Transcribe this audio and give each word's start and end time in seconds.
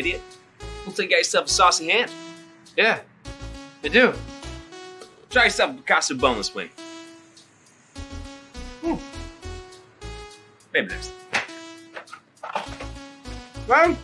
idiot. 0.00 0.22
Looks 0.86 0.98
like 0.98 1.06
you 1.06 1.10
got 1.10 1.18
yourself 1.18 1.46
a 1.46 1.48
saucy 1.48 1.88
hand. 1.88 2.10
Yeah, 2.76 3.00
I 3.84 3.88
do. 3.88 4.12
Try 5.30 5.44
yourself 5.44 5.70
a 5.70 5.74
Picasso 5.74 6.14
boneless 6.14 6.54
wing. 6.54 6.70
Hmm. 8.82 8.96
Maybe 10.72 10.88
next. 10.88 11.12
Well, 13.68 13.96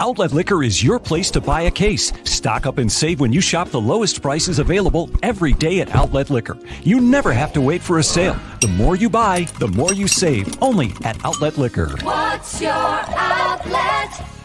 Outlet 0.00 0.32
Liquor 0.32 0.62
is 0.62 0.80
your 0.80 1.00
place 1.00 1.28
to 1.32 1.40
buy 1.40 1.62
a 1.62 1.70
case. 1.72 2.12
Stock 2.22 2.66
up 2.66 2.78
and 2.78 2.90
save 2.90 3.18
when 3.18 3.32
you 3.32 3.40
shop 3.40 3.70
the 3.70 3.80
lowest 3.80 4.22
prices 4.22 4.60
available 4.60 5.10
every 5.24 5.52
day 5.52 5.80
at 5.80 5.92
Outlet 5.92 6.30
Liquor. 6.30 6.56
You 6.84 7.00
never 7.00 7.32
have 7.32 7.52
to 7.54 7.60
wait 7.60 7.82
for 7.82 7.98
a 7.98 8.02
sale. 8.02 8.36
The 8.60 8.68
more 8.68 8.94
you 8.94 9.10
buy, 9.10 9.48
the 9.58 9.66
more 9.66 9.92
you 9.92 10.06
save. 10.06 10.62
Only 10.62 10.92
at 11.02 11.24
Outlet 11.24 11.58
Liquor. 11.58 11.88
What's 12.02 12.60
your 12.62 12.70
outlet? 12.70 14.37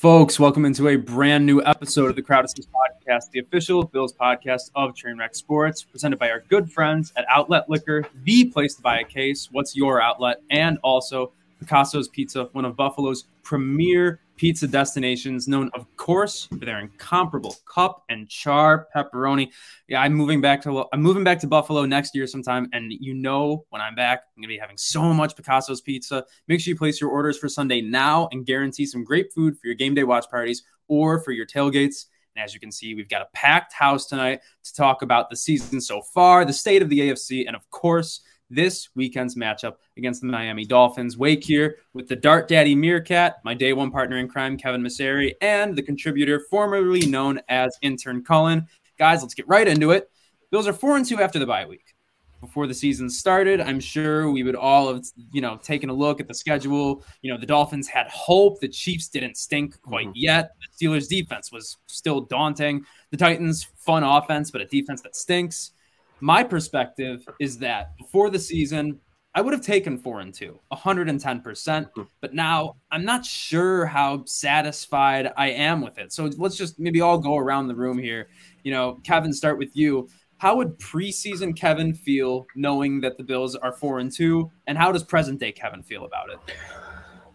Folks, 0.00 0.40
welcome 0.40 0.64
into 0.64 0.88
a 0.88 0.96
brand 0.96 1.44
new 1.44 1.62
episode 1.62 2.08
of 2.08 2.16
the 2.16 2.22
Crowd 2.22 2.46
Assist 2.46 2.70
Podcast, 2.72 3.30
the 3.32 3.40
official 3.40 3.82
Bills 3.82 4.14
podcast 4.14 4.70
of 4.74 4.94
Trainwreck 4.94 5.36
Sports, 5.36 5.82
presented 5.82 6.18
by 6.18 6.30
our 6.30 6.40
good 6.48 6.72
friends 6.72 7.12
at 7.18 7.26
Outlet 7.28 7.68
Liquor, 7.68 8.06
the 8.24 8.46
place 8.46 8.74
to 8.76 8.80
buy 8.80 9.00
a 9.00 9.04
case. 9.04 9.50
What's 9.52 9.76
your 9.76 10.00
outlet? 10.00 10.40
And 10.48 10.78
also 10.82 11.32
Picasso's 11.58 12.08
Pizza, 12.08 12.48
one 12.52 12.64
of 12.64 12.76
Buffalo's 12.76 13.26
premier 13.42 14.20
pizza 14.40 14.66
destinations, 14.66 15.46
known, 15.46 15.70
of 15.74 15.84
course, 15.98 16.46
for 16.46 16.64
their 16.64 16.78
incomparable 16.78 17.54
cup 17.66 18.04
and 18.08 18.26
char 18.26 18.88
pepperoni. 18.96 19.50
Yeah, 19.86 20.00
I'm 20.00 20.14
moving 20.14 20.40
back 20.40 20.62
to 20.62 20.86
I'm 20.94 21.02
moving 21.02 21.24
back 21.24 21.40
to 21.40 21.46
Buffalo 21.46 21.84
next 21.84 22.14
year 22.14 22.26
sometime, 22.26 22.66
and 22.72 22.90
you 22.90 23.12
know 23.12 23.66
when 23.68 23.82
I'm 23.82 23.94
back, 23.94 24.22
I'm 24.34 24.40
gonna 24.40 24.48
be 24.48 24.56
having 24.56 24.78
so 24.78 25.12
much 25.12 25.36
Picasso's 25.36 25.82
Pizza. 25.82 26.24
Make 26.48 26.62
sure 26.62 26.72
you 26.72 26.78
place 26.78 27.02
your 27.02 27.10
orders 27.10 27.36
for 27.36 27.50
Sunday 27.50 27.82
now 27.82 28.30
and 28.32 28.46
guarantee 28.46 28.86
some 28.86 29.04
great 29.04 29.30
food 29.30 29.58
for 29.58 29.66
your 29.66 29.76
game 29.76 29.94
day 29.94 30.04
watch 30.04 30.30
parties 30.30 30.62
or 30.88 31.20
for 31.20 31.32
your 31.32 31.44
tailgates. 31.44 32.06
And 32.34 32.42
as 32.42 32.54
you 32.54 32.60
can 32.60 32.72
see, 32.72 32.94
we've 32.94 33.10
got 33.10 33.20
a 33.20 33.28
packed 33.34 33.74
house 33.74 34.06
tonight 34.06 34.40
to 34.64 34.74
talk 34.74 35.02
about 35.02 35.28
the 35.28 35.36
season 35.36 35.82
so 35.82 36.00
far, 36.00 36.46
the 36.46 36.52
state 36.54 36.80
of 36.80 36.88
the 36.88 37.00
AFC, 37.00 37.46
and 37.46 37.54
of 37.54 37.68
course, 37.68 38.22
this 38.50 38.88
weekend's 38.94 39.36
matchup 39.36 39.76
against 39.96 40.20
the 40.20 40.26
Miami 40.26 40.64
Dolphins. 40.64 41.16
Wake 41.16 41.44
here 41.44 41.76
with 41.94 42.08
the 42.08 42.16
Dart 42.16 42.48
Daddy 42.48 42.74
Meerkat, 42.74 43.36
my 43.44 43.54
day 43.54 43.72
one 43.72 43.90
partner 43.90 44.18
in 44.18 44.28
crime, 44.28 44.56
Kevin 44.56 44.82
Masseri, 44.82 45.34
and 45.40 45.76
the 45.76 45.82
contributor 45.82 46.40
formerly 46.50 47.06
known 47.06 47.40
as 47.48 47.76
Intern 47.82 48.22
Cullen. 48.24 48.66
Guys, 48.98 49.22
let's 49.22 49.34
get 49.34 49.48
right 49.48 49.66
into 49.66 49.92
it. 49.92 50.10
Bills 50.50 50.66
are 50.66 50.72
four 50.72 50.96
and 50.96 51.06
two 51.06 51.20
after 51.20 51.38
the 51.38 51.46
bye 51.46 51.64
week. 51.64 51.94
Before 52.40 52.66
the 52.66 52.74
season 52.74 53.10
started, 53.10 53.60
I'm 53.60 53.78
sure 53.78 54.30
we 54.30 54.42
would 54.42 54.56
all 54.56 54.92
have, 54.94 55.04
you 55.30 55.42
know, 55.42 55.58
taken 55.58 55.90
a 55.90 55.92
look 55.92 56.20
at 56.20 56.26
the 56.26 56.34
schedule. 56.34 57.04
You 57.20 57.30
know, 57.32 57.38
the 57.38 57.44
Dolphins 57.44 57.86
had 57.86 58.08
hope. 58.08 58.60
The 58.60 58.68
Chiefs 58.68 59.08
didn't 59.08 59.36
stink 59.36 59.80
quite 59.82 60.08
Mhm. 60.08 60.12
yet. 60.14 60.52
The 60.78 60.86
Steelers' 60.86 61.06
defense 61.06 61.52
was 61.52 61.76
still 61.86 62.22
daunting. 62.22 62.86
The 63.10 63.18
Titans' 63.18 63.64
fun 63.76 64.02
offense, 64.02 64.50
but 64.50 64.62
a 64.62 64.64
defense 64.64 65.02
that 65.02 65.16
stinks 65.16 65.72
my 66.20 66.42
perspective 66.44 67.26
is 67.38 67.58
that 67.58 67.96
before 67.96 68.30
the 68.30 68.38
season, 68.38 69.00
I 69.34 69.40
would 69.40 69.52
have 69.52 69.62
taken 69.62 69.96
four 69.96 70.20
and 70.20 70.34
two, 70.34 70.58
110%. 70.72 71.86
Hmm. 71.94 72.02
But 72.20 72.34
now 72.34 72.76
I'm 72.90 73.04
not 73.04 73.24
sure 73.24 73.86
how 73.86 74.24
satisfied 74.26 75.32
I 75.36 75.50
am 75.50 75.80
with 75.80 75.98
it. 75.98 76.12
So 76.12 76.30
let's 76.36 76.56
just 76.56 76.80
maybe 76.80 77.00
all 77.00 77.18
go 77.18 77.36
around 77.36 77.68
the 77.68 77.76
room 77.76 77.98
here. 77.98 78.28
You 78.64 78.72
know, 78.72 79.00
Kevin, 79.04 79.32
start 79.32 79.58
with 79.58 79.76
you. 79.76 80.08
How 80.38 80.56
would 80.56 80.78
preseason 80.78 81.54
Kevin 81.54 81.94
feel 81.94 82.46
knowing 82.56 83.00
that 83.02 83.18
the 83.18 83.24
Bills 83.24 83.54
are 83.54 83.72
four 83.72 83.98
and 83.98 84.10
two? 84.10 84.50
And 84.66 84.76
how 84.76 84.90
does 84.90 85.04
present 85.04 85.38
day 85.38 85.52
Kevin 85.52 85.82
feel 85.82 86.06
about 86.06 86.30
it? 86.30 86.38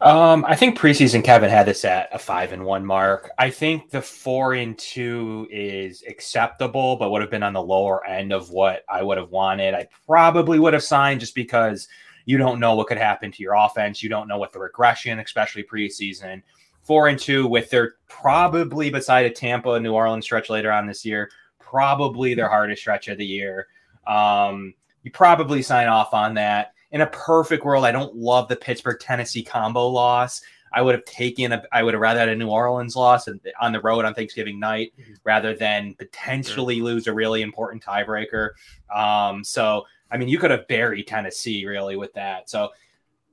Um, 0.01 0.44
I 0.45 0.56
think 0.56 0.78
preseason 0.78 1.23
Kevin 1.23 1.50
had 1.50 1.66
this 1.66 1.85
at 1.85 2.09
a 2.13 2.19
five 2.19 2.51
and 2.51 2.66
one 2.66 2.85
mark. 2.85 3.31
I 3.38 3.50
think 3.50 3.89
the 3.89 4.01
four 4.01 4.53
and 4.53 4.78
two 4.78 5.47
is 5.50 6.03
acceptable, 6.07 6.97
but 6.97 7.11
would 7.11 7.22
have 7.22 7.31
been 7.31 7.44
on 7.44 7.53
the 7.53 7.61
lower 7.61 8.05
end 8.05 8.34
of 8.34 8.50
what 8.50 8.84
I 8.89 9.01
would 9.03 9.17
have 9.17 9.31
wanted. 9.31 9.73
I 9.73 9.88
probably 10.05 10.59
would 10.59 10.73
have 10.73 10.84
signed 10.84 11.22
just 11.22 11.34
because 11.34 11.88
you 12.25 12.38
don't 12.38 12.59
know 12.59 12.75
what 12.75 12.88
could 12.88 12.97
happen 12.97 13.31
to 13.31 13.41
your 13.41 13.53
offense. 13.55 14.03
You 14.03 14.09
don't 14.09 14.28
know 14.28 14.38
what 14.38 14.51
the 14.51 14.59
regression, 14.59 15.19
especially 15.19 15.63
preseason. 15.63 16.44
Four 16.84 17.07
and 17.07 17.17
two 17.17 17.47
with 17.47 17.69
their 17.69 17.95
probably 18.09 18.89
beside 18.89 19.25
a 19.25 19.31
Tampa, 19.31 19.79
New 19.79 19.94
Orleans 19.94 20.25
stretch 20.25 20.50
later 20.50 20.72
on 20.72 20.85
this 20.85 21.05
year, 21.05 21.31
probably 21.59 22.35
their 22.35 22.50
hardest 22.50 22.81
stretch 22.81 23.07
of 23.07 23.17
the 23.17 23.25
year. 23.25 23.67
Um, 24.05 24.73
you 25.03 25.11
probably 25.11 25.61
sign 25.61 25.88
off 25.88 26.13
on 26.13 26.34
that 26.35 26.75
in 26.95 27.01
a 27.01 27.07
perfect 27.07 27.66
world, 27.66 27.83
I 27.83 27.91
don't 27.91 28.16
love 28.16 28.47
the 28.47 28.56
Pittsburgh 28.56 28.97
Tennessee 28.97 29.44
combo 29.44 29.85
loss. 29.85 30.41
I 30.72 30.81
would 30.81 30.95
have 30.95 31.03
taken 31.03 31.51
a, 31.51 31.61
I 31.73 31.83
would 31.83 31.94
have 31.94 32.00
rather 32.00 32.22
had 32.22 32.29
a 32.29 32.35
New 32.38 32.47
Orleans 32.47 32.95
loss 32.95 33.28
on 33.59 33.72
the 33.73 33.81
road 33.81 34.06
on 34.06 34.13
Thanksgiving 34.13 34.61
night 34.61 34.94
rather 35.25 35.53
than 35.53 35.95
potentially 35.95 36.79
lose 36.79 37.07
a 37.07 37.13
really 37.13 37.41
important 37.41 37.84
tiebreaker. 37.84 38.51
Um, 38.95 39.44
so, 39.44 39.84
I 40.09 40.16
mean, 40.16 40.29
you 40.29 40.39
could 40.39 40.51
have 40.51 40.69
buried 40.69 41.05
Tennessee 41.05 41.66
really 41.66 41.97
with 41.97 42.13
that. 42.13 42.50
So, 42.50 42.69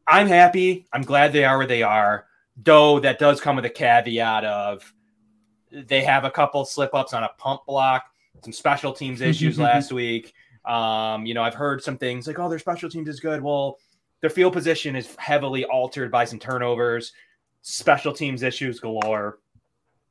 I'm 0.08 0.26
happy. 0.26 0.88
I'm 0.92 1.02
glad 1.02 1.32
they 1.32 1.44
are 1.44 1.56
where 1.56 1.66
they 1.68 1.84
are. 1.84 2.26
Though 2.56 2.98
that 2.98 3.20
does 3.20 3.40
come 3.40 3.54
with 3.54 3.64
a 3.64 3.70
caveat 3.70 4.44
of 4.44 4.92
they 5.70 6.02
have 6.02 6.24
a 6.24 6.32
couple 6.32 6.64
slip 6.64 6.92
ups 6.94 7.14
on 7.14 7.22
a 7.22 7.30
punt 7.38 7.60
block, 7.64 8.06
some 8.42 8.52
special 8.52 8.92
teams 8.92 9.20
issues 9.20 9.56
last 9.60 9.92
week. 9.92 10.34
Um, 10.64 11.26
you 11.26 11.34
know, 11.34 11.42
I've 11.42 11.54
heard 11.54 11.82
some 11.82 11.98
things 11.98 12.26
like, 12.26 12.38
oh, 12.38 12.48
their 12.48 12.58
special 12.58 12.88
teams 12.88 13.08
is 13.08 13.20
good. 13.20 13.42
Well, 13.42 13.78
their 14.20 14.30
field 14.30 14.52
position 14.52 14.94
is 14.94 15.14
heavily 15.16 15.64
altered 15.64 16.10
by 16.10 16.24
some 16.24 16.38
turnovers, 16.38 17.12
special 17.62 18.12
teams 18.12 18.42
issues 18.42 18.80
galore. 18.80 19.38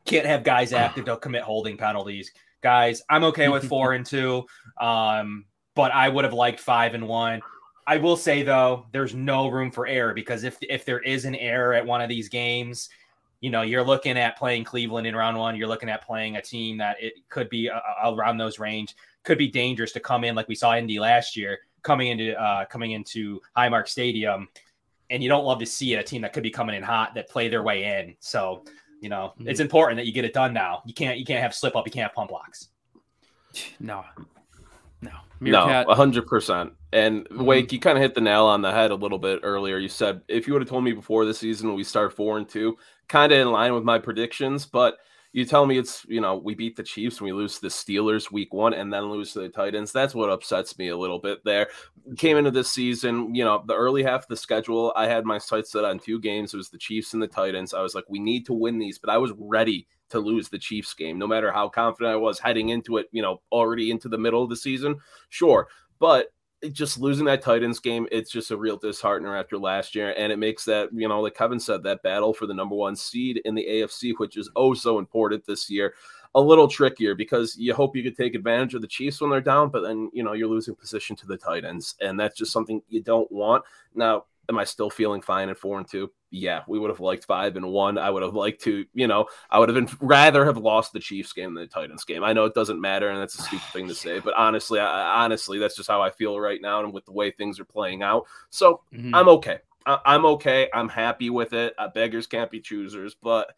Can't 0.06 0.26
have 0.26 0.44
guys 0.44 0.74
active, 0.74 1.06
they'll 1.06 1.16
commit 1.18 1.44
holding 1.44 1.78
penalties. 1.78 2.32
Guys, 2.62 3.02
I'm 3.10 3.24
okay 3.26 3.48
with 3.48 3.64
four 3.70 3.94
and 3.94 4.06
two. 4.06 4.46
Um, 4.80 5.46
but 5.76 5.92
I 5.92 6.10
would 6.10 6.26
have 6.26 6.34
liked 6.34 6.60
five 6.60 6.94
and 6.94 7.08
one. 7.08 7.42
I 7.88 7.98
will 7.98 8.18
say 8.18 8.44
though, 8.44 8.86
there's 8.92 9.16
no 9.16 9.48
room 9.48 9.72
for 9.72 9.88
error 9.88 10.14
because 10.14 10.44
if 10.44 10.58
if 10.62 10.86
there 10.86 11.00
is 11.00 11.26
an 11.26 11.36
error 11.36 11.74
at 11.74 11.86
one 11.86 12.02
of 12.02 12.10
these 12.10 12.30
games, 12.30 12.90
you 13.42 13.50
know, 13.50 13.64
you're 13.64 13.84
looking 13.84 14.18
at 14.18 14.38
playing 14.38 14.64
Cleveland 14.64 15.06
in 15.08 15.16
round 15.16 15.38
one. 15.38 15.56
You're 15.56 15.68
looking 15.68 15.90
at 15.90 16.06
playing 16.06 16.38
a 16.38 16.42
team 16.42 16.78
that 16.78 16.98
it 17.02 17.14
could 17.30 17.50
be 17.50 17.70
uh, 17.70 17.80
around 18.06 18.38
those 18.38 18.60
range 18.60 18.96
could 19.24 19.38
be 19.38 19.48
dangerous 19.48 19.92
to 19.92 20.00
come 20.00 20.24
in 20.24 20.34
like 20.34 20.48
we 20.48 20.56
saw 20.56 20.76
Indy 20.76 21.00
last 21.00 21.36
year 21.36 21.60
coming 21.84 22.08
into 22.08 22.40
uh, 22.42 22.66
coming 22.66 22.92
into 22.92 23.42
Highmark 23.58 23.88
Stadium, 23.88 24.48
and 25.10 25.22
you 25.22 25.30
don't 25.30 25.44
love 25.44 25.60
to 25.60 25.66
see 25.66 25.94
it 25.94 25.98
a 25.98 26.04
team 26.04 26.22
that 26.22 26.34
could 26.34 26.44
be 26.44 26.50
coming 26.52 26.76
in 26.76 26.84
hot 26.84 27.14
that 27.16 27.30
play 27.30 27.48
their 27.50 27.64
way 27.64 28.00
in. 28.00 28.16
So 28.20 28.64
you 29.02 29.10
know 29.10 29.34
Mhm. 29.40 29.48
it's 29.50 29.60
important 29.60 29.98
that 29.98 30.06
you 30.06 30.12
get 30.12 30.26
it 30.26 30.34
done 30.34 30.54
now. 30.54 30.82
You 30.86 30.94
can't 30.94 31.18
you 31.18 31.26
can't 31.26 31.42
have 31.42 31.54
slip 31.54 31.76
up. 31.76 31.86
You 31.88 31.92
can't 31.92 32.04
have 32.04 32.16
punt 32.16 32.30
blocks. 32.30 32.70
No, 33.80 34.06
no, 35.42 35.66
No, 35.68 35.94
hundred 35.94 36.28
percent. 36.28 36.74
And 36.94 37.28
Mhm. 37.30 37.46
Wake, 37.46 37.72
you 37.72 37.80
kind 37.80 37.98
of 37.98 38.02
hit 38.02 38.16
the 38.16 38.22
nail 38.22 38.46
on 38.46 38.62
the 38.62 38.72
head 38.72 38.92
a 38.92 38.96
little 38.96 39.20
bit 39.20 39.40
earlier. 39.44 39.78
You 39.78 39.88
said 39.90 40.22
if 40.28 40.48
you 40.48 40.54
would 40.54 40.62
have 40.62 40.70
told 40.70 40.84
me 40.84 40.92
before 40.94 41.26
the 41.26 41.34
season 41.34 41.74
we 41.74 41.84
start 41.84 42.14
four 42.14 42.38
and 42.38 42.48
two, 42.48 42.78
kind 43.08 43.32
of 43.32 43.40
in 43.40 43.52
line 43.52 43.74
with 43.74 43.84
my 43.84 43.98
predictions, 44.00 44.66
but 44.66 44.98
you 45.34 45.46
tell 45.46 45.66
me 45.66 45.78
it's 45.78 46.06
you 46.10 46.20
know 46.20 46.36
we 46.36 46.54
beat 46.54 46.76
the 46.76 46.84
Chiefs 46.84 47.18
and 47.20 47.26
we 47.26 47.32
lose 47.32 47.56
to 47.56 47.62
the 47.62 47.68
Steelers 47.70 48.32
week 48.32 48.54
one 48.54 48.74
and 48.74 48.92
then 48.94 49.10
lose 49.10 49.32
to 49.34 49.40
the 49.40 49.50
Titans. 49.50 49.92
That's 49.94 50.14
what 50.14 50.30
upsets 50.30 50.78
me 50.78 50.90
a 50.90 50.98
little 50.98 51.20
bit. 51.20 51.40
There 51.46 51.68
came 52.18 52.36
into 52.38 52.52
this 52.52 52.70
season, 52.70 53.34
you 53.34 53.46
know, 53.46 53.64
the 53.66 53.76
early 53.76 54.04
half 54.04 54.24
of 54.24 54.28
the 54.28 54.36
schedule, 54.36 54.92
I 54.96 55.08
had 55.08 55.26
my 55.26 55.38
sights 55.38 55.72
set 55.72 55.86
on 55.86 56.00
two 56.00 56.20
games. 56.20 56.54
It 56.54 56.58
was 56.58 56.70
the 56.70 56.78
Chiefs 56.78 57.14
and 57.14 57.24
the 57.24 57.28
Titans. 57.28 57.74
I 57.74 57.82
was 57.82 57.96
like, 57.96 58.06
we 58.10 58.20
need 58.20 58.46
to 58.48 58.54
win 58.54 58.78
these, 58.80 59.00
but 59.00 59.10
I 59.10 59.18
was 59.18 59.32
ready 59.38 59.88
to 60.12 60.20
lose 60.20 60.50
the 60.50 60.60
Chiefs 60.60 60.94
game, 60.94 61.18
no 61.18 61.28
matter 61.28 61.52
how 61.52 61.70
confident 61.70 62.14
I 62.14 62.18
was 62.18 62.40
heading 62.40 62.70
into 62.70 62.98
it. 62.98 63.08
You 63.12 63.22
know, 63.22 63.42
already 63.52 63.92
into 63.92 64.10
the 64.10 64.18
middle 64.18 64.44
of 64.44 64.50
the 64.50 64.56
season, 64.56 64.98
sure, 65.30 65.68
but 66.00 66.28
just 66.70 67.00
losing 67.00 67.26
that 67.26 67.42
Titans 67.42 67.80
game, 67.80 68.08
it's 68.12 68.30
just 68.30 68.52
a 68.52 68.58
real 68.58 68.80
disheartener 68.80 69.40
after 69.40 69.58
last 69.58 69.96
year. 69.96 70.14
And 70.16 70.32
it 70.32 70.38
makes 70.38 70.64
that, 70.66 70.90
you 70.94 71.08
know, 71.08 71.22
like 71.22 71.36
Kevin 71.36 71.60
said, 71.60 71.84
that 71.84 72.04
battle 72.04 72.34
for 72.34 72.46
the 72.46 72.54
number 72.54 72.76
one 72.76 72.96
seed 72.96 73.42
in 73.46 73.56
the 73.56 73.66
AFC, 73.68 74.14
which 74.18 74.38
is 74.38 74.50
oh 74.56 74.74
so 74.74 75.00
important 75.00 75.46
this 75.46 75.70
year, 75.70 75.96
a 76.36 76.42
little 76.42 76.68
trickier 76.68 77.16
because 77.16 77.58
you 77.58 77.74
hope 77.74 77.96
you 77.96 78.04
could 78.04 78.16
take 78.16 78.36
advantage 78.36 78.76
of 78.76 78.82
the 78.82 78.88
Chiefs 78.88 79.22
when 79.22 79.32
they're 79.32 79.42
down, 79.42 79.70
but 79.70 79.82
then, 79.82 80.10
you 80.14 80.24
know, 80.24 80.34
you're 80.34 80.48
losing 80.48 80.76
position 80.76 81.16
to 81.18 81.26
the 81.26 81.38
Titans. 81.38 81.96
And 82.00 82.20
that's 82.20 82.38
just 82.38 82.52
something 82.52 82.82
you 82.90 83.02
don't 83.02 83.32
want. 83.32 83.64
Now, 83.96 84.26
am 84.48 84.60
I 84.60 84.64
still 84.64 84.90
feeling 84.90 85.22
fine 85.22 85.50
at 85.50 85.58
four 85.58 85.80
and 85.80 85.88
two? 85.88 86.12
Yeah, 86.34 86.64
we 86.66 86.80
would 86.80 86.90
have 86.90 87.02
liked 87.02 87.26
five 87.26 87.58
and 87.58 87.68
one. 87.68 87.98
I 87.98 88.10
would 88.10 88.24
have 88.24 88.34
liked 88.36 88.62
to, 88.64 88.86
you 88.94 89.06
know, 89.08 89.26
I 89.50 89.60
would 89.60 89.68
have 89.68 89.76
been 89.76 89.98
rather 90.00 90.46
have 90.46 90.56
lost 90.56 90.94
the 90.94 91.00
Chiefs 91.02 91.34
game 91.34 91.54
than 91.54 91.66
the 91.66 91.68
Titans 91.68 92.06
game. 92.06 92.24
I 92.24 92.32
know 92.32 92.46
it 92.46 92.54
doesn't 92.54 92.80
matter, 92.80 93.10
and 93.10 93.20
that's 93.20 93.38
a 93.38 93.42
stupid 93.44 93.68
thing 93.74 93.88
to 93.90 93.94
say, 94.06 94.20
but 94.20 94.34
honestly, 94.36 94.80
I, 94.80 95.24
honestly, 95.26 95.60
that's 95.60 95.76
just 95.76 95.90
how 95.90 96.02
I 96.02 96.10
feel 96.10 96.40
right 96.40 96.62
now, 96.62 96.84
and 96.84 96.94
with 96.94 97.04
the 97.06 97.12
way 97.12 97.32
things 97.32 97.60
are 97.60 97.66
playing 97.66 98.02
out. 98.02 98.28
So 98.50 98.80
Mhm. 98.94 99.12
I'm 99.14 99.28
okay. 99.28 99.60
I- 99.86 100.00
I'm 100.06 100.26
okay. 100.26 100.70
I'm 100.74 100.88
happy 100.88 101.30
with 101.30 101.52
it. 101.54 101.74
Uh, 101.78 101.90
beggars 101.90 102.28
can't 102.28 102.50
be 102.50 102.62
choosers, 102.62 103.14
but 103.14 103.54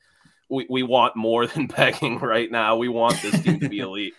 we, 0.50 0.66
we 0.70 0.82
want 0.82 1.16
more 1.16 1.46
than 1.48 1.68
begging 1.68 2.18
right 2.18 2.52
now. 2.52 2.76
We 2.78 2.90
want 2.90 3.22
this 3.22 3.40
team 3.42 3.60
to 3.60 3.70
be 3.70 3.80
elite. 3.82 4.14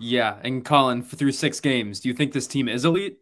Yeah, 0.00 0.36
and 0.42 0.64
Colin, 0.64 1.02
through 1.02 1.32
six 1.32 1.60
games, 1.60 2.00
do 2.00 2.08
you 2.08 2.14
think 2.14 2.32
this 2.32 2.46
team 2.48 2.68
is 2.68 2.84
elite? 2.84 3.18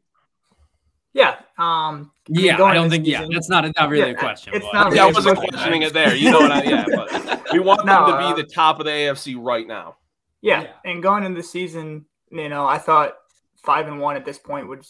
Yeah. 1.16 1.36
Um, 1.56 2.12
Yeah, 2.28 2.62
I 2.62 2.74
don't 2.74 2.84
into 2.84 2.96
think. 2.96 3.06
Yeah, 3.06 3.24
that's 3.32 3.48
not 3.48 3.64
not 3.74 3.88
really 3.88 4.10
Yeah, 4.10 4.16
a 4.16 4.18
question. 4.18 4.52
it's 4.54 4.66
but- 4.66 4.74
not 4.74 4.94
Yeah, 4.94 5.04
I 5.04 5.06
wasn't 5.06 5.36
question. 5.38 5.50
questioning 5.54 5.82
it 5.82 5.94
there. 5.94 6.14
You 6.14 6.30
know 6.30 6.40
what 6.40 6.52
I? 6.52 6.62
Yeah, 6.62 6.84
but 6.94 7.42
we 7.54 7.58
want 7.58 7.86
No, 7.86 8.06
them 8.06 8.18
to 8.18 8.24
uh, 8.26 8.34
be 8.34 8.42
the 8.42 8.48
top 8.48 8.78
of 8.80 8.84
the 8.84 8.90
AFC 8.92 9.34
right 9.38 9.66
now. 9.66 9.96
Yeah, 10.42 10.62
Yeah. 10.62 10.72
and 10.84 11.02
going 11.02 11.24
into 11.24 11.40
the 11.40 11.46
season, 11.46 12.04
you 12.30 12.50
know, 12.50 12.66
I 12.66 12.76
thought 12.76 13.14
five 13.64 13.88
and 13.88 13.98
one 13.98 14.16
at 14.16 14.26
this 14.26 14.38
point 14.38 14.68
was 14.68 14.86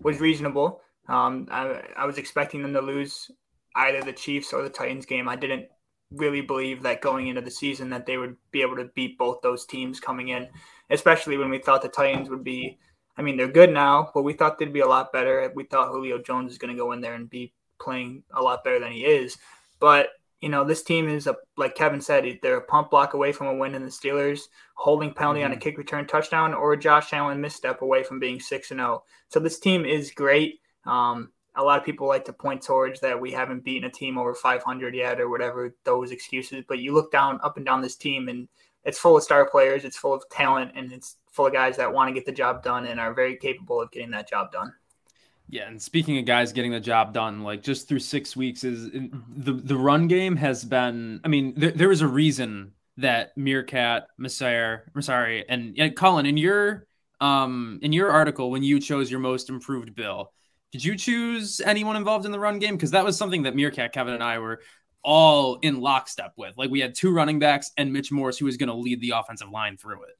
was 0.00 0.20
reasonable. 0.20 0.80
Um, 1.06 1.48
I, 1.50 1.82
I 1.98 2.06
was 2.06 2.16
expecting 2.16 2.62
them 2.62 2.72
to 2.72 2.80
lose 2.80 3.30
either 3.76 4.00
the 4.02 4.14
Chiefs 4.14 4.54
or 4.54 4.62
the 4.62 4.70
Titans 4.70 5.04
game. 5.04 5.28
I 5.28 5.36
didn't 5.36 5.66
really 6.12 6.40
believe 6.40 6.82
that 6.84 7.02
going 7.02 7.26
into 7.28 7.42
the 7.42 7.50
season 7.50 7.90
that 7.90 8.06
they 8.06 8.16
would 8.16 8.36
be 8.52 8.62
able 8.62 8.76
to 8.76 8.86
beat 8.94 9.18
both 9.18 9.42
those 9.42 9.66
teams 9.66 10.00
coming 10.00 10.28
in, 10.28 10.48
especially 10.88 11.36
when 11.36 11.50
we 11.50 11.58
thought 11.58 11.82
the 11.82 11.88
Titans 11.90 12.30
would 12.30 12.42
be. 12.44 12.78
I 13.16 13.22
mean, 13.22 13.36
they're 13.36 13.48
good 13.48 13.72
now, 13.72 14.10
but 14.14 14.22
we 14.22 14.34
thought 14.34 14.58
they'd 14.58 14.72
be 14.72 14.80
a 14.80 14.86
lot 14.86 15.12
better. 15.12 15.50
We 15.54 15.64
thought 15.64 15.88
Julio 15.88 16.18
Jones 16.18 16.52
is 16.52 16.58
going 16.58 16.74
to 16.74 16.80
go 16.80 16.92
in 16.92 17.00
there 17.00 17.14
and 17.14 17.30
be 17.30 17.52
playing 17.80 18.22
a 18.34 18.42
lot 18.42 18.64
better 18.64 18.78
than 18.78 18.92
he 18.92 19.04
is. 19.04 19.36
But 19.80 20.10
you 20.40 20.50
know, 20.50 20.64
this 20.64 20.82
team 20.82 21.08
is 21.08 21.26
a 21.26 21.36
like 21.56 21.74
Kevin 21.74 22.00
said, 22.00 22.38
they're 22.42 22.58
a 22.58 22.62
punt 22.62 22.90
block 22.90 23.14
away 23.14 23.32
from 23.32 23.46
a 23.46 23.54
win 23.54 23.74
in 23.74 23.82
the 23.82 23.88
Steelers, 23.88 24.42
holding 24.74 25.12
penalty 25.12 25.42
on 25.42 25.52
a 25.52 25.56
kick 25.56 25.78
return 25.78 26.06
touchdown, 26.06 26.52
or 26.52 26.74
a 26.74 26.78
Josh 26.78 27.12
Allen 27.12 27.40
misstep 27.40 27.82
away 27.82 28.02
from 28.02 28.20
being 28.20 28.38
six 28.38 28.70
and 28.70 28.78
zero. 28.78 29.04
So 29.28 29.40
this 29.40 29.58
team 29.58 29.84
is 29.84 30.10
great. 30.10 30.60
Um, 30.84 31.32
a 31.56 31.62
lot 31.62 31.78
of 31.78 31.86
people 31.86 32.06
like 32.06 32.26
to 32.26 32.34
point 32.34 32.60
towards 32.60 33.00
that 33.00 33.18
we 33.18 33.32
haven't 33.32 33.64
beaten 33.64 33.88
a 33.88 33.90
team 33.90 34.18
over 34.18 34.34
500 34.34 34.94
yet, 34.94 35.20
or 35.20 35.30
whatever 35.30 35.74
those 35.84 36.10
excuses. 36.10 36.64
But 36.68 36.80
you 36.80 36.92
look 36.92 37.10
down, 37.10 37.40
up 37.42 37.56
and 37.56 37.64
down 37.64 37.80
this 37.80 37.96
team, 37.96 38.28
and 38.28 38.46
it's 38.86 38.98
full 38.98 39.16
of 39.16 39.22
star 39.22 39.50
players, 39.50 39.84
it's 39.84 39.96
full 39.96 40.14
of 40.14 40.26
talent, 40.30 40.72
and 40.76 40.92
it's 40.92 41.16
full 41.32 41.46
of 41.46 41.52
guys 41.52 41.76
that 41.76 41.92
want 41.92 42.08
to 42.08 42.14
get 42.14 42.24
the 42.24 42.32
job 42.32 42.62
done 42.62 42.86
and 42.86 42.98
are 42.98 43.12
very 43.12 43.36
capable 43.36 43.82
of 43.82 43.90
getting 43.90 44.12
that 44.12 44.28
job 44.28 44.52
done. 44.52 44.72
Yeah, 45.48 45.68
and 45.68 45.80
speaking 45.82 46.18
of 46.18 46.24
guys 46.24 46.52
getting 46.52 46.72
the 46.72 46.80
job 46.80 47.12
done, 47.12 47.42
like 47.42 47.62
just 47.62 47.88
through 47.88 47.98
six 47.98 48.34
weeks, 48.36 48.64
is 48.64 48.90
the 48.90 49.52
the 49.52 49.76
run 49.76 50.08
game 50.08 50.36
has 50.36 50.64
been. 50.64 51.20
I 51.24 51.28
mean, 51.28 51.54
there, 51.56 51.72
there 51.72 51.92
is 51.92 52.00
a 52.00 52.08
reason 52.08 52.72
that 52.96 53.36
Meerkat, 53.36 54.08
Messiah, 54.16 54.78
sorry, 55.00 55.46
and, 55.48 55.76
and 55.78 55.94
Colin, 55.94 56.26
in 56.26 56.36
your 56.36 56.86
um 57.20 57.78
in 57.82 57.92
your 57.92 58.10
article 58.10 58.50
when 58.50 58.62
you 58.62 58.78
chose 58.78 59.10
your 59.10 59.20
most 59.20 59.48
improved 59.48 59.94
bill, 59.94 60.32
did 60.72 60.84
you 60.84 60.96
choose 60.96 61.60
anyone 61.60 61.96
involved 61.96 62.26
in 62.26 62.32
the 62.32 62.40
run 62.40 62.58
game? 62.58 62.76
Because 62.76 62.90
that 62.92 63.04
was 63.04 63.16
something 63.16 63.44
that 63.44 63.54
Meerkat, 63.54 63.92
Kevin, 63.92 64.14
and 64.14 64.22
I 64.22 64.38
were 64.38 64.60
all 65.06 65.54
in 65.62 65.80
lockstep 65.80 66.32
with. 66.36 66.58
Like 66.58 66.68
we 66.68 66.80
had 66.80 66.94
two 66.94 67.14
running 67.14 67.38
backs 67.38 67.70
and 67.78 67.92
Mitch 67.92 68.10
Morse, 68.10 68.36
who 68.36 68.44
was 68.44 68.56
going 68.56 68.68
to 68.68 68.74
lead 68.74 69.00
the 69.00 69.10
offensive 69.10 69.48
line 69.48 69.76
through 69.76 70.02
it. 70.02 70.18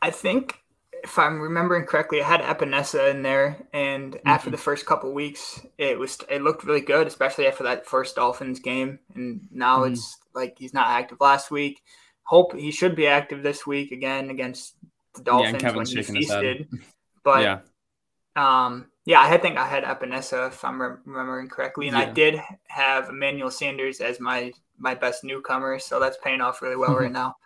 I 0.00 0.10
think 0.10 0.58
if 1.04 1.18
I'm 1.18 1.40
remembering 1.40 1.84
correctly, 1.84 2.22
I 2.22 2.26
had 2.26 2.40
Epenesa 2.40 3.10
in 3.10 3.22
there, 3.22 3.58
and 3.74 4.18
after 4.24 4.50
the 4.50 4.56
first 4.56 4.86
couple 4.86 5.12
weeks, 5.12 5.60
it 5.76 5.98
was 5.98 6.18
it 6.30 6.42
looked 6.42 6.64
really 6.64 6.80
good, 6.80 7.06
especially 7.06 7.46
after 7.46 7.64
that 7.64 7.86
first 7.86 8.16
Dolphins 8.16 8.60
game. 8.60 8.98
And 9.14 9.46
now 9.50 9.80
Mhm. 9.80 9.92
it's 9.92 10.16
like 10.34 10.56
he's 10.58 10.72
not 10.72 10.88
active 10.88 11.18
last 11.20 11.50
week. 11.50 11.82
Hope 12.22 12.56
he 12.56 12.70
should 12.70 12.96
be 12.96 13.06
active 13.06 13.42
this 13.42 13.66
week 13.66 13.92
again 13.92 14.30
against 14.30 14.76
the 15.14 15.20
Yeah, 15.20 15.24
Dolphins 15.24 15.62
Kevin's 15.62 15.76
when 15.76 15.86
he 15.86 16.02
shaking 16.02 16.16
his 16.16 16.30
head. 16.30 16.40
feasted. 16.40 16.68
But 17.22 17.42
yeah, 18.36 18.66
um, 18.66 18.86
yeah, 19.04 19.20
I 19.20 19.36
think 19.36 19.58
I 19.58 19.66
had 19.66 19.84
Epenesa 19.84 20.48
if 20.48 20.64
I'm 20.64 20.80
remembering 20.80 21.48
correctly, 21.48 21.88
and 21.88 21.96
I 21.96 22.10
did 22.10 22.40
have 22.68 23.10
Emmanuel 23.10 23.50
Sanders 23.50 24.00
as 24.00 24.18
my 24.18 24.52
my 24.78 24.94
best 24.94 25.24
newcomer, 25.24 25.78
so 25.78 26.00
that's 26.00 26.16
paying 26.22 26.40
off 26.40 26.62
really 26.62 26.76
well 26.76 26.94
right 26.96 27.12
now. 27.12 27.36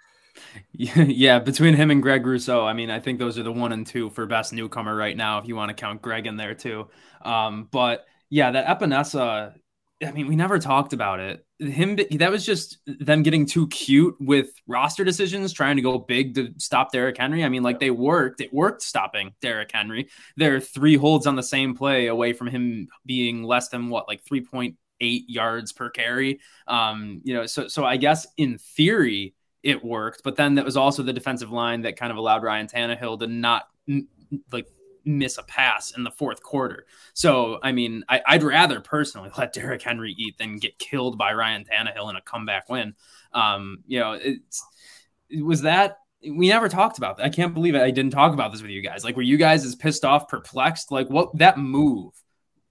Yeah, 0.73 1.41
between 1.41 1.75
him 1.75 1.91
and 1.91 2.01
Greg 2.01 2.25
Rousseau, 2.25 2.65
I 2.65 2.73
mean, 2.73 2.91
I 2.91 3.01
think 3.01 3.19
those 3.19 3.39
are 3.39 3.43
the 3.43 3.53
one 3.53 3.73
and 3.73 3.85
two 3.85 4.11
for 4.11 4.25
best 4.27 4.53
newcomer 4.53 4.95
right 4.95 5.17
now, 5.17 5.39
if 5.39 5.49
you 5.49 5.57
want 5.57 5.71
to 5.71 5.75
count 5.75 6.01
Greg 6.01 6.27
in 6.27 6.37
there 6.37 6.55
too. 6.55 6.89
Um, 7.23 7.69
but 7.73 8.07
yeah, 8.31 8.53
that 8.53 8.67
Epenesa, 8.67 9.55
I 10.05 10.13
mean, 10.13 10.29
we 10.29 10.37
never 10.37 10.61
talked 10.61 10.93
about 10.93 11.19
it. 11.19 11.45
Him, 11.59 11.97
that 11.97 12.31
was 12.31 12.47
just 12.47 12.79
them 12.87 13.25
getting 13.25 13.47
too 13.47 13.67
cute 13.67 14.15
with 14.21 14.51
roster 14.69 15.03
decisions, 15.03 15.53
trying 15.53 15.75
to 15.75 15.83
go 15.83 15.99
big 15.99 16.37
to 16.37 16.55
stop 16.59 16.93
Derrick 16.93 17.17
Henry. 17.17 17.43
I 17.43 17.49
mean, 17.49 17.65
like 17.65 17.81
they 17.81 17.91
worked, 17.91 18.41
it 18.41 18.55
worked 18.55 18.83
stopping 18.83 19.35
Derrick 19.41 19.73
Henry. 19.73 20.09
There 20.37 20.55
are 20.55 20.61
three 20.61 20.95
holds 20.97 21.27
on 21.27 21.35
the 21.35 21.43
same 21.43 21.75
play 21.75 22.07
away 22.07 22.33
from 22.33 22.47
him 22.47 22.89
being 23.07 23.43
less 23.43 23.71
than 23.71 23.89
what, 23.89 24.07
like 24.07 24.25
3.8 24.25 24.77
yards 25.01 25.73
per 25.73 25.91
carry. 25.91 26.41
Um, 26.69 27.21
you 27.25 27.35
know, 27.35 27.47
so 27.47 27.67
so 27.67 27.85
I 27.85 27.97
guess 27.97 28.25
in 28.37 28.59
theory, 28.59 29.35
it 29.65 29.85
worked. 29.85 30.23
But 30.23 30.37
then 30.37 30.55
that 30.57 30.65
was 30.65 30.77
also 30.77 31.03
the 31.03 31.13
defensive 31.13 31.51
line 31.51 31.83
that 31.83 31.97
kind 31.97 32.13
of 32.13 32.19
allowed 32.19 32.45
Ryan 32.45 32.69
Tannehill 32.69 33.19
to 33.19 33.27
not 33.27 33.67
like 34.53 34.69
miss 35.09 35.39
a 35.39 35.43
pass 35.43 35.91
in 35.97 36.05
the 36.05 36.11
fourth 36.11 36.43
quarter. 36.43 36.87
So, 37.15 37.59
I 37.63 37.73
mean, 37.73 38.05
I, 38.09 38.21
I'd 38.27 38.43
rather 38.43 38.81
personally 38.81 39.31
let 39.39 39.53
Derrick 39.53 39.83
Henry 39.83 40.15
eat 40.17 40.39
than 40.39 40.59
get 40.59 40.79
killed 40.79 41.19
by 41.19 41.33
Ryan 41.33 41.65
Tannehill 41.65 42.11
in 42.11 42.17
a 42.17 42.21
comeback 42.21 42.69
win. 42.69 42.95
Um, 43.33 43.79
you 43.87 43.99
know, 43.99 44.13
it's, 44.13 44.65
it 45.31 45.45
was 45.45 45.63
that 45.63 45.99
we 46.23 46.49
never 46.49 46.69
talked 46.69 46.99
about 46.99 47.17
that. 47.17 47.27
I 47.27 47.29
can't 47.29 47.55
believe. 47.55 47.75
I 47.75 47.91
didn't 47.91 48.11
talk 48.11 48.33
about 48.33 48.53
this 48.53 48.63
with 48.63 48.71
you 48.71 48.83
guys. 48.83 49.05
Like, 49.05 49.17
were 49.17 49.23
you 49.23 49.37
guys 49.37 49.65
as 49.65 49.77
pissed 49.77 50.05
off, 50.05 50.29
perplexed? 50.29 50.91
Like, 50.91 51.09
what 51.09 51.37
that 51.39 51.59
move 51.59 52.13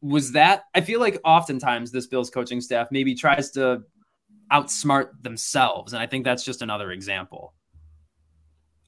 was 0.02 0.34
that? 0.34 0.64
I 0.76 0.82
feel 0.82 1.00
like 1.00 1.20
oftentimes 1.24 1.92
this 1.92 2.08
Bills 2.08 2.30
coaching 2.30 2.62
staff 2.62 2.88
maybe 2.92 3.16
tries 3.16 3.52
to 3.52 3.84
outsmart 4.52 5.22
themselves. 5.22 5.94
And 5.94 6.02
I 6.02 6.08
think 6.08 6.26
that's 6.26 6.44
just 6.44 6.62
another 6.62 6.92
example. 6.92 7.54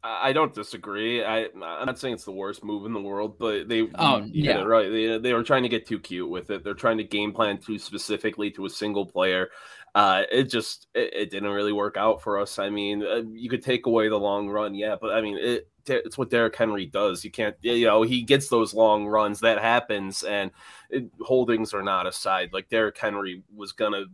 I 0.02 0.32
don't 0.32 0.54
disagree. 0.54 1.24
I, 1.24 1.46
I'm 1.62 1.86
not 1.86 2.00
saying 2.00 2.14
it's 2.14 2.24
the 2.24 2.32
worst 2.32 2.64
move 2.64 2.86
in 2.86 2.94
the 2.94 3.02
world, 3.02 3.38
but 3.38 3.68
they 3.68 3.90
Oh, 3.96 4.20
you 4.20 4.46
yeah. 4.46 4.62
right. 4.62 4.90
They, 4.90 5.18
they 5.18 5.34
were 5.34 5.44
trying 5.44 5.64
to 5.64 5.70
get 5.70 5.86
too 5.86 6.00
cute 6.00 6.30
with 6.30 6.50
it. 6.52 6.64
They're 6.64 6.74
trying 6.74 6.98
to 7.00 7.04
game 7.04 7.34
plan 7.34 7.58
too 7.58 7.78
specifically 7.78 8.50
to 8.52 8.66
a 8.66 8.70
single 8.70 9.06
player. 9.06 9.50
Uh, 9.96 10.24
it 10.32 10.44
just 10.44 10.88
it, 10.94 11.14
it 11.14 11.32
didn't 11.32 11.50
really 11.50 11.74
work 11.74 11.98
out 11.98 12.22
for 12.22 12.40
us. 12.40 12.60
I 12.60 12.70
mean, 12.70 13.04
uh, 13.04 13.24
you 13.30 13.50
could 13.50 13.64
take 13.64 13.88
away 13.88 14.08
the 14.08 14.20
long 14.20 14.48
run, 14.48 14.74
yeah, 14.74 14.96
but 15.00 15.12
I 15.12 15.20
mean, 15.22 15.38
it 15.38 15.68
it's 15.88 16.18
what 16.18 16.30
Derrick 16.30 16.56
Henry 16.56 16.86
does. 16.86 17.26
You 17.26 17.32
can't, 17.32 17.56
you 17.62 17.88
know, 17.88 18.04
he 18.04 18.22
gets 18.22 18.48
those 18.48 18.74
long 18.74 19.08
runs. 19.08 19.40
That 19.40 19.60
happens, 19.60 20.24
and 20.24 20.52
it, 20.90 21.10
holdings 21.22 21.74
are 21.74 21.82
not 21.82 22.08
aside. 22.08 22.52
Like 22.54 22.70
Derrick 22.70 22.98
Henry 22.98 23.44
was 23.54 23.72
gonna 23.72 24.06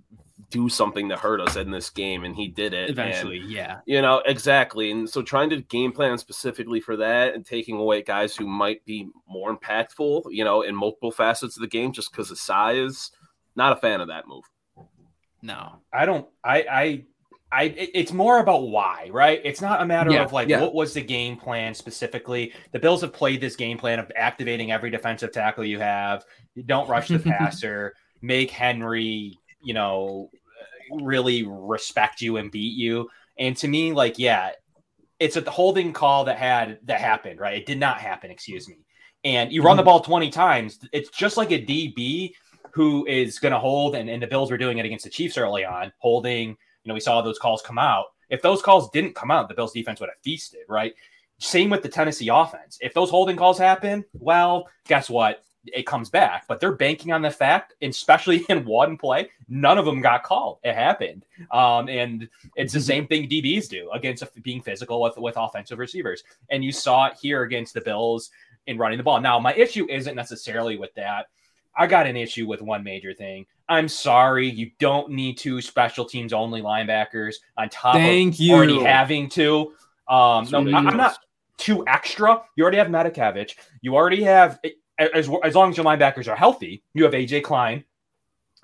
do 0.50 0.70
something 0.70 1.10
to 1.10 1.16
hurt 1.18 1.42
us 1.42 1.56
in 1.56 1.72
this 1.72 1.90
game, 1.90 2.24
and 2.24 2.36
he 2.36 2.48
did 2.48 2.74
it 2.74 2.90
and- 2.90 3.00
Eventually, 3.00 3.40
yeah. 3.46 3.80
you 3.86 4.02
know, 4.02 4.22
exactly. 4.26 4.92
And 4.92 5.10
so 5.10 5.22
trying 5.22 5.50
to 5.52 5.62
game 5.62 5.92
plan 5.92 6.18
specifically 6.18 6.80
for 6.80 6.96
that 6.98 7.34
and 7.34 7.46
taking 7.46 7.78
away 7.78 8.02
guys 8.04 8.36
who 8.36 8.46
might 8.48 8.84
be 8.86 9.10
more 9.28 9.58
impactful, 9.58 10.24
you 10.30 10.44
know, 10.44 10.62
in 10.62 10.76
multiple 10.76 11.12
facets 11.12 11.58
of 11.58 11.62
the 11.62 11.68
game 11.68 11.92
just 11.92 12.12
because 12.12 12.32
of 12.32 12.38
size, 12.38 13.12
not 13.56 13.74
a 13.74 13.80
fan 13.80 14.02
of 14.02 14.08
that 14.10 14.28
move. 14.28 14.44
No. 15.42 15.78
I 15.94 16.06
don't. 16.06 16.28
I. 16.44 16.58
I. 16.72 17.04
I. 17.52 17.64
It's 17.78 18.12
more 18.12 18.40
about 18.40 18.68
why, 18.70 19.10
right? 19.12 19.40
It's 19.44 19.62
not 19.62 19.82
a 19.82 19.86
matter 19.86 20.12
Yeah, 20.12 20.24
of 20.24 20.34
like 20.34 20.50
yeah. 20.50 20.62
what 20.62 20.74
was 20.74 20.94
the 20.94 21.02
game 21.02 21.38
plan 21.38 21.74
specifically. 21.74 22.54
The 22.72 22.80
Bills 22.80 23.02
have 23.02 23.14
played 23.14 23.42
this 23.42 23.56
game 23.56 23.78
plan 23.78 24.00
of 24.00 24.12
activating 24.16 24.72
every 24.72 24.90
defensive 24.90 25.32
tackle 25.32 25.64
you 25.64 25.80
have. 25.80 26.26
You 26.56 26.64
don't 26.64 26.90
rush 26.90 27.08
the 27.10 27.20
passer. 27.40 27.94
Make 28.22 28.50
Henry, 28.50 29.38
you 29.66 29.74
know, 29.74 30.30
really 30.92 31.44
respect 31.46 32.22
you 32.22 32.38
and 32.38 32.52
beat 32.52 32.78
you. 32.78 33.10
And 33.38 33.58
to 33.58 33.68
me, 33.68 33.92
like, 33.92 34.18
yeah, 34.18 34.52
it's 35.20 35.36
a 35.36 35.50
holding 35.50 35.94
call 35.94 36.26
that 36.26 36.38
had 36.38 36.80
that 36.84 37.02
happened, 37.02 37.40
right? 37.40 37.58
It 37.58 37.66
did 37.66 37.80
not 37.80 38.00
happen, 38.00 38.32
excuse 38.32 38.70
me. 38.70 38.78
And 39.24 39.52
you 39.52 39.64
run 39.64 39.76
the 39.76 39.82
mm-hmm. 39.82 39.88
ball 39.88 40.02
20 40.02 40.30
times. 40.30 40.80
It's 40.94 41.10
just 41.10 41.36
like 41.36 41.52
a 41.52 41.60
DB 41.60 42.34
who 42.74 43.06
is 43.08 43.40
going 43.40 43.54
to 43.54 43.60
hold, 43.60 43.96
and, 43.96 44.10
and 44.10 44.22
the 44.22 44.28
Bills 44.28 44.52
were 44.52 44.58
doing 44.58 44.78
it 44.78 44.86
against 44.86 45.06
the 45.06 45.10
Chiefs 45.10 45.38
early 45.38 45.66
on, 45.66 45.92
holding. 45.98 46.50
You 46.50 46.90
know, 46.90 46.94
we 46.94 47.00
saw 47.00 47.22
those 47.22 47.40
calls 47.40 47.62
come 47.62 47.80
out. 47.80 48.06
If 48.30 48.42
those 48.42 48.62
calls 48.62 48.90
didn't 48.92 49.16
come 49.16 49.32
out, 49.32 49.50
the 49.50 49.56
Bills 49.56 49.74
defense 49.74 50.00
would 50.00 50.10
have 50.10 50.22
feasted, 50.24 50.62
right? 50.70 50.94
Same 51.40 51.70
with 51.70 51.82
the 51.82 51.90
Tennessee 51.90 52.30
offense. 52.30 52.78
If 52.82 52.94
those 52.94 53.10
holding 53.10 53.36
calls 53.36 53.58
happen, 53.58 54.06
well, 54.14 54.68
guess 54.88 55.10
what? 55.10 55.44
It 55.74 55.86
comes 55.86 56.10
back. 56.10 56.46
But 56.48 56.60
they're 56.60 56.74
banking 56.74 57.12
on 57.12 57.22
the 57.22 57.32
fact, 57.32 57.74
especially 57.82 58.46
in 58.50 58.66
one 58.66 58.98
play, 58.98 59.30
none 59.48 59.78
of 59.78 59.86
them 59.86 60.02
got 60.02 60.24
called. 60.24 60.60
It 60.64 60.76
happened. 60.76 61.26
Um, 61.52 61.90
and 61.90 62.28
it's 62.56 62.74
the 62.74 62.82
same 62.82 63.08
thing 63.08 63.30
DBs 63.30 63.70
do 63.70 63.90
against 63.92 64.24
being 64.44 64.62
physical 64.62 65.02
with, 65.02 65.18
with 65.18 65.38
offensive 65.38 65.80
receivers. 65.80 66.24
And 66.50 66.64
you 66.64 66.72
saw 66.72 67.08
it 67.08 67.14
here 67.22 67.44
against 67.44 67.74
the 67.74 67.82
Bills 67.82 68.32
in 68.68 68.78
running 68.78 68.98
the 68.98 69.04
ball. 69.04 69.22
Now, 69.22 69.40
my 69.40 69.54
issue 69.54 69.88
isn't 69.90 70.16
necessarily 70.16 70.78
with 70.78 70.94
that. 70.96 71.28
I 71.78 71.88
got 71.88 72.08
an 72.08 72.16
issue 72.16 72.48
with 72.48 72.62
one 72.62 72.84
major 72.84 73.14
thing. 73.14 73.46
I'm 73.68 73.88
sorry, 73.90 74.50
you 74.50 74.72
don't 74.80 75.12
need 75.12 75.38
two 75.38 75.60
special 75.62 76.06
teams 76.06 76.32
only 76.34 76.62
linebackers 76.62 77.36
on 77.58 77.70
top 77.70 77.96
Thank 77.96 78.36
of 78.36 78.40
you. 78.40 78.54
already 78.54 78.82
having 78.82 79.28
two. 79.28 79.74
Um, 80.08 80.48
no, 80.52 80.60
I- 80.70 80.78
I'm 80.78 80.98
not 80.98 81.18
two 81.58 81.86
extra. 81.88 82.42
You 82.56 82.64
already 82.64 82.78
have 82.78 82.88
Matakevich. 82.88 83.56
You 83.82 83.96
already 83.96 84.24
have 84.24 84.60
as 85.00 85.30
as 85.44 85.56
long 85.56 85.70
as 85.72 85.78
your 85.78 85.86
linebackers 85.86 86.28
are 86.28 86.36
healthy. 86.36 86.84
You 86.94 87.04
have 87.04 87.14
AJ 87.14 87.44
Klein. 87.44 87.84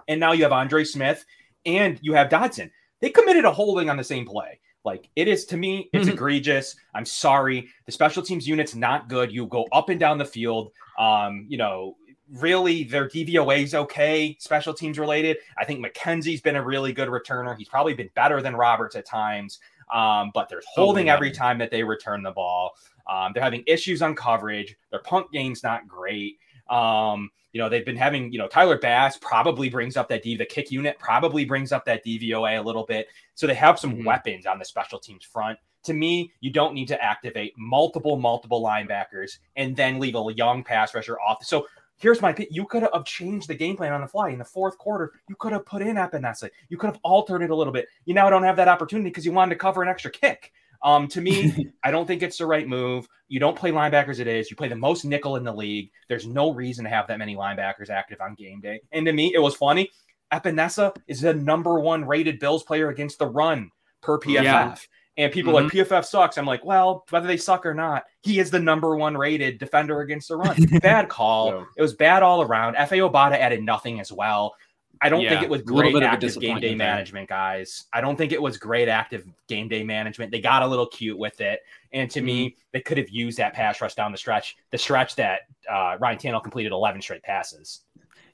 and 0.07 0.19
now 0.19 0.31
you 0.31 0.43
have 0.43 0.51
Andre 0.51 0.83
Smith 0.83 1.23
and 1.65 1.99
you 2.01 2.13
have 2.13 2.29
Dodson. 2.29 2.71
They 3.01 3.09
committed 3.11 3.45
a 3.45 3.51
holding 3.51 3.89
on 3.89 3.97
the 3.97 4.03
same 4.03 4.25
play. 4.25 4.59
Like 4.83 5.09
it 5.15 5.27
is 5.27 5.45
to 5.45 5.57
me, 5.57 5.89
it's 5.93 6.07
Mhm. 6.07 6.13
egregious. 6.13 6.75
I'm 6.95 7.05
sorry. 7.05 7.67
The 7.85 7.91
special 7.91 8.23
teams 8.23 8.47
unit's 8.47 8.73
not 8.73 9.07
good. 9.09 9.31
You 9.31 9.45
go 9.45 9.67
up 9.71 9.89
and 9.89 9.99
down 9.99 10.17
the 10.17 10.25
field. 10.25 10.71
Um, 10.97 11.45
you 11.47 11.57
know, 11.57 11.97
really 12.33 12.83
their 12.85 13.07
DVOA 13.07 13.61
is 13.63 13.75
okay, 13.75 14.35
special 14.39 14.73
teams 14.73 14.97
related. 14.97 15.37
I 15.57 15.65
think 15.65 15.85
McKenzie's 15.85 16.41
been 16.41 16.55
a 16.55 16.63
really 16.63 16.93
good 16.93 17.09
returner. 17.09 17.55
He's 17.57 17.69
probably 17.69 17.93
been 17.93 18.09
better 18.15 18.41
than 18.41 18.55
Roberts 18.55 18.95
at 18.95 19.05
times. 19.05 19.59
Um, 19.93 20.31
but 20.33 20.47
there's 20.47 20.65
holding 20.73 21.07
yeah. 21.07 21.13
every 21.15 21.31
time 21.31 21.57
that 21.57 21.69
they 21.69 21.83
return 21.83 22.23
the 22.23 22.31
ball. 22.31 22.71
Um, 23.11 23.31
they're 23.33 23.43
having 23.43 23.63
issues 23.67 24.01
on 24.01 24.15
coverage. 24.15 24.75
Their 24.89 25.01
punt 25.01 25.27
game's 25.33 25.63
not 25.63 25.87
great. 25.87 26.37
Um, 26.69 27.29
you 27.51 27.59
know, 27.59 27.67
they've 27.67 27.85
been 27.85 27.97
having, 27.97 28.31
you 28.31 28.39
know, 28.39 28.47
Tyler 28.47 28.77
Bass 28.77 29.17
probably 29.17 29.69
brings 29.69 29.97
up 29.97 30.07
that 30.07 30.23
D, 30.23 30.37
the 30.37 30.45
kick 30.45 30.71
unit 30.71 30.97
probably 30.97 31.43
brings 31.43 31.73
up 31.73 31.83
that 31.85 32.05
DVOA 32.05 32.57
a 32.57 32.61
little 32.61 32.85
bit. 32.85 33.07
So 33.35 33.45
they 33.45 33.55
have 33.55 33.77
some 33.77 33.97
Mhm. 33.97 34.05
weapons 34.05 34.45
on 34.45 34.57
the 34.57 34.63
special 34.63 34.97
teams 34.97 35.25
front. 35.25 35.59
To 35.83 35.93
me, 35.93 36.31
you 36.39 36.51
don't 36.51 36.73
need 36.73 36.87
to 36.87 37.03
activate 37.03 37.53
multiple, 37.57 38.15
multiple 38.15 38.63
linebackers 38.63 39.39
and 39.57 39.75
then 39.75 39.99
leave 39.99 40.15
a 40.15 40.33
young 40.33 40.63
pass 40.63 40.95
rusher 40.95 41.19
off. 41.19 41.43
So 41.43 41.67
here's 41.97 42.21
my 42.21 42.31
pick. 42.31 42.47
You 42.51 42.65
could 42.65 42.83
have 42.83 43.03
changed 43.03 43.49
the 43.49 43.55
game 43.55 43.75
plan 43.75 43.91
on 43.91 44.01
the 44.01 44.07
fly 44.07 44.29
in 44.29 44.39
the 44.39 44.45
fourth 44.45 44.77
quarter. 44.77 45.11
You 45.27 45.35
could 45.35 45.51
have 45.51 45.65
put 45.65 45.81
in 45.81 45.97
Epenesa. 45.97 46.49
You 46.69 46.77
could 46.77 46.87
have 46.87 46.99
altered 47.03 47.41
it 47.41 47.49
a 47.49 47.55
little 47.55 47.73
bit. 47.73 47.87
You 48.05 48.13
now 48.13 48.29
don't 48.29 48.43
have 48.43 48.55
that 48.55 48.69
opportunity 48.69 49.09
because 49.09 49.25
you 49.25 49.33
wanted 49.33 49.55
to 49.55 49.59
cover 49.59 49.83
an 49.83 49.89
extra 49.89 50.11
kick. 50.11 50.53
Um, 50.83 51.07
to 51.09 51.21
me, 51.21 51.71
I 51.83 51.91
don't 51.91 52.05
think 52.05 52.23
it's 52.23 52.37
the 52.37 52.45
right 52.45 52.67
move. 52.67 53.07
You 53.27 53.39
don't 53.39 53.57
play 53.57 53.71
linebackers. 53.71 54.19
It 54.19 54.27
is. 54.27 54.49
You 54.49 54.55
play 54.55 54.67
the 54.67 54.75
most 54.75 55.05
nickel 55.05 55.35
in 55.35 55.43
the 55.43 55.53
league. 55.53 55.91
There's 56.09 56.27
no 56.27 56.51
reason 56.53 56.83
to 56.85 56.89
have 56.89 57.07
that 57.07 57.19
many 57.19 57.35
linebackers 57.35 57.89
active 57.89 58.19
on 58.21 58.35
game 58.35 58.61
day. 58.61 58.81
And 58.91 59.05
to 59.05 59.13
me, 59.13 59.33
it 59.33 59.39
was 59.39 59.55
funny. 59.55 59.89
Epenesa 60.33 60.95
is 61.07 61.21
the 61.21 61.33
number 61.33 61.79
one 61.79 62.05
rated 62.05 62.39
Bills 62.39 62.63
player 62.63 62.89
against 62.89 63.19
the 63.19 63.27
run 63.27 63.69
per 64.01 64.19
PFF. 64.19 64.43
Yeah. 64.43 64.75
And 65.17 65.31
people 65.31 65.57
are 65.57 65.63
like 65.63 65.71
PFF 65.71 66.05
sucks. 66.05 66.37
I'm 66.37 66.45
like, 66.45 66.63
well, 66.63 67.03
whether 67.09 67.27
they 67.27 67.37
suck 67.37 67.65
or 67.65 67.73
not, 67.73 68.05
he 68.21 68.39
is 68.39 68.49
the 68.49 68.59
number 68.59 68.95
one 68.95 69.15
rated 69.15 69.59
defender 69.59 70.01
against 70.01 70.29
the 70.29 70.37
run. 70.37 70.55
bad 70.81 71.09
call. 71.09 71.47
Yeah. 71.47 71.63
It 71.77 71.81
was 71.81 71.93
bad 71.93 72.23
all 72.23 72.41
around. 72.41 72.75
Efe 72.75 73.07
Obada 73.07 73.33
added 73.33 73.61
nothing 73.61 73.99
as 73.99 74.11
well. 74.11 74.55
I 75.01 75.09
don't 75.09 75.27
think 75.27 75.41
it 75.41 75.49
was 75.49 75.61
great 75.63 75.93
bit 75.93 76.03
of 76.03 76.09
a 76.09 76.11
active 76.11 76.39
game 76.39 76.59
day 76.59 76.69
there. 76.69 76.77
management, 76.77 77.27
guys. 77.27 77.85
I 77.91 78.01
don't 78.01 78.15
think 78.15 78.31
it 78.31 78.41
was 78.41 78.57
great 78.57 78.87
active 78.87 79.25
game 79.47 79.67
day 79.67 79.83
management. 79.83 80.31
They 80.31 80.41
got 80.41 80.61
a 80.61 80.67
little 80.67 80.85
cute 80.87 81.17
with 81.17 81.41
it, 81.41 81.59
and 81.91 82.09
to 82.11 82.21
me, 82.21 82.49
Mm-hmm. 82.49 82.55
they 82.73 82.81
could 82.81 82.97
have 82.97 83.09
used 83.09 83.37
that 83.39 83.53
pass 83.53 83.81
rush 83.81 83.95
down 83.95 84.11
the 84.11 84.17
stretch, 84.17 84.57
the 84.69 84.77
stretch 84.77 85.15
that 85.15 85.41
uh, 85.69 85.97
Ryan 85.99 86.17
Tannehill 86.19 86.43
completed 86.43 86.71
11 86.71 87.01
straight 87.01 87.23
passes. 87.23 87.81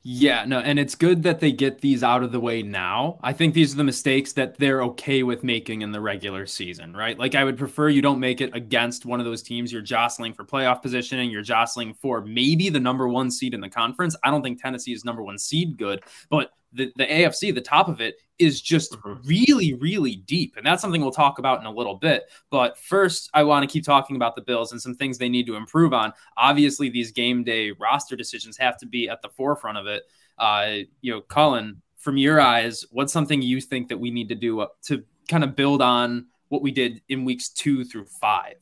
Yeah, 0.09 0.45
no, 0.45 0.59
and 0.59 0.79
it's 0.79 0.95
good 0.95 1.23
that 1.23 1.41
they 1.41 1.51
get 1.51 1.81
these 1.81 2.01
out 2.01 2.23
of 2.23 2.31
the 2.31 2.39
way 2.39 2.63
now. 2.63 3.19
I 3.21 3.33
think 3.33 3.53
these 3.53 3.73
are 3.73 3.75
the 3.75 3.83
mistakes 3.83 4.31
that 4.33 4.57
they're 4.57 4.81
okay 4.83 5.21
with 5.21 5.43
making 5.43 5.81
in 5.81 5.91
the 5.91 5.99
regular 5.99 6.45
season, 6.45 6.95
right? 6.95 7.19
Like 7.19 7.35
I 7.35 7.43
would 7.43 7.57
prefer 7.57 7.89
you 7.89 8.01
don't 8.01 8.21
make 8.21 8.39
it 8.39 8.55
against 8.55 9.05
one 9.05 9.19
of 9.19 9.25
those 9.25 9.43
teams 9.43 9.69
you're 9.69 9.81
jostling 9.81 10.31
for 10.31 10.45
playoff 10.45 10.81
positioning, 10.81 11.29
you're 11.29 11.41
jostling 11.41 11.93
for 11.93 12.21
maybe 12.21 12.69
the 12.69 12.79
number 12.79 13.09
1 13.09 13.29
seed 13.31 13.53
in 13.53 13.59
the 13.59 13.67
conference. 13.67 14.15
I 14.23 14.31
don't 14.31 14.41
think 14.41 14.61
Tennessee 14.61 14.93
is 14.93 15.03
number 15.03 15.21
1 15.23 15.37
seed 15.39 15.77
good, 15.77 16.01
but 16.29 16.51
the, 16.73 16.91
the 16.97 17.05
AFC, 17.05 17.53
the 17.53 17.61
top 17.61 17.87
of 17.87 18.01
it, 18.01 18.19
is 18.39 18.61
just 18.61 18.93
Mhm. 18.93 19.19
really, 19.25 19.73
really 19.73 20.17
deep. 20.17 20.57
And 20.57 20.65
that's 20.65 20.81
something 20.81 21.01
we'll 21.01 21.11
talk 21.11 21.39
about 21.39 21.59
in 21.59 21.65
a 21.65 21.71
little 21.71 21.95
bit. 21.95 22.29
But 22.49 22.77
first, 22.77 23.29
I 23.33 23.43
want 23.43 23.67
to 23.67 23.71
keep 23.71 23.83
talking 23.83 24.15
about 24.15 24.35
the 24.35 24.41
Bills 24.41 24.71
and 24.71 24.81
some 24.81 24.95
things 24.95 25.17
they 25.17 25.29
need 25.29 25.47
to 25.47 25.55
improve 25.55 25.93
on. 25.93 26.13
Obviously, 26.35 26.89
these 26.89 27.11
game 27.11 27.43
day 27.43 27.71
roster 27.71 28.15
decisions 28.15 28.57
have 28.57 28.77
to 28.77 28.85
be 28.85 29.09
at 29.09 29.21
the 29.21 29.29
forefront 29.29 29.77
of 29.77 29.87
it. 29.87 30.03
Uh, 30.37 30.77
you 31.01 31.11
know, 31.11 31.21
Colin, 31.21 31.81
from 31.97 32.17
your 32.17 32.39
eyes, 32.39 32.85
what's 32.91 33.11
something 33.11 33.41
you 33.41 33.59
think 33.59 33.87
that 33.87 33.97
we 33.97 34.11
need 34.11 34.29
to 34.29 34.35
do 34.35 34.59
uh, 34.59 34.67
to 34.83 35.03
kind 35.27 35.43
of 35.43 35.55
build 35.55 35.81
on 35.81 36.27
what 36.49 36.61
we 36.61 36.71
did 36.71 37.01
in 37.09 37.25
weeks 37.25 37.49
two 37.49 37.83
through 37.83 38.05
five? 38.05 38.55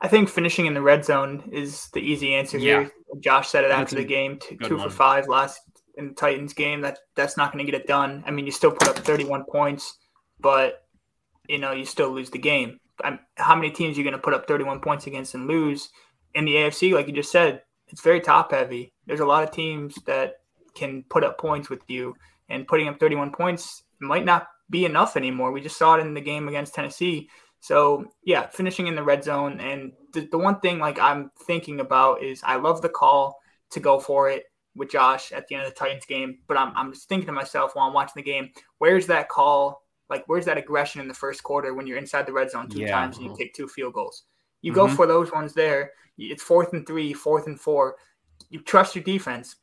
I 0.00 0.08
think 0.08 0.28
finishing 0.28 0.66
in 0.66 0.74
the 0.74 0.82
red 0.82 1.04
zone 1.04 1.48
is 1.52 1.88
the 1.92 2.00
easy 2.00 2.34
answer 2.34 2.58
here. 2.58 2.90
Josh 3.20 3.50
said 3.50 3.62
it 3.64 3.68
That's 3.68 3.82
after 3.82 3.96
the 3.96 4.04
game, 4.04 4.38
two, 4.38 4.56
two 4.56 4.78
for 4.78 4.90
five 4.90 5.28
last 5.28 5.60
in 5.96 6.08
the 6.08 6.14
Titans 6.14 6.52
game. 6.52 6.80
That 6.80 6.98
that's 7.14 7.36
not 7.36 7.52
going 7.52 7.64
to 7.64 7.70
get 7.70 7.80
it 7.80 7.86
done. 7.86 8.24
I 8.26 8.30
mean, 8.30 8.46
you 8.46 8.52
still 8.52 8.72
put 8.72 8.88
up 8.88 8.98
31 8.98 9.44
points, 9.50 9.98
but 10.40 10.84
you 11.48 11.58
know 11.58 11.72
you 11.72 11.84
still 11.84 12.10
lose 12.10 12.30
the 12.30 12.38
game. 12.38 12.78
I'm, 13.02 13.18
how 13.36 13.54
many 13.54 13.70
teams 13.70 13.96
are 13.96 14.00
you 14.00 14.04
going 14.04 14.12
to 14.12 14.22
put 14.22 14.34
up 14.34 14.46
31 14.46 14.80
points 14.80 15.06
against 15.06 15.34
and 15.34 15.46
lose 15.46 15.90
in 16.34 16.44
the 16.44 16.54
AFC? 16.54 16.92
Like 16.92 17.06
you 17.06 17.12
just 17.12 17.32
said, 17.32 17.62
it's 17.88 18.02
very 18.02 18.20
top 18.20 18.52
heavy. 18.52 18.92
There's 19.06 19.20
a 19.20 19.26
lot 19.26 19.42
of 19.42 19.50
teams 19.50 19.96
that 20.06 20.34
can 20.74 21.04
put 21.08 21.24
up 21.24 21.38
points 21.38 21.68
with 21.68 21.82
you, 21.88 22.14
and 22.48 22.66
putting 22.66 22.88
up 22.88 23.00
31 23.00 23.32
points 23.32 23.82
might 24.00 24.24
not 24.24 24.46
be 24.70 24.84
enough 24.84 25.16
anymore. 25.16 25.52
We 25.52 25.60
just 25.60 25.78
saw 25.78 25.96
it 25.96 26.00
in 26.00 26.14
the 26.14 26.20
game 26.20 26.48
against 26.48 26.74
Tennessee. 26.74 27.28
So 27.60 28.06
yeah, 28.24 28.48
finishing 28.48 28.88
in 28.88 28.96
the 28.96 29.04
red 29.04 29.22
zone. 29.22 29.60
And 29.60 29.92
the, 30.12 30.28
the 30.30 30.38
one 30.38 30.58
thing 30.60 30.78
like 30.78 30.98
I'm 30.98 31.30
thinking 31.46 31.80
about 31.80 32.22
is 32.22 32.42
I 32.44 32.56
love 32.56 32.82
the 32.82 32.88
call 32.88 33.38
to 33.70 33.80
go 33.80 34.00
for 34.00 34.28
it 34.28 34.44
with 34.74 34.90
Josh 34.90 35.32
at 35.32 35.46
the 35.48 35.54
end 35.54 35.64
of 35.66 35.70
the 35.70 35.78
Titans 35.78 36.06
game, 36.06 36.38
but 36.48 36.56
I'm 36.56 36.72
I'm 36.76 36.92
just 36.92 37.08
thinking 37.08 37.26
to 37.26 37.32
myself 37.32 37.74
while 37.74 37.86
I'm 37.86 37.94
watching 37.94 38.14
the 38.16 38.22
game, 38.22 38.50
where's 38.78 39.06
that 39.08 39.28
call? 39.28 39.82
Like 40.08 40.24
where's 40.26 40.44
that 40.46 40.58
aggression 40.58 41.00
in 41.00 41.08
the 41.08 41.14
first 41.14 41.42
quarter 41.42 41.74
when 41.74 41.86
you're 41.86 41.98
inside 41.98 42.26
the 42.26 42.32
red 42.32 42.50
zone 42.50 42.68
two 42.68 42.80
Yeah. 42.80 42.90
times 42.90 43.16
and 43.18 43.26
you 43.26 43.34
take 43.36 43.54
two 43.54 43.68
field 43.68 43.94
goals? 43.94 44.24
You 44.62 44.72
go 44.72 44.86
Mhm. 44.86 44.96
for 44.96 45.06
those 45.06 45.32
ones 45.32 45.54
there. 45.54 45.92
It's 46.18 46.42
fourth 46.42 46.72
and 46.72 46.86
three, 46.86 47.12
fourth 47.12 47.46
and 47.46 47.60
four. 47.60 47.96
You 48.50 48.60
trust 48.60 48.94
your 48.94 49.04
defense. 49.04 49.56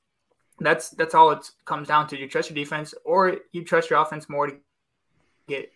That's 0.60 0.90
that's 0.92 1.16
all 1.16 1.32
it 1.32 1.50
comes 1.66 1.88
down 1.88 2.08
to. 2.08 2.18
You 2.18 2.28
trust 2.28 2.50
your 2.50 2.56
defense, 2.56 2.94
or 3.06 3.38
you 3.52 3.64
trust 3.64 3.90
your 3.90 4.00
offense 4.00 4.28
more 4.30 4.48
to 4.48 4.58
get 5.48 5.72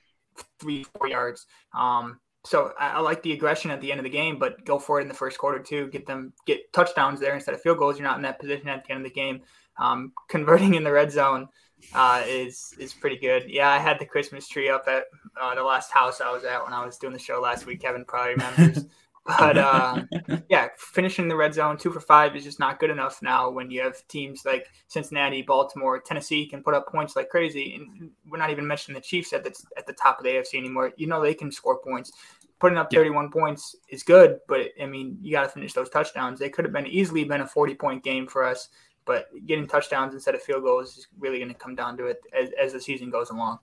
three, 0.59 0.83
four 0.83 1.07
yards. 1.07 1.45
Um, 1.73 2.19
so 2.45 2.73
I, 2.79 2.89
I 2.89 2.99
like 2.99 3.23
the 3.23 3.31
aggression 3.31 3.71
at 3.71 3.81
the 3.81 3.91
end 3.91 3.99
of 3.99 4.03
the 4.03 4.09
game, 4.09 4.37
but 4.37 4.65
go 4.65 4.79
for 4.79 4.99
it 4.99 5.03
in 5.03 5.07
the 5.07 5.13
first 5.13 5.37
quarter 5.37 5.59
too. 5.59 5.87
Get 5.87 6.05
them 6.05 6.33
get 6.45 6.71
touchdowns 6.73 7.19
there 7.19 7.35
instead 7.35 7.55
of 7.55 7.61
field 7.61 7.77
goals. 7.77 7.97
You're 7.97 8.07
not 8.07 8.17
in 8.17 8.23
that 8.23 8.39
position 8.39 8.67
at 8.67 8.85
the 8.85 8.91
end 8.91 9.05
of 9.05 9.11
the 9.11 9.15
game. 9.15 9.41
Um, 9.77 10.13
converting 10.29 10.75
in 10.75 10.83
the 10.83 10.91
red 10.91 11.11
zone 11.11 11.47
uh, 11.93 12.23
is 12.27 12.73
is 12.79 12.93
pretty 12.93 13.17
good. 13.17 13.45
Yeah, 13.47 13.69
I 13.69 13.79
had 13.79 13.99
the 13.99 14.05
Christmas 14.05 14.47
tree 14.47 14.69
up 14.69 14.85
at 14.87 15.05
uh, 15.41 15.55
the 15.55 15.63
last 15.63 15.91
house 15.91 16.21
I 16.21 16.31
was 16.31 16.43
at 16.43 16.63
when 16.63 16.73
I 16.73 16.85
was 16.85 16.97
doing 16.97 17.13
the 17.13 17.19
show 17.19 17.39
last 17.39 17.65
week. 17.65 17.81
Kevin 17.81 18.05
probably 18.05 18.33
remembers. 18.33 18.85
but 19.25 19.57
uh, 19.57 20.01
yeah, 20.49 20.67
finishing 20.77 21.27
the 21.27 21.35
red 21.35 21.53
zone 21.53 21.77
two 21.77 21.91
for 21.91 21.99
five 22.01 22.35
is 22.35 22.43
just 22.43 22.59
not 22.59 22.79
good 22.79 22.89
enough 22.89 23.21
now. 23.21 23.49
When 23.49 23.71
you 23.71 23.81
have 23.81 24.05
teams 24.07 24.45
like 24.45 24.67
Cincinnati, 24.87 25.41
Baltimore, 25.41 25.99
Tennessee 25.99 26.45
can 26.45 26.61
put 26.61 26.73
up 26.73 26.87
points 26.87 27.15
like 27.15 27.29
crazy, 27.29 27.75
and 27.75 28.11
we're 28.27 28.37
not 28.37 28.49
even 28.49 28.67
mentioning 28.67 28.95
the 28.95 29.05
Chiefs 29.05 29.33
at 29.33 29.43
the 29.43 29.55
at 29.77 29.85
the 29.87 29.93
top 29.93 30.17
of 30.19 30.25
the 30.25 30.31
AFC 30.31 30.55
anymore. 30.55 30.91
You 30.97 31.07
know 31.07 31.21
they 31.21 31.33
can 31.33 31.51
score 31.51 31.79
points. 31.79 32.11
Putting 32.59 32.77
up 32.77 32.93
Yeah. 32.93 32.99
31 32.99 33.29
points 33.29 33.75
is 33.89 34.03
good, 34.03 34.39
but 34.47 34.67
I 34.81 34.85
mean 34.85 35.17
you 35.21 35.31
got 35.31 35.43
to 35.43 35.49
finish 35.49 35.73
those 35.73 35.89
touchdowns. 35.89 36.39
They 36.39 36.49
could 36.49 36.65
have 36.65 36.73
been 36.73 36.87
easily 36.87 37.23
been 37.23 37.41
a 37.41 37.47
40 37.47 37.75
point 37.75 38.03
game 38.03 38.27
for 38.27 38.43
us, 38.43 38.69
but 39.05 39.27
getting 39.45 39.67
touchdowns 39.67 40.13
instead 40.13 40.35
of 40.35 40.41
field 40.41 40.63
goals 40.63 40.97
is 40.97 41.07
really 41.19 41.39
going 41.39 41.49
to 41.49 41.55
come 41.55 41.75
down 41.75 41.97
to 41.97 42.05
it 42.07 42.21
as, 42.37 42.49
as 42.61 42.73
the 42.73 42.79
season 42.79 43.09
goes 43.09 43.29
along. 43.31 43.59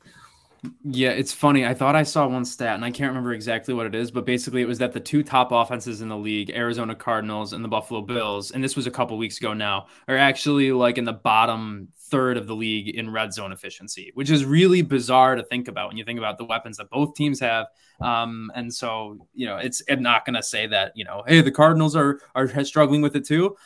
Yeah, 0.84 1.10
it's 1.10 1.32
funny. 1.32 1.64
I 1.64 1.72
thought 1.72 1.96
I 1.96 2.02
saw 2.02 2.26
one 2.26 2.44
stat, 2.44 2.74
and 2.74 2.84
I 2.84 2.90
can't 2.90 3.08
remember 3.08 3.32
exactly 3.32 3.72
what 3.72 3.86
it 3.86 3.94
is, 3.94 4.10
but 4.10 4.26
basically 4.26 4.60
it 4.60 4.68
was 4.68 4.78
that 4.78 4.92
the 4.92 5.00
two 5.00 5.22
top 5.22 5.52
offenses 5.52 6.02
in 6.02 6.08
the 6.08 6.16
league, 6.16 6.50
Arizona 6.50 6.94
Cardinals 6.94 7.52
and 7.54 7.64
the 7.64 7.68
Buffalo 7.68 8.02
Bills, 8.02 8.50
and 8.50 8.62
this 8.62 8.76
was 8.76 8.86
a 8.86 8.90
couple 8.90 9.16
weeks 9.16 9.38
ago 9.38 9.54
now, 9.54 9.86
are 10.06 10.18
actually 10.18 10.70
like 10.72 10.98
in 10.98 11.04
the 11.04 11.14
bottom 11.14 11.88
third 12.10 12.36
of 12.36 12.46
the 12.46 12.54
league 12.54 12.94
in 12.94 13.10
red 13.10 13.32
zone 13.32 13.52
efficiency, 13.52 14.10
which 14.14 14.30
is 14.30 14.44
really 14.44 14.82
bizarre 14.82 15.34
to 15.34 15.42
think 15.44 15.68
about 15.68 15.88
when 15.88 15.96
you 15.96 16.04
think 16.04 16.18
about 16.18 16.36
the 16.36 16.44
weapons 16.44 16.76
that 16.76 16.90
both 16.90 17.14
teams 17.14 17.40
have. 17.40 17.66
Um, 18.00 18.50
and 18.54 18.72
so, 18.72 19.26
you 19.32 19.46
know, 19.46 19.56
it's 19.56 19.82
I'm 19.88 20.02
not 20.02 20.26
going 20.26 20.34
to 20.34 20.42
say 20.42 20.66
that, 20.66 20.92
you 20.94 21.04
know, 21.04 21.22
hey, 21.26 21.40
the 21.40 21.52
Cardinals 21.52 21.96
are 21.96 22.20
are 22.34 22.48
struggling 22.64 23.00
with 23.02 23.16
it 23.16 23.24
too 23.26 23.56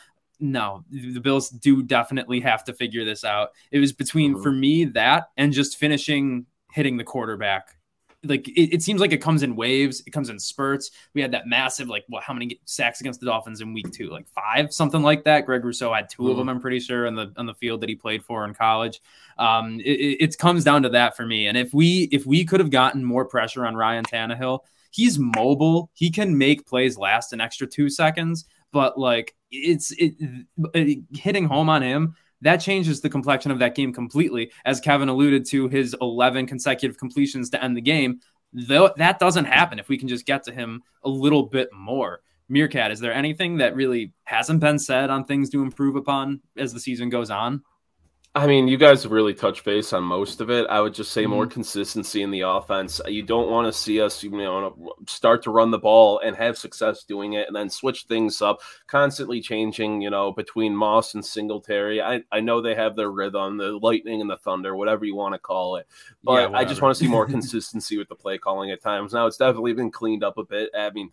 no, 0.41 0.83
the 0.91 1.19
Bills 1.19 1.49
do 1.49 1.81
definitely 1.81 2.41
have 2.41 2.61
to 2.65 2.73
figure 2.73 3.05
this 3.05 3.23
out. 3.23 3.51
It 3.71 3.79
was 3.79 3.93
between 3.93 4.35
Mhm. 4.35 4.43
for 4.43 4.51
me 4.51 4.83
that 4.83 5.29
and 5.37 5.53
just 5.53 5.77
finishing 5.77 6.45
hitting 6.75 6.97
the 6.97 7.03
quarterback. 7.03 7.77
Like 8.23 8.47
it, 8.49 8.73
it 8.73 8.81
seems 8.81 8.99
like 8.99 9.13
it 9.13 9.21
comes 9.21 9.43
in 9.43 9.55
waves, 9.55 10.03
it 10.05 10.11
comes 10.11 10.29
in 10.29 10.39
spurts. 10.39 10.91
We 11.13 11.21
had 11.21 11.31
that 11.31 11.47
massive, 11.47 11.87
like 11.87 12.03
what 12.09 12.21
how 12.23 12.33
many 12.33 12.59
sacks 12.65 12.99
against 12.99 13.21
the 13.21 13.27
Dolphins 13.27 13.61
in 13.61 13.73
week 13.73 13.91
two? 13.91 14.09
Like 14.09 14.27
five, 14.27 14.73
something 14.73 15.01
like 15.01 15.23
that. 15.23 15.45
Greg 15.45 15.63
Rousseau 15.63 15.93
had 15.93 16.09
2 16.09 16.29
of 16.29 16.37
them, 16.37 16.49
I'm 16.49 16.59
pretty 16.59 16.79
sure, 16.79 17.07
on 17.07 17.15
the 17.15 17.31
on 17.37 17.45
the 17.45 17.53
field 17.53 17.81
that 17.81 17.89
he 17.89 17.95
played 17.95 18.25
for 18.25 18.43
in 18.45 18.53
college. 18.53 18.99
Um, 19.37 19.79
it, 19.79 19.99
it, 19.99 20.23
it 20.23 20.37
comes 20.37 20.63
down 20.63 20.83
to 20.83 20.89
that 20.89 21.15
for 21.15 21.25
me. 21.25 21.47
And 21.47 21.57
if 21.57 21.73
we 21.73 22.09
if 22.11 22.25
we 22.25 22.43
could 22.43 22.59
have 22.59 22.71
gotten 22.71 23.05
more 23.05 23.25
pressure 23.25 23.65
on 23.65 23.75
Ryan 23.75 24.03
Tannehill, 24.03 24.59
he's 24.91 25.17
mobile, 25.17 25.91
he 25.93 26.09
can 26.09 26.37
make 26.37 26.65
plays 26.65 26.97
last 26.97 27.31
an 27.31 27.39
extra 27.39 27.67
two 27.67 27.89
seconds 27.89 28.45
but 28.75 28.99
like 28.99 29.33
it's 29.51 29.91
it, 29.91 30.15
it, 30.73 30.99
hitting 31.13 31.45
home 31.45 31.69
on 31.69 31.81
him 31.81 32.13
that 32.41 32.57
changes 32.57 33.01
the 33.01 33.09
complexion 33.09 33.51
of 33.51 33.59
that 33.59 33.75
game 33.75 33.93
completely. 33.93 34.51
As 34.65 34.79
kevin 34.79 35.09
alluded 35.09 35.45
to 35.47 35.67
his 35.67 35.95
11 36.01 36.47
consecutive 36.47 36.97
completions 36.97 37.49
to 37.51 37.63
end 37.63 37.75
the 37.75 37.81
game 37.81 38.19
though 38.53 38.91
that 38.97 39.19
doesn't 39.19 39.45
happen 39.45 39.79
if 39.79 39.89
we 39.89 39.97
can 39.97 40.07
just 40.07 40.25
get 40.25 40.43
to 40.43 40.53
him 40.53 40.81
a 41.03 41.09
little 41.09 41.43
bit 41.43 41.69
more. 41.73 42.21
Meerkat 42.47 42.91
is 42.91 42.99
there 42.99 43.13
anything 43.13 43.57
that 43.57 43.75
really 43.75 44.13
hasn't 44.23 44.59
been 44.59 44.79
said 44.79 45.09
on 45.09 45.25
things 45.25 45.49
to 45.49 45.61
improve 45.61 45.95
upon 45.95 46.41
as 46.57 46.73
the 46.73 46.79
season 46.79 47.09
goes 47.09 47.29
on 47.29 47.61
I 48.37 48.47
mean, 48.47 48.67
you 48.67 48.75
guys 48.75 49.07
really 49.07 49.33
touched 49.33 49.63
base 49.63 49.93
on 49.93 50.03
most 50.03 50.41
of 50.41 50.49
it. 50.49 50.67
I 50.69 50.81
would 50.81 50.93
just 50.93 51.13
say 51.13 51.23
Mm-hmm. 51.23 51.31
more 51.31 51.47
consistency 51.47 52.21
in 52.21 52.31
the 52.31 52.41
offense. 52.41 52.99
You 53.07 53.23
don't 53.23 53.49
want 53.49 53.65
to 53.65 53.71
see 53.71 54.01
us, 54.01 54.21
you 54.23 54.29
know, 54.29 54.93
start 55.07 55.41
to 55.43 55.51
run 55.51 55.71
the 55.71 55.79
ball 55.79 56.19
and 56.19 56.35
have 56.35 56.57
success 56.57 57.05
doing 57.05 57.33
it, 57.33 57.47
and 57.47 57.55
then 57.55 57.69
switch 57.69 58.03
things 58.09 58.41
up, 58.41 58.59
constantly 58.87 59.39
changing, 59.39 60.01
you 60.01 60.09
know, 60.09 60.33
between 60.33 60.75
Moss 60.75 61.13
and 61.13 61.23
Singletary. 61.25 62.01
I, 62.01 62.23
I 62.29 62.41
know 62.41 62.59
they 62.61 62.75
have 62.75 62.97
their 62.97 63.09
rhythm, 63.09 63.55
the 63.55 63.79
lightning 63.81 64.19
and 64.19 64.29
the 64.29 64.35
thunder, 64.37 64.75
whatever 64.75 65.05
you 65.05 65.15
want 65.15 65.33
to 65.33 65.39
call 65.39 65.77
it, 65.77 65.87
but 66.21 66.51
Yeah, 66.51 66.57
I 66.57 66.65
just 66.65 66.81
want 66.81 66.93
to 66.93 67.01
see 67.01 67.09
more 67.09 67.25
consistency 67.35 67.97
with 67.97 68.09
the 68.09 68.15
play 68.15 68.37
calling 68.37 68.69
at 68.69 68.81
times. 68.81 69.13
Now 69.13 69.27
it's 69.27 69.37
definitely 69.37 69.73
been 69.73 69.91
cleaned 69.91 70.25
up 70.25 70.37
a 70.37 70.43
bit. 70.43 70.71
I 70.77 70.89
mean. 70.89 71.09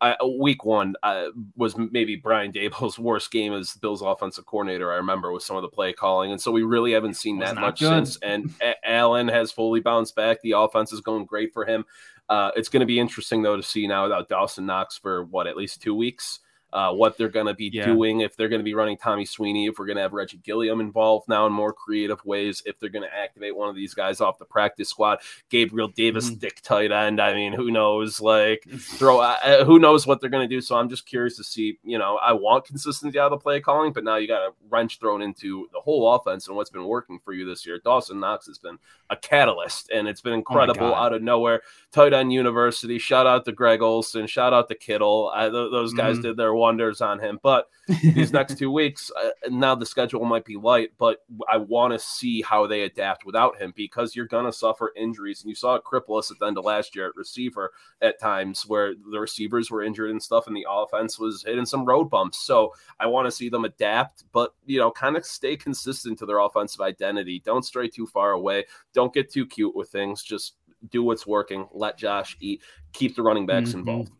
I, 0.00 0.16
week 0.24 0.64
one 0.64 0.94
uh, 1.02 1.26
was 1.56 1.76
maybe 1.76 2.16
Brian 2.16 2.52
Daboll's 2.52 2.98
worst 2.98 3.30
game 3.30 3.52
as 3.52 3.74
Bills 3.74 4.02
offensive 4.02 4.46
coordinator. 4.46 4.92
I 4.92 4.96
remember 4.96 5.32
with 5.32 5.42
some 5.42 5.56
of 5.56 5.62
the 5.62 5.68
play 5.68 5.92
calling, 5.92 6.30
and 6.30 6.40
so 6.40 6.52
we 6.52 6.62
really 6.62 6.92
haven't 6.92 7.14
seen 7.14 7.38
that 7.40 7.56
much 7.56 7.80
good. 7.80 8.06
since. 8.06 8.18
And 8.18 8.52
Allen 8.84 9.28
has 9.28 9.50
fully 9.50 9.80
bounced 9.80 10.14
back. 10.14 10.40
The 10.42 10.52
offense 10.52 10.92
is 10.92 11.00
going 11.00 11.26
great 11.26 11.52
for 11.52 11.64
him. 11.64 11.84
Uh, 12.28 12.50
it's 12.56 12.68
going 12.68 12.80
to 12.80 12.86
be 12.86 12.98
interesting 12.98 13.42
though 13.42 13.56
to 13.56 13.62
see 13.62 13.86
now 13.86 14.04
without 14.04 14.28
Dawson 14.28 14.66
Knox 14.66 14.98
for 14.98 15.24
what 15.24 15.46
at 15.46 15.56
least 15.56 15.80
two 15.80 15.94
weeks. 15.94 16.40
Uh, 16.70 16.92
what 16.92 17.16
they're 17.16 17.30
going 17.30 17.46
to 17.46 17.54
be 17.54 17.70
Yeah. 17.72 17.86
doing 17.86 18.20
if 18.20 18.36
they're 18.36 18.50
going 18.50 18.60
to 18.60 18.64
be 18.64 18.74
running 18.74 18.98
Tommy 18.98 19.24
Sweeney, 19.24 19.66
if 19.68 19.78
we're 19.78 19.86
going 19.86 19.96
to 19.96 20.02
have 20.02 20.12
Reggie 20.12 20.36
Gilliam 20.36 20.80
involved 20.80 21.26
now 21.26 21.46
in 21.46 21.52
more 21.52 21.72
creative 21.72 22.22
ways, 22.26 22.62
if 22.66 22.78
they're 22.78 22.90
going 22.90 23.08
to 23.08 23.16
activate 23.16 23.56
one 23.56 23.70
of 23.70 23.74
these 23.74 23.94
guys 23.94 24.20
off 24.20 24.38
the 24.38 24.44
practice 24.44 24.90
squad, 24.90 25.20
Gabriel 25.48 25.88
Davis, 25.88 26.30
Mhm. 26.30 26.40
dick 26.40 26.60
tight 26.62 26.92
end. 26.92 27.22
I 27.22 27.32
mean, 27.32 27.54
who 27.54 27.70
knows? 27.70 28.20
Like, 28.20 28.64
throw 28.78 29.18
uh, 29.20 29.64
who 29.64 29.78
knows 29.78 30.06
what 30.06 30.20
they're 30.20 30.28
going 30.28 30.46
to 30.46 30.54
do. 30.54 30.60
So 30.60 30.76
I'm 30.76 30.90
just 30.90 31.06
curious 31.06 31.36
to 31.38 31.44
see. 31.44 31.78
You 31.84 31.96
know, 31.96 32.16
I 32.18 32.32
want 32.34 32.66
consistency 32.66 33.18
out 33.18 33.32
of 33.32 33.38
the 33.38 33.42
play 33.42 33.60
calling, 33.60 33.94
but 33.94 34.04
now 34.04 34.16
you 34.16 34.28
got 34.28 34.42
a 34.42 34.52
wrench 34.68 34.98
thrown 34.98 35.22
into 35.22 35.68
the 35.72 35.80
whole 35.80 36.14
offense 36.14 36.48
and 36.48 36.56
what's 36.56 36.68
been 36.68 36.84
working 36.84 37.18
for 37.24 37.32
you 37.32 37.46
this 37.46 37.64
year. 37.66 37.78
Dawson 37.82 38.20
Knox 38.20 38.46
has 38.46 38.58
been 38.58 38.78
a 39.08 39.16
catalyst, 39.16 39.88
and 39.90 40.06
it's 40.06 40.20
been 40.20 40.34
incredible 40.34 40.90
God. 40.90 41.06
out 41.06 41.12
of 41.14 41.22
nowhere. 41.22 41.62
Tight 41.92 42.12
end 42.12 42.30
University. 42.32 42.98
Shout 42.98 43.26
out 43.26 43.46
to 43.46 43.52
Greg 43.52 43.80
Olsen. 43.80 44.26
Shout 44.26 44.52
out 44.52 44.68
to 44.68 44.74
Kittle. 44.74 45.32
I, 45.34 45.44
th- 45.48 45.70
those 45.70 45.94
guys 45.94 46.18
Mhm. 46.18 46.22
did 46.22 46.36
their 46.36 46.57
wonders 46.58 47.00
on 47.00 47.18
him. 47.18 47.38
But 47.42 47.68
these 48.02 48.32
next 48.32 48.58
two 48.58 48.70
weeks, 48.70 49.10
uh, 49.18 49.30
now 49.48 49.74
the 49.74 49.86
schedule 49.86 50.24
might 50.24 50.44
be 50.44 50.56
light, 50.56 50.90
but 50.98 51.24
I 51.50 51.56
want 51.56 51.92
to 51.94 51.98
see 51.98 52.42
how 52.42 52.66
they 52.66 52.82
adapt 52.82 53.24
without 53.24 53.56
him 53.60 53.72
because 53.74 54.14
you're 54.14 54.26
going 54.26 54.44
to 54.44 54.52
suffer 54.52 54.92
injuries. 54.96 55.42
And 55.42 55.48
you 55.48 55.54
saw 55.54 55.74
it 55.76 55.84
cripple 55.84 56.18
us 56.18 56.30
at 56.30 56.38
the 56.38 56.46
end 56.46 56.58
of 56.58 56.64
last 56.64 56.94
year 56.94 57.06
at 57.06 57.16
receiver 57.16 57.72
at 58.02 58.20
times 58.20 58.64
where 58.66 58.94
the 59.10 59.18
receivers 59.18 59.70
were 59.70 59.82
injured 59.82 60.10
and 60.10 60.22
stuff, 60.22 60.46
and 60.46 60.56
the 60.56 60.66
offense 60.68 61.18
was 61.18 61.44
hitting 61.44 61.66
some 61.66 61.84
road 61.84 62.10
bumps. 62.10 62.38
So 62.38 62.74
I 63.00 63.06
want 63.06 63.26
to 63.26 63.32
see 63.32 63.48
them 63.48 63.64
adapt, 63.64 64.24
but 64.32 64.54
you 64.66 64.78
know, 64.78 64.90
kind 64.90 65.16
of 65.16 65.24
stay 65.24 65.56
consistent 65.56 66.18
to 66.18 66.26
their 66.26 66.40
offensive 66.40 66.80
identity. 66.80 67.40
Don't 67.44 67.64
stray 67.64 67.88
too 67.88 68.06
far 68.06 68.32
away. 68.32 68.64
Don't 68.92 69.14
get 69.14 69.32
too 69.32 69.46
cute 69.46 69.74
with 69.74 69.88
things. 69.90 70.22
Just 70.22 70.56
do 70.90 71.02
what's 71.02 71.26
working. 71.26 71.66
Let 71.72 71.98
Josh 71.98 72.36
eat. 72.40 72.62
Keep 72.92 73.16
the 73.16 73.22
running 73.22 73.46
backs 73.46 73.70
Mhm. 73.70 73.80
involved. 73.80 74.12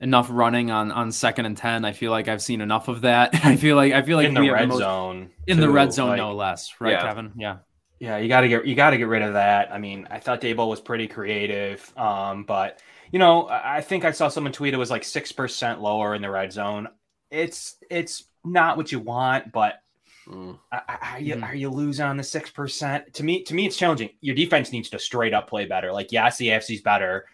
Enough 0.00 0.28
running 0.30 0.70
on 0.70 0.92
on 0.92 1.10
second 1.10 1.46
and 1.46 1.56
ten. 1.56 1.84
I 1.84 1.92
feel 1.92 2.10
like 2.12 2.28
I've 2.28 2.42
seen 2.42 2.60
enough 2.60 2.88
of 2.88 3.00
that. 3.02 3.30
I 3.44 3.56
feel 3.56 3.74
like 3.76 3.92
I 3.92 4.02
feel 4.02 4.16
like 4.16 4.28
in 4.28 4.34
the 4.34 4.40
we 4.40 4.46
have 4.46 4.54
red 4.56 4.68
most- 4.68 4.78
zone. 4.78 5.30
in 5.46 5.58
the 5.60 5.68
red 5.70 5.92
zone, 5.92 6.10
like- 6.10 6.18
no 6.18 6.34
less, 6.34 6.72
right, 6.80 6.92
Yeah. 6.92 7.02
Kevin? 7.02 7.32
Yeah. 7.36 7.56
Yeah, 8.00 8.18
you 8.18 8.28
got 8.28 8.42
to 8.42 8.48
get 8.48 8.64
you 8.64 8.76
got 8.76 8.90
to 8.90 8.96
get 8.96 9.08
rid 9.08 9.22
of 9.22 9.32
that. 9.32 9.72
I 9.72 9.78
mean, 9.78 10.06
I 10.08 10.20
thought 10.20 10.40
Daboll 10.40 10.68
was 10.68 10.80
pretty 10.80 11.08
creative, 11.08 11.92
um, 11.96 12.44
but 12.44 12.80
you 13.10 13.18
know, 13.18 13.48
I 13.48 13.78
I 13.78 13.80
think 13.80 14.04
I 14.04 14.12
saw 14.12 14.28
someone 14.28 14.52
tweet 14.52 14.72
it 14.72 14.76
was 14.76 14.90
like 14.90 15.02
six 15.02 15.32
percent 15.32 15.80
lower 15.80 16.14
in 16.14 16.22
the 16.22 16.30
red 16.30 16.52
zone. 16.52 16.86
It's 17.32 17.76
it's 17.90 18.24
not 18.44 18.76
what 18.76 18.92
you 18.92 19.00
want, 19.00 19.50
but 19.52 19.80
Mm. 20.28 20.58
I- 20.70 20.82
I- 20.88 21.12
are 21.14 21.20
you 21.20 21.34
Mhm. 21.36 21.42
are 21.42 21.54
you 21.56 21.70
losing 21.70 22.04
on 22.04 22.18
the 22.18 22.22
six 22.22 22.50
percent? 22.50 23.14
To 23.14 23.24
me, 23.24 23.42
to 23.44 23.54
me, 23.54 23.66
it's 23.66 23.76
challenging. 23.78 24.10
Your 24.20 24.36
defense 24.36 24.70
needs 24.70 24.90
to 24.90 24.98
straight 24.98 25.32
up 25.34 25.48
play 25.48 25.64
better. 25.64 25.90
Like, 25.90 26.12
yes, 26.12 26.36
the 26.36 26.48
AFC's 26.50 26.82
better. 26.82 27.24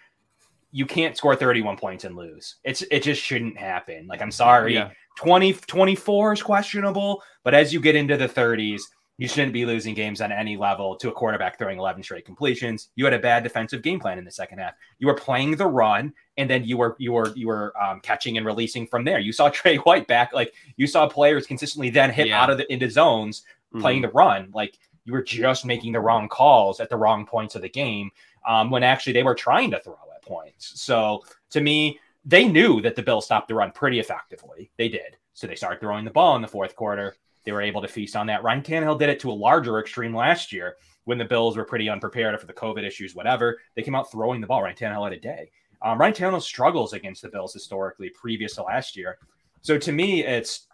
You 0.74 0.86
can't 0.86 1.16
score 1.16 1.36
31 1.36 1.76
points 1.76 2.02
and 2.02 2.16
lose. 2.16 2.56
It's 2.64 2.82
it 2.90 3.04
just 3.04 3.22
shouldn't 3.22 3.56
happen. 3.56 4.08
Like, 4.08 4.20
I'm 4.20 4.32
sorry. 4.32 4.74
Yeah. 4.74 4.90
20 5.18 5.52
24 5.52 6.32
is 6.32 6.42
questionable, 6.42 7.22
but 7.44 7.54
as 7.54 7.72
you 7.72 7.78
get 7.80 7.94
into 7.94 8.16
the 8.16 8.28
30s, 8.28 8.82
you 9.16 9.28
shouldn't 9.28 9.52
be 9.52 9.64
losing 9.64 9.94
games 9.94 10.20
on 10.20 10.32
any 10.32 10.56
level 10.56 10.96
to 10.96 11.08
a 11.08 11.12
quarterback 11.12 11.56
throwing 11.56 11.78
11 11.78 12.02
straight 12.02 12.24
completions. 12.24 12.88
You 12.96 13.04
had 13.04 13.14
a 13.14 13.20
bad 13.20 13.44
defensive 13.44 13.80
game 13.82 14.00
plan 14.00 14.18
in 14.18 14.24
the 14.24 14.32
second 14.32 14.58
half. 14.58 14.74
You 14.98 15.06
were 15.06 15.14
playing 15.14 15.52
the 15.56 15.68
run, 15.68 16.12
and 16.36 16.50
then 16.50 16.64
you 16.64 16.76
were 16.76 16.96
you 16.98 17.12
were 17.12 17.32
you 17.36 17.46
were 17.46 17.72
um, 17.80 18.00
catching 18.00 18.36
and 18.36 18.44
releasing 18.44 18.88
from 18.88 19.04
there. 19.04 19.20
You 19.20 19.30
saw 19.32 19.48
Tre 19.50 19.76
White 19.76 20.08
back, 20.08 20.32
like 20.32 20.52
you 20.76 20.88
saw 20.88 21.06
players 21.08 21.46
consistently 21.46 21.90
then 21.90 22.10
hit 22.10 22.26
Yeah. 22.26 22.42
out 22.42 22.50
of 22.50 22.58
the 22.58 22.70
into 22.72 22.90
zones 22.90 23.44
playing 23.80 24.02
the 24.02 24.08
run. 24.08 24.50
Like 24.52 24.76
you 25.04 25.12
were 25.12 25.22
just 25.22 25.64
making 25.64 25.92
the 25.92 26.00
wrong 26.00 26.28
calls 26.28 26.80
at 26.80 26.90
the 26.90 26.96
wrong 26.96 27.24
points 27.26 27.54
of 27.54 27.62
the 27.62 27.68
game 27.68 28.10
um, 28.48 28.70
when 28.72 28.82
actually 28.82 29.12
they 29.12 29.22
were 29.22 29.34
trying 29.36 29.70
to 29.70 29.78
throw 29.80 29.96
at 30.13 30.13
points. 30.24 30.80
So 30.80 31.24
to 31.50 31.60
me, 31.60 31.98
they 32.24 32.46
knew 32.46 32.80
that 32.80 32.96
the 32.96 33.02
Bills 33.02 33.26
stopped 33.26 33.48
the 33.48 33.54
run 33.54 33.70
pretty 33.72 34.00
effectively. 34.00 34.70
They 34.76 34.88
did. 34.88 35.16
So 35.34 35.46
they 35.46 35.56
started 35.56 35.80
throwing 35.80 36.04
the 36.04 36.10
ball 36.10 36.36
in 36.36 36.42
the 36.42 36.48
fourth 36.48 36.74
quarter. 36.76 37.16
They 37.44 37.52
were 37.52 37.60
able 37.62 37.82
to 37.82 37.88
feast 37.88 38.16
on 38.16 38.26
that. 38.28 38.42
Ryan 38.42 38.62
Tannehill 38.62 38.98
did 38.98 39.10
it 39.10 39.20
to 39.20 39.30
a 39.30 39.32
larger 39.32 39.78
extreme 39.78 40.14
last 40.14 40.52
year 40.52 40.76
when 41.04 41.18
the 41.18 41.24
Bills 41.24 41.56
were 41.56 41.64
pretty 41.64 41.88
unprepared 41.88 42.38
for 42.40 42.46
the 42.46 42.52
COVID 42.52 42.84
issues, 42.84 43.14
whatever. 43.14 43.58
They 43.74 43.82
came 43.82 43.94
out 43.94 44.10
throwing 44.10 44.40
the 44.40 44.46
ball. 44.46 44.62
Ryan 44.62 44.76
Tannehill 44.76 45.04
had 45.04 45.12
a 45.12 45.20
day. 45.20 45.50
Um, 45.82 45.98
Ryan 45.98 46.14
Tannehill 46.14 46.42
struggles 46.42 46.94
against 46.94 47.20
the 47.20 47.28
Bills 47.28 47.52
historically 47.52 48.08
previous 48.08 48.54
to 48.54 48.62
last 48.62 48.96
year. 48.96 49.18
So 49.60 49.76
to 49.76 49.92
me, 49.92 50.24
it's 50.24 50.66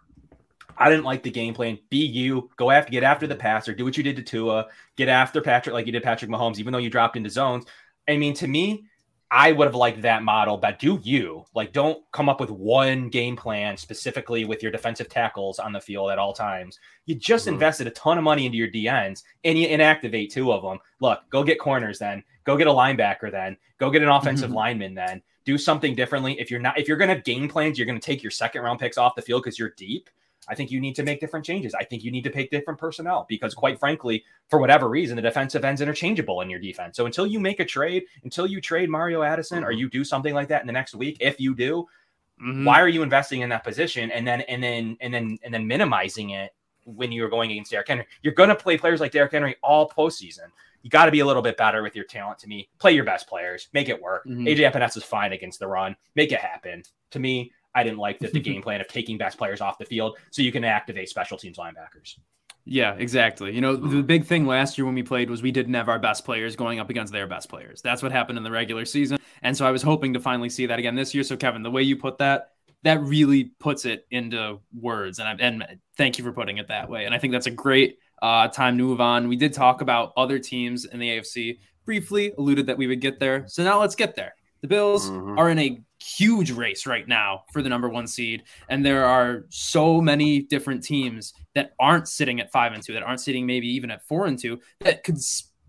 I 0.79 0.89
didn't 0.89 1.05
like 1.05 1.23
the 1.23 1.31
game 1.31 1.53
plan. 1.53 1.79
Be 1.91 1.99
you, 1.99 2.49
go 2.57 2.71
after, 2.71 2.91
get 2.91 3.03
after 3.03 3.27
the 3.27 3.37
passer, 3.37 3.75
do 3.75 3.85
what 3.85 3.97
you 3.97 4.03
did 4.03 4.17
to 4.17 4.23
Tua, 4.23 4.67
get 4.97 5.09
after 5.09 5.41
Patrick 5.41 5.75
like 5.75 5.87
you 5.87 5.93
did 5.93 6.03
Patrick 6.03 6.31
Mahomes, 6.31 6.59
even 6.59 6.73
though 6.73 6.79
you 6.79 6.91
dropped 6.91 7.17
into 7.17 7.29
zones. 7.29 7.67
I 8.09 8.17
mean, 8.17 8.35
to 8.35 8.49
me, 8.49 8.85
I 9.33 9.53
would 9.53 9.67
have 9.67 9.77
liked 9.77 10.03
that 10.03 10.25
model, 10.25 10.57
but 10.57 10.81
do 10.81 10.99
you 11.05 11.45
like 11.55 11.73
don't 11.73 12.03
come 12.11 12.29
up 12.29 12.41
with 12.41 12.51
one 12.51 13.09
game 13.09 13.37
plan 13.37 13.77
specifically 13.77 14.45
with 14.45 14.63
your 14.63 14.73
defensive 14.73 15.09
tackles 15.09 15.61
on 15.61 15.73
the 15.73 15.81
field 15.81 16.11
at 16.11 16.19
all 16.19 16.33
times. 16.33 16.81
You 17.07 17.15
just 17.15 17.47
Mhm. 17.47 17.53
invested 17.53 17.87
a 17.87 17.91
ton 17.91 18.19
of 18.19 18.25
money 18.25 18.45
into 18.47 18.59
your 18.59 18.67
DNs 18.69 19.23
and 19.45 19.57
you 19.57 19.69
inactivate 19.69 20.31
two 20.31 20.53
of 20.53 20.63
them. 20.63 20.81
Look, 21.01 21.21
go 21.31 21.45
get 21.45 21.61
corners 21.61 21.99
then, 21.99 22.25
go 22.45 22.57
get 22.57 22.67
a 22.67 22.73
linebacker 22.73 23.31
then, 23.31 23.57
go 23.79 23.89
get 23.91 24.03
an 24.03 24.09
offensive 24.09 24.51
Mhm. 24.51 24.55
lineman 24.55 24.95
then. 24.95 25.23
Do 25.45 25.57
something 25.57 25.95
differently. 25.95 26.39
If 26.41 26.51
you're 26.51 26.61
not, 26.61 26.79
if 26.79 26.89
you're 26.89 26.97
going 26.97 27.15
to 27.15 27.23
game 27.23 27.49
plans, 27.49 27.79
you're 27.79 27.87
going 27.87 27.99
to 28.01 28.05
take 28.05 28.23
your 28.23 28.31
second 28.33 28.63
round 28.63 28.81
picks 28.81 28.99
off 28.99 29.15
the 29.15 29.23
field 29.23 29.43
because 29.43 29.59
you're 29.59 29.75
deep. 29.77 30.11
I 30.49 30.55
think 30.55 30.71
you 30.71 30.81
need 30.81 30.95
to 30.97 31.03
make 31.03 31.21
different 31.21 31.45
changes. 31.45 31.75
I 31.75 31.85
think 31.85 32.03
you 32.03 32.11
need 32.11 32.25
to 32.25 32.31
pick 32.31 32.51
different 32.51 32.79
personnel 32.81 33.27
because, 33.29 33.55
quite 33.55 33.79
frankly, 33.79 34.25
for 34.49 34.59
whatever 34.59 34.89
reason, 34.89 35.17
the 35.17 35.23
defensive 35.23 35.65
end's 35.65 35.81
interchangeable 35.81 36.41
in 36.41 36.51
your 36.51 36.59
defense. 36.59 36.97
So 36.97 37.07
until 37.07 37.27
you 37.27 37.39
make 37.39 37.61
a 37.61 37.65
trade, 37.65 38.05
until 38.25 38.47
you 38.47 38.61
trade 38.61 38.89
Mario 38.89 39.23
Addison 39.23 39.65
or 39.65 39.71
you 39.73 39.89
do 39.91 40.03
something 40.03 40.35
like 40.35 40.49
that 40.49 40.63
in 40.63 40.67
the 40.67 40.73
next 40.73 40.95
week, 40.95 41.19
if 41.21 41.41
you 41.41 41.55
do, 41.55 41.87
Mhm. 42.41 42.65
why 42.65 42.81
are 42.81 42.89
you 42.89 43.03
investing 43.03 43.43
in 43.43 43.51
that 43.51 43.65
position 43.65 44.11
and 44.11 44.27
then 44.27 44.41
and 44.43 44.63
then 44.63 44.97
and 45.01 45.13
then 45.13 45.39
and 45.45 45.53
then 45.53 45.67
minimizing 45.67 46.31
it 46.31 46.55
when 46.85 47.13
you're 47.13 47.29
going 47.29 47.51
against 47.53 47.71
Derrick 47.71 47.89
Henry? 47.89 48.07
You're 48.23 48.33
going 48.33 48.49
to 48.49 48.57
play 48.57 48.79
players 48.79 48.99
like 48.99 49.13
Derrick 49.13 49.33
Henry 49.33 49.57
all 49.63 49.91
postseason. 49.91 50.47
You 50.83 50.89
got 50.89 51.05
to 51.05 51.11
be 51.11 51.21
a 51.21 51.27
little 51.27 51.43
bit 51.43 51.59
better 51.59 51.83
with 51.83 51.95
your 51.95 52.07
talent. 52.07 52.39
To 52.39 52.49
me, 52.49 52.71
play 52.79 52.93
your 52.93 53.05
best 53.05 53.29
players, 53.29 53.69
make 53.75 53.91
it 53.91 54.01
work. 54.01 54.25
Mhm. 54.25 54.49
AJ 54.49 54.73
Epenesa 54.73 54.97
is 54.97 55.05
fine 55.05 55.35
against 55.35 55.59
the 55.61 55.67
run. 55.69 55.95
Make 56.15 56.33
it 56.33 56.41
happen. 56.41 56.83
To 57.11 57.19
me, 57.19 57.53
I 57.75 57.83
didn't 57.83 57.99
like 57.99 58.19
that 58.21 58.33
the 58.33 58.41
game 58.51 58.63
plan 58.63 58.81
of 58.81 58.89
taking 58.89 59.19
best 59.19 59.39
players 59.39 59.61
off 59.61 59.79
the 59.79 59.85
field 59.85 60.19
so 60.31 60.43
you 60.43 60.53
can 60.53 60.65
activate 60.65 61.09
special 61.09 61.39
teams 61.39 61.59
linebackers. 61.59 62.17
Yeah, 62.65 62.95
exactly. 62.95 63.55
You 63.55 63.61
know, 63.61 63.75
the 63.75 64.03
big 64.03 64.27
thing 64.27 64.47
last 64.47 64.77
year 64.77 64.85
when 64.85 64.95
we 64.95 65.03
played 65.03 65.31
was 65.31 65.43
we 65.43 65.51
didn't 65.51 65.75
have 65.75 65.89
our 65.89 65.99
best 65.99 66.25
players 66.25 66.57
going 66.57 66.79
up 66.79 66.91
against 66.91 67.13
their 67.13 67.27
best 67.27 67.49
players. 67.49 67.81
That's 67.81 68.03
what 68.03 68.13
happened 68.13 68.39
in 68.39 68.45
the 68.45 68.51
regular 68.51 68.85
season. 68.85 69.19
And 69.43 69.57
so 69.57 69.67
I 69.67 69.71
was 69.71 69.83
hoping 69.83 70.13
to 70.13 70.21
finally 70.21 70.51
see 70.51 70.67
that 70.67 70.79
again 70.79 70.95
this 70.95 71.15
year. 71.15 71.25
So, 71.25 71.37
Kevin, 71.37 71.63
the 71.63 71.71
way 71.71 71.83
you 71.83 71.97
put 71.97 72.19
that, 72.19 72.51
that 72.83 73.03
really 73.03 73.45
puts 73.59 73.87
it 73.87 74.07
into 74.11 74.61
words. 74.79 75.19
And, 75.19 75.29
I, 75.29 75.33
and 75.41 75.79
thank 75.97 76.19
you 76.19 76.25
for 76.25 76.33
putting 76.33 76.59
it 76.59 76.69
that 76.69 76.89
way. 76.89 77.07
And 77.07 77.15
I 77.15 77.19
think 77.19 77.33
that's 77.33 77.47
a 77.47 77.51
great 77.51 77.99
uh, 78.23 78.49
time 78.49 78.77
to 78.79 78.85
move 78.85 79.01
on. 79.01 79.29
We 79.29 79.37
did 79.37 79.53
talk 79.53 79.81
about 79.81 80.13
other 80.17 80.39
teams 80.39 80.85
in 80.85 80.99
the 80.99 81.09
AFC, 81.09 81.59
briefly 81.85 82.33
alluded 82.37 82.67
that 82.67 82.79
we 82.79 82.87
would 82.87 83.01
get 83.01 83.19
there. 83.19 83.45
So 83.49 83.65
now 83.65 83.81
let's 83.81 83.95
get 83.95 84.15
there. 84.15 84.35
The 84.63 84.69
Bills 84.69 85.11
Mhm. 85.11 85.39
are 85.39 85.51
in 85.51 85.59
a 85.59 85.81
huge 85.99 86.51
race 86.51 86.87
right 86.87 87.07
now 87.07 87.45
for 87.53 87.63
the 87.63 87.69
number 87.69 87.89
one 87.89 88.07
seed, 88.07 88.45
and 88.69 88.85
there 88.85 89.05
are 89.05 89.47
so 89.49 90.01
many 90.01 90.41
different 90.41 90.83
teams 90.83 91.35
that 91.55 91.73
aren't 91.79 92.09
sitting 92.09 92.41
at 92.41 92.51
five 92.53 92.73
and 92.73 92.83
two, 92.83 92.93
that 92.95 93.03
aren't 93.03 93.21
sitting 93.21 93.47
maybe 93.47 93.69
even 93.69 93.91
at 93.91 94.07
four 94.07 94.27
and 94.27 94.39
two, 94.39 94.61
that 94.81 95.03
could 95.05 95.19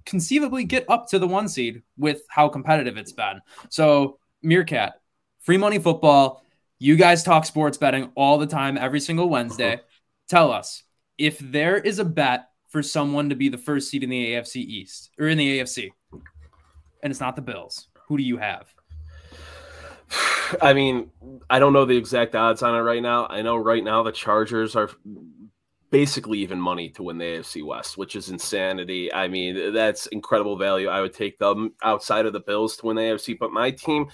conceivably 0.05 0.63
get 0.63 0.85
up 0.89 1.07
to 1.07 1.19
the 1.19 1.27
one 1.27 1.47
seed 1.47 1.83
with 1.97 2.23
how 2.29 2.49
competitive 2.49 2.97
it's 2.97 3.11
been. 3.11 3.39
So, 3.69 4.19
Meerkat, 4.41 4.99
free 5.39 5.57
money 5.57 5.79
football. 5.79 6.43
You 6.79 6.95
guys 6.95 7.23
talk 7.23 7.45
sports 7.45 7.77
betting 7.77 8.11
all 8.15 8.37
the 8.37 8.47
time, 8.47 8.77
every 8.77 8.99
single 8.99 9.29
Wednesday. 9.29 9.79
Tell 10.27 10.51
us 10.51 10.83
if 11.17 11.37
there 11.39 11.77
is 11.77 11.99
a 11.99 12.05
bet 12.05 12.47
for 12.69 12.81
someone 12.81 13.29
to 13.29 13.35
be 13.35 13.49
the 13.49 13.57
first 13.57 13.89
seed 13.89 14.03
in 14.03 14.09
the 14.09 14.33
AFC 14.33 14.61
East 14.61 15.11
or 15.19 15.27
in 15.27 15.37
the 15.37 15.59
AFC, 15.59 15.91
and 17.03 17.11
it's 17.11 17.19
not 17.19 17.35
the 17.35 17.41
Bills. 17.41 17.87
Who 18.07 18.17
do 18.17 18.23
you 18.23 18.37
have? 18.37 18.73
I 20.61 20.73
mean, 20.73 21.11
I 21.49 21.59
don't 21.59 21.73
know 21.73 21.85
the 21.85 21.97
exact 21.97 22.35
odds 22.35 22.63
on 22.63 22.75
it 22.75 22.81
right 22.81 23.01
now. 23.01 23.27
I 23.29 23.41
know 23.41 23.57
right 23.57 23.83
now 23.83 24.03
the 24.03 24.11
Chargers 24.11 24.75
are 24.75 24.89
basically 25.89 26.39
even 26.39 26.59
money 26.59 26.89
to 26.89 27.03
win 27.03 27.17
the 27.17 27.25
AFC 27.25 27.65
West, 27.65 27.97
which 27.97 28.15
is 28.15 28.29
insanity. 28.29 29.13
I 29.13 29.27
mean, 29.27 29.73
that's 29.73 30.07
incredible 30.07 30.57
value. 30.57 30.87
I 30.87 31.01
would 31.01 31.13
take 31.13 31.37
them 31.37 31.73
outside 31.83 32.25
of 32.25 32.33
the 32.33 32.39
Bills 32.39 32.77
to 32.77 32.87
win 32.87 32.95
the 32.95 33.03
AFC, 33.03 33.37
but 33.37 33.51
my 33.51 33.71
team. 33.71 34.07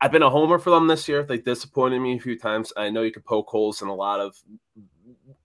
I've 0.00 0.12
been 0.12 0.22
a 0.22 0.28
homer 0.28 0.58
for 0.58 0.68
them 0.68 0.86
this 0.86 1.08
year. 1.08 1.22
They 1.22 1.38
disappointed 1.38 1.98
me 2.00 2.16
a 2.16 2.20
few 2.20 2.38
times. 2.38 2.74
I 2.76 2.90
know 2.90 3.02
you 3.02 3.12
could 3.12 3.24
poke 3.24 3.48
holes 3.48 3.80
in 3.80 3.88
a 3.88 3.94
lot 3.94 4.20
of 4.20 4.36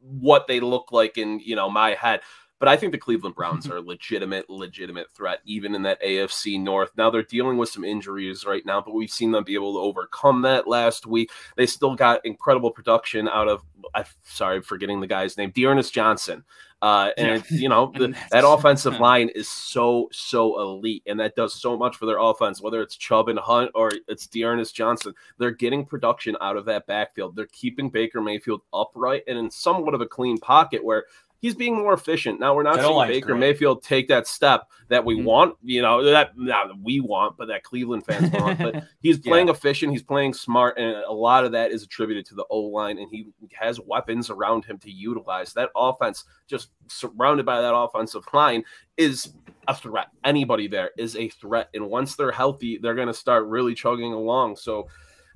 what 0.01 0.47
they 0.47 0.59
look 0.59 0.91
like 0.91 1.17
in 1.17 1.39
you 1.39 1.55
know 1.55 1.69
my 1.69 1.91
head, 1.93 2.21
but 2.59 2.67
I 2.67 2.77
think 2.77 2.91
the 2.91 2.97
Cleveland 2.97 3.35
Browns 3.35 3.67
are 3.69 3.77
a 3.77 3.81
legitimate, 3.81 4.49
legitimate 4.49 5.09
threat, 5.11 5.39
even 5.45 5.73
in 5.73 5.81
that 5.83 6.01
AFC 6.01 6.61
North. 6.61 6.91
Now 6.97 7.09
they're 7.09 7.23
dealing 7.23 7.57
with 7.57 7.69
some 7.69 7.83
injuries 7.83 8.45
right 8.45 8.65
now, 8.65 8.81
but 8.81 8.93
we've 8.93 9.09
seen 9.09 9.31
them 9.31 9.43
be 9.43 9.55
able 9.55 9.73
to 9.73 9.79
overcome 9.79 10.41
that 10.43 10.67
last 10.67 11.05
week. 11.05 11.31
They 11.55 11.65
still 11.65 11.95
got 11.95 12.25
incredible 12.25 12.71
production 12.71 13.27
out 13.27 13.47
of, 13.47 13.63
I'm 13.95 14.05
sorry, 14.23 14.61
forgetting 14.61 14.99
the 14.99 15.07
guy's 15.07 15.37
name, 15.37 15.51
D'Ernest 15.51 15.93
Johnson. 15.93 16.43
Uh, 16.81 17.09
and 17.17 17.43
yeah. 17.49 17.57
you 17.57 17.67
know 17.67 17.91
the, 17.97 18.15
that 18.31 18.47
offensive 18.47 18.99
line 18.99 19.29
is 19.29 19.49
so 19.49 20.07
so 20.11 20.59
elite, 20.61 21.03
and 21.07 21.19
that 21.19 21.35
does 21.35 21.53
so 21.53 21.77
much 21.77 21.97
for 21.97 22.05
their 22.05 22.19
offense. 22.19 22.61
Whether 22.61 22.81
it's 22.81 22.95
Chubb 22.95 23.27
and 23.27 23.39
Hunt 23.39 23.71
or 23.75 23.91
it's 24.07 24.27
D'Ernest 24.27 24.73
Johnson, 24.73 25.13
they're 25.37 25.51
getting 25.51 25.85
production 25.85 26.37
out 26.39 26.55
of 26.55 26.65
that 26.65 26.87
backfield. 26.87 27.35
They're 27.35 27.47
keeping 27.47 27.89
Baker 27.89 28.21
Mayfield 28.21 28.61
upright 28.73 29.23
and 29.27 29.37
in 29.37 29.51
somewhat 29.51 29.93
of 29.93 30.01
a 30.01 30.05
clean 30.05 30.37
pocket 30.37 30.83
where 30.83 31.05
he's 31.39 31.55
being 31.55 31.75
more 31.75 31.93
efficient. 31.93 32.39
Now 32.39 32.53
we're 32.53 32.63
not 32.63 32.79
seeing 32.79 33.07
Baker 33.07 33.27
great. 33.27 33.39
Mayfield 33.39 33.81
take 33.81 34.07
that 34.09 34.27
step 34.27 34.67
that 34.89 35.03
we 35.03 35.15
mm-hmm. 35.15 35.25
want, 35.25 35.55
you 35.63 35.81
know, 35.81 36.03
that 36.03 36.37
not 36.37 36.67
that 36.67 36.77
we 36.81 36.99
want, 36.99 37.37
but 37.37 37.47
that 37.47 37.63
Cleveland 37.63 38.05
fans 38.05 38.31
want. 38.33 38.59
But 38.59 38.83
he's 39.01 39.17
playing 39.17 39.47
yeah. 39.47 39.53
efficient, 39.53 39.91
he's 39.91 40.03
playing 40.03 40.33
smart, 40.33 40.77
and 40.77 40.97
a 41.07 41.11
lot 41.11 41.45
of 41.45 41.51
that 41.53 41.71
is 41.71 41.83
attributed 41.83 42.25
to 42.27 42.35
the 42.35 42.45
O 42.49 42.59
line, 42.59 42.97
and 42.97 43.07
he 43.09 43.27
has 43.57 43.79
weapons 43.79 44.29
around 44.29 44.65
him 44.65 44.77
to 44.79 44.91
utilize. 44.91 45.53
That 45.53 45.69
offense, 45.75 46.25
just 46.47 46.69
surrounded 46.87 47.45
by 47.45 47.61
that 47.61 47.75
offensive 47.75 48.25
line, 48.33 48.63
is 48.97 49.33
a 49.67 49.75
threat. 49.75 50.07
Anybody 50.23 50.67
there 50.67 50.91
is 50.97 51.15
a 51.15 51.29
threat, 51.29 51.69
and 51.73 51.89
once 51.89 52.15
they're 52.15 52.31
healthy, 52.31 52.77
they're 52.77 52.95
going 52.95 53.07
to 53.07 53.13
start 53.13 53.45
really 53.47 53.73
chugging 53.73 54.13
along. 54.13 54.57
So. 54.57 54.87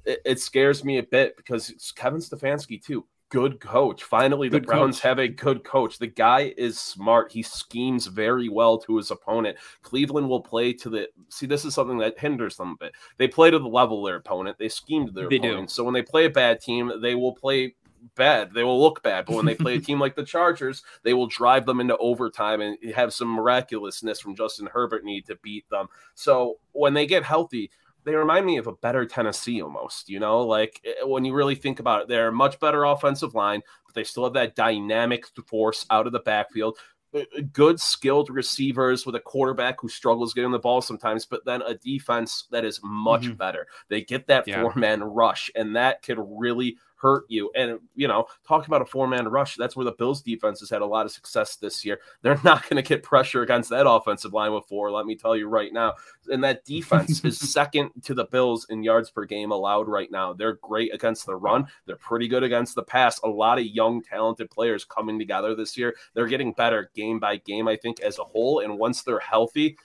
It, 0.06 0.20
it 0.26 0.39
scares 0.42 0.84
me 0.84 0.98
a 0.98 1.04
bit 1.04 1.38
because 1.38 1.70
it's 1.70 1.94
Kevin 1.94 2.20
Stefanski 2.20 2.84
too 2.84 3.06
good 3.34 3.60
coach. 3.60 4.04
Finally, 4.04 4.48
the 4.48 4.62
Browns 4.62 4.98
coach. 4.98 5.04
have 5.04 5.17
a 5.17 5.28
good 5.28 5.63
coach. 5.63 5.98
The 5.98 6.06
guy 6.06 6.54
is 6.56 6.80
smart. 6.80 7.32
He 7.32 7.41
schemes 7.41 8.06
very 8.06 8.48
well 8.48 8.78
to 8.78 8.98
his 8.98 9.10
opponent. 9.10 9.58
Cleveland 9.82 10.30
will 10.30 10.41
play 10.41 10.72
to 10.74 10.89
the 10.89 11.10
see. 11.30 11.48
This 11.48 11.65
is 11.65 11.74
something 11.74 11.98
that 11.98 12.19
hinders 12.19 12.58
them 12.58 12.78
a 12.80 12.86
bit. 12.86 12.93
They 13.17 13.28
play 13.28 13.50
to 13.50 13.58
the 13.58 13.67
level 13.67 14.06
of 14.06 14.10
their 14.10 14.17
opponent. 14.17 14.60
They 14.60 14.69
scheme 14.69 15.08
to 15.08 15.12
their 15.12 15.30
they 15.30 15.38
opponent. 15.38 15.69
Do. 15.69 15.74
So 15.74 15.84
when 15.84 15.96
they 15.96 16.04
play 16.04 16.26
a 16.26 16.30
bad 16.30 16.62
team, 16.62 16.91
they 17.02 17.15
will 17.15 17.34
play 17.34 17.76
bad. 18.15 18.54
They 18.54 18.63
will 18.63 18.80
look 18.80 19.02
bad. 19.02 19.26
But 19.26 19.36
when 19.36 19.46
they 19.46 19.56
play 19.56 19.76
a 19.76 19.82
team 19.82 20.00
like 20.00 20.15
the 20.15 20.24
Chargers, 20.24 20.84
they 21.02 21.15
will 21.15 21.28
drive 21.28 21.65
them 21.65 21.80
into 21.80 21.98
overtime 21.98 22.62
and 22.62 22.78
have 22.93 23.15
some 23.15 23.30
miraculousness 23.30 24.19
from 24.19 24.36
Justin 24.36 24.69
Herbert 24.72 25.04
need 25.04 25.26
to 25.26 25.36
beat 25.38 25.67
them. 25.72 25.88
So 26.13 26.60
when 26.74 26.93
they 26.93 27.08
get 27.08 27.24
healthy, 27.24 27.72
they 28.06 28.16
remind 28.16 28.46
me 28.46 28.58
of 28.58 28.68
a 28.68 28.74
better 28.74 29.06
Tennessee 29.06 29.62
almost, 29.62 30.10
you 30.10 30.20
know, 30.20 30.42
like 30.42 30.82
eh, 30.86 31.06
when 31.06 31.26
you 31.26 31.34
really 31.34 31.56
think 31.56 31.80
about 31.80 32.02
it, 32.02 32.08
they're 32.08 32.30
a 32.30 32.34
much 32.34 32.60
better 32.60 32.84
offensive 32.84 33.36
line, 33.36 33.62
but 33.86 33.96
they 33.96 34.04
still 34.04 34.24
have 34.24 34.34
that 34.34 34.56
dynamic 34.56 35.26
force 35.48 35.86
out 35.89 36.08
of 36.08 36.13
the 36.13 36.20
backfield. 36.20 36.78
Eh, 37.13 37.24
eh, 37.38 37.42
good, 37.52 37.80
skilled 37.80 38.30
receivers 38.30 39.06
with 39.06 39.16
a 39.16 39.20
quarterback 39.20 39.80
who 39.80 39.89
struggles 39.89 40.34
getting 40.34 40.52
the 40.52 40.60
ball 40.60 40.82
sometimes, 40.82 41.26
but 41.26 41.46
then 41.46 41.62
a 41.62 41.76
defense 41.76 42.48
that 42.52 42.66
is 42.66 42.80
much 42.84 43.24
mm-hmm. 43.24 43.34
better. 43.34 43.68
They 43.89 44.02
get 44.02 44.28
that 44.28 44.48
yeah. 44.48 44.62
four 44.62 44.74
man 44.76 45.04
rush, 45.04 45.50
and 45.56 45.76
that 45.76 46.02
could 46.02 46.20
really 46.20 46.78
hurt 47.04 47.26
you. 47.28 47.52
And, 47.54 47.80
you 47.96 48.08
know, 48.08 48.26
talking 48.48 48.68
about 48.68 48.82
a 48.82 48.86
four 48.86 49.08
man 49.08 49.28
rush, 49.28 49.58
that's 49.58 49.76
where 49.76 49.84
the 49.84 49.92
Bills 49.92 50.22
defense 50.22 50.62
has 50.62 50.70
had 50.70 50.82
a 50.82 50.86
lot 50.86 51.06
of 51.06 51.12
success 51.12 51.58
this 51.58 51.84
year. 51.84 52.00
They're 52.24 52.39
not 52.44 52.68
going 52.70 52.82
to 52.82 52.88
get 52.88 53.04
pressure 53.04 53.44
against 53.44 53.70
that 53.70 53.88
offensive 53.88 54.34
line 54.34 54.54
with 54.54 54.66
four, 54.66 54.89
let 54.89 55.06
me 55.06 55.16
tell 55.16 55.36
you 55.36 55.48
right 55.48 55.72
now. 55.74 55.96
And 56.30 56.44
that 56.44 56.63
defense 56.63 57.24
is 57.26 57.38
second 57.54 57.92
to 58.04 58.13
the 58.13 58.26
Bills 58.26 58.66
in 58.70 58.84
yards 58.84 59.12
per 59.12 59.26
game 59.26 59.52
allowed 59.52 59.89
right 59.89 60.10
now. 60.10 60.32
They're 60.32 60.54
great 60.54 60.94
against 60.94 61.26
the 61.26 61.36
run, 61.36 61.68
they're 61.86 61.98
pretty 61.98 62.30
good 62.30 62.44
against 62.44 62.76
the 62.76 62.84
pass. 62.84 63.20
A 63.24 63.28
lot 63.28 63.60
of 63.60 63.66
young, 63.66 64.02
talented 64.02 64.50
players 64.50 64.86
coming 64.86 65.20
together 65.20 65.56
this 65.56 65.78
year. 65.78 65.94
They're 66.13 66.28
getting 66.28 66.54
better 66.54 66.89
game 66.96 67.20
by 67.20 67.36
game, 67.38 67.68
I 67.68 67.76
think, 67.76 68.00
as 68.00 68.18
a 68.18 68.24
whole. 68.24 68.62
And 68.62 68.80
once 68.80 69.04
they're 69.04 69.20
healthy, 69.20 69.78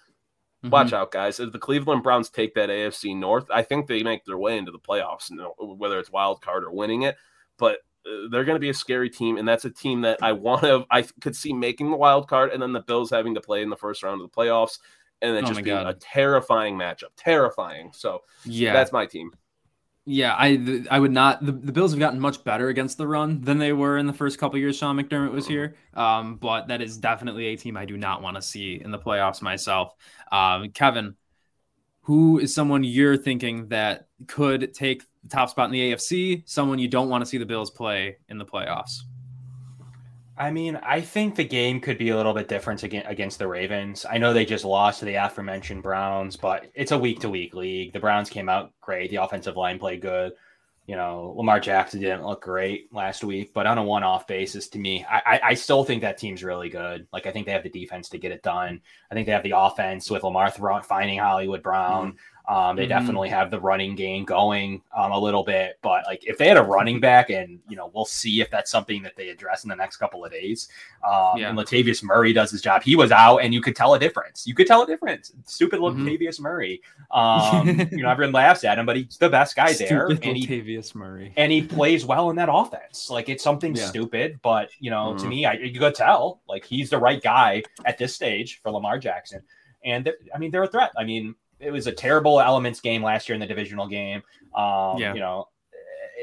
Mm-hmm. 0.64 0.70
Watch 0.70 0.92
out, 0.92 1.12
guys. 1.12 1.38
If 1.38 1.52
the 1.52 1.58
Cleveland 1.58 2.02
Browns 2.02 2.30
take 2.30 2.54
that 2.54 2.68
AFC 2.68 3.16
North, 3.16 3.46
I 3.50 3.62
think 3.62 3.86
they 3.86 4.02
make 4.02 4.24
their 4.24 4.38
way 4.38 4.58
into 4.58 4.72
the 4.72 4.78
playoffs, 4.78 5.30
whether 5.58 6.00
it's 6.00 6.10
wild 6.10 6.40
card 6.40 6.64
or 6.64 6.72
winning 6.72 7.02
it. 7.02 7.16
But 7.58 7.78
uh, 8.04 8.28
they're 8.30 8.44
going 8.44 8.56
to 8.56 8.60
be 8.60 8.70
a 8.70 8.74
scary 8.74 9.08
team, 9.08 9.36
and 9.36 9.46
that's 9.46 9.64
a 9.64 9.70
team 9.70 10.00
that 10.00 10.18
I 10.20 10.32
want 10.32 10.62
to. 10.62 10.84
I 10.90 11.02
could 11.20 11.36
see 11.36 11.52
making 11.52 11.92
the 11.92 11.96
wild 11.96 12.28
card, 12.28 12.50
and 12.50 12.60
then 12.60 12.72
the 12.72 12.80
Bills 12.80 13.10
having 13.10 13.34
to 13.34 13.40
play 13.40 13.62
in 13.62 13.70
the 13.70 13.76
first 13.76 14.02
round 14.02 14.20
of 14.20 14.28
the 14.28 14.36
playoffs, 14.36 14.80
and 15.22 15.36
then 15.36 15.44
oh 15.44 15.48
just 15.48 15.62
being 15.62 15.76
God. 15.76 15.86
a 15.86 15.94
terrifying 15.94 16.76
matchup. 16.76 17.10
Terrifying. 17.16 17.92
So 17.94 18.22
yeah, 18.44 18.72
that's 18.72 18.92
my 18.92 19.06
team. 19.06 19.30
Yeah, 20.10 20.34
I 20.34 20.82
I 20.90 20.98
would 20.98 21.12
not. 21.12 21.44
The, 21.44 21.52
the 21.52 21.70
Bills 21.70 21.90
have 21.92 22.00
gotten 22.00 22.18
much 22.18 22.42
better 22.42 22.68
against 22.68 22.96
the 22.96 23.06
run 23.06 23.42
than 23.42 23.58
they 23.58 23.74
were 23.74 23.98
in 23.98 24.06
the 24.06 24.14
first 24.14 24.38
couple 24.38 24.58
years 24.58 24.74
Sean 24.74 24.96
McDermott 24.96 25.32
was 25.32 25.46
here. 25.46 25.74
Um, 25.92 26.36
but 26.36 26.68
that 26.68 26.80
is 26.80 26.96
definitely 26.96 27.48
a 27.48 27.56
team 27.56 27.76
I 27.76 27.84
do 27.84 27.98
not 27.98 28.22
want 28.22 28.36
to 28.36 28.40
see 28.40 28.80
in 28.82 28.90
the 28.90 28.98
playoffs 28.98 29.42
myself. 29.42 29.92
Um, 30.32 30.70
Kevin, 30.70 31.14
who 32.00 32.38
is 32.38 32.54
someone 32.54 32.84
you're 32.84 33.18
thinking 33.18 33.68
that 33.68 34.08
could 34.26 34.72
take 34.72 35.02
the 35.24 35.28
top 35.28 35.50
spot 35.50 35.66
in 35.66 35.72
the 35.72 35.92
AFC? 35.92 36.42
Someone 36.46 36.78
you 36.78 36.88
don't 36.88 37.10
want 37.10 37.20
to 37.20 37.26
see 37.26 37.36
the 37.36 37.44
Bills 37.44 37.70
play 37.70 38.16
in 38.30 38.38
the 38.38 38.46
playoffs? 38.46 39.00
I 40.38 40.50
mean, 40.52 40.76
I 40.76 41.00
think 41.00 41.34
the 41.34 41.44
game 41.44 41.80
could 41.80 41.98
be 41.98 42.10
a 42.10 42.16
little 42.16 42.32
bit 42.32 42.48
different 42.48 42.82
against 42.84 43.38
the 43.38 43.48
Ravens. 43.48 44.06
I 44.08 44.18
know 44.18 44.32
they 44.32 44.44
just 44.44 44.64
lost 44.64 45.00
to 45.00 45.04
the 45.04 45.16
aforementioned 45.16 45.82
Browns, 45.82 46.36
but 46.36 46.70
it's 46.74 46.92
a 46.92 46.98
week 46.98 47.20
to 47.20 47.28
week 47.28 47.54
league. 47.54 47.92
The 47.92 48.00
Browns 48.00 48.30
came 48.30 48.48
out 48.48 48.72
great. 48.80 49.10
The 49.10 49.16
offensive 49.16 49.56
line 49.56 49.78
played 49.78 50.00
good. 50.00 50.32
You 50.86 50.96
know, 50.96 51.34
Lamar 51.36 51.60
Jackson 51.60 52.00
didn't 52.00 52.24
look 52.24 52.40
great 52.40 52.90
last 52.94 53.22
week, 53.22 53.52
but 53.52 53.66
on 53.66 53.76
a 53.76 53.82
one 53.82 54.04
off 54.04 54.26
basis, 54.26 54.68
to 54.68 54.78
me, 54.78 55.04
I, 55.04 55.40
I 55.44 55.54
still 55.54 55.84
think 55.84 56.00
that 56.00 56.16
team's 56.16 56.42
really 56.42 56.70
good. 56.70 57.06
Like, 57.12 57.26
I 57.26 57.30
think 57.30 57.44
they 57.44 57.52
have 57.52 57.62
the 57.62 57.68
defense 57.68 58.08
to 58.10 58.18
get 58.18 58.32
it 58.32 58.42
done. 58.42 58.80
I 59.10 59.14
think 59.14 59.26
they 59.26 59.32
have 59.32 59.42
the 59.42 59.58
offense 59.58 60.10
with 60.10 60.22
Lamar 60.22 60.50
throwing, 60.50 60.82
finding 60.82 61.18
Hollywood 61.18 61.62
Brown. 61.62 62.12
Mm-hmm. 62.12 62.16
Um, 62.48 62.76
they 62.76 62.84
mm-hmm. 62.84 62.88
definitely 62.88 63.28
have 63.28 63.50
the 63.50 63.60
running 63.60 63.94
game 63.94 64.24
going 64.24 64.80
um, 64.96 65.12
a 65.12 65.18
little 65.18 65.44
bit, 65.44 65.78
but 65.82 66.04
like 66.06 66.26
if 66.26 66.38
they 66.38 66.48
had 66.48 66.56
a 66.56 66.62
running 66.62 66.98
back, 66.98 67.28
and 67.28 67.60
you 67.68 67.76
know, 67.76 67.90
we'll 67.94 68.06
see 68.06 68.40
if 68.40 68.50
that's 68.50 68.70
something 68.70 69.02
that 69.02 69.16
they 69.16 69.28
address 69.28 69.64
in 69.64 69.68
the 69.68 69.76
next 69.76 69.98
couple 69.98 70.24
of 70.24 70.32
days. 70.32 70.68
Um, 71.06 71.36
yeah. 71.36 71.50
And 71.50 71.58
Latavius 71.58 72.02
Murray 72.02 72.32
does 72.32 72.50
his 72.50 72.62
job. 72.62 72.82
He 72.82 72.96
was 72.96 73.12
out, 73.12 73.38
and 73.38 73.52
you 73.52 73.60
could 73.60 73.76
tell 73.76 73.92
a 73.92 73.98
difference. 73.98 74.46
You 74.46 74.54
could 74.54 74.66
tell 74.66 74.82
a 74.82 74.86
difference. 74.86 75.30
Stupid 75.44 75.80
mm-hmm. 75.80 76.06
Latavius 76.08 76.40
Murray. 76.40 76.80
Um, 77.10 77.68
you 77.92 78.02
know, 78.02 78.08
everyone 78.08 78.32
laughs 78.32 78.64
at 78.64 78.78
him, 78.78 78.86
but 78.86 78.96
he's 78.96 79.18
the 79.18 79.28
best 79.28 79.54
guy 79.54 79.74
there. 79.74 80.06
and 80.06 80.24
he, 80.24 80.46
Latavius 80.46 80.94
Murray, 80.94 81.34
and 81.36 81.52
he 81.52 81.60
plays 81.60 82.06
well 82.06 82.30
in 82.30 82.36
that 82.36 82.48
offense. 82.50 83.10
Like 83.10 83.28
it's 83.28 83.44
something 83.44 83.76
yeah. 83.76 83.84
stupid, 83.84 84.40
but 84.40 84.70
you 84.80 84.90
know, 84.90 85.10
mm-hmm. 85.10 85.22
to 85.22 85.28
me, 85.28 85.44
I, 85.44 85.52
you 85.52 85.78
could 85.78 85.94
tell 85.94 86.40
like 86.48 86.64
he's 86.64 86.88
the 86.88 86.98
right 86.98 87.22
guy 87.22 87.62
at 87.84 87.98
this 87.98 88.14
stage 88.14 88.62
for 88.62 88.70
Lamar 88.70 88.98
Jackson. 88.98 89.42
And 89.84 90.10
I 90.34 90.38
mean, 90.38 90.50
they're 90.50 90.62
a 90.62 90.68
threat. 90.68 90.92
I 90.96 91.04
mean, 91.04 91.34
it 91.60 91.70
was 91.70 91.86
a 91.86 91.92
terrible 91.92 92.40
elements 92.40 92.80
game 92.80 93.02
last 93.02 93.28
year 93.28 93.34
in 93.34 93.40
the 93.40 93.46
divisional 93.46 93.88
game. 93.88 94.22
Um, 94.54 94.98
yeah. 94.98 95.14
You 95.14 95.20
know, 95.20 95.48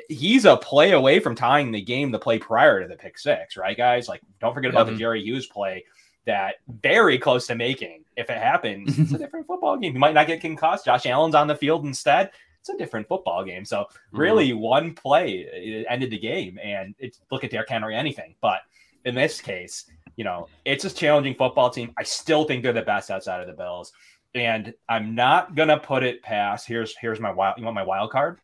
he's 0.09 0.45
a 0.45 0.57
play 0.57 0.91
away 0.91 1.19
from 1.19 1.35
tying 1.35 1.71
the 1.71 1.81
game 1.81 2.11
the 2.11 2.19
play 2.19 2.39
prior 2.39 2.81
to 2.81 2.87
the 2.87 2.95
pick 2.95 3.17
six, 3.17 3.57
right, 3.57 3.77
guys? 3.77 4.07
Like, 4.07 4.21
don't 4.39 4.53
forget 4.53 4.71
about 4.71 4.87
the 4.87 4.95
Jerry 4.95 5.21
Hughes 5.23 5.47
play 5.47 5.83
that 6.25 6.55
very 6.81 7.17
close 7.17 7.47
to 7.47 7.55
making. 7.55 8.03
If 8.17 8.29
it 8.29 8.37
happens, 8.37 8.97
it's 8.97 9.11
a 9.13 9.17
different 9.19 9.47
football 9.47 9.77
game. 9.77 9.93
You 9.93 9.99
might 9.99 10.13
not 10.13 10.27
get 10.27 10.41
concussed. 10.41 10.85
Josh 10.85 11.05
Allen's 11.05 11.35
on 11.35 11.47
the 11.47 11.55
field 11.55 11.85
instead. 11.85 12.31
It's 12.59 12.69
a 12.69 12.77
different 12.77 13.07
football 13.07 13.43
game. 13.43 13.63
So 13.63 13.81
mm-hmm. 13.81 14.17
really, 14.17 14.49
mm-hmm. 14.49 14.59
one 14.59 14.93
play 14.93 15.85
ended 15.87 16.09
the 16.09 16.19
game, 16.19 16.57
and 16.63 16.95
it's 16.97 17.19
look 17.31 17.43
at 17.43 17.51
Derrick 17.51 17.69
Henry 17.69 17.95
anything. 17.95 18.35
But 18.41 18.61
in 19.05 19.13
this 19.15 19.39
case, 19.39 19.85
you 20.15 20.23
know, 20.23 20.47
it's 20.63 20.85
a 20.85 20.89
challenging 20.89 21.35
football 21.35 21.69
team. 21.69 21.93
I 21.97 22.03
still 22.03 22.45
think 22.45 22.63
they're 22.63 22.73
the 22.73 22.81
best 22.81 23.11
outside 23.11 23.41
of 23.41 23.47
the 23.47 23.53
Bills 23.53 23.91
and 24.35 24.73
I'm 24.87 25.15
not 25.15 25.55
gonna 25.55 25.79
put 25.79 26.03
it 26.03 26.21
past. 26.21 26.67
Here's 26.67 26.95
here's 26.97 27.19
my 27.19 27.31
wild. 27.31 27.57
You 27.57 27.63
want 27.63 27.75
my 27.75 27.83
wild 27.83 28.11
card? 28.11 28.39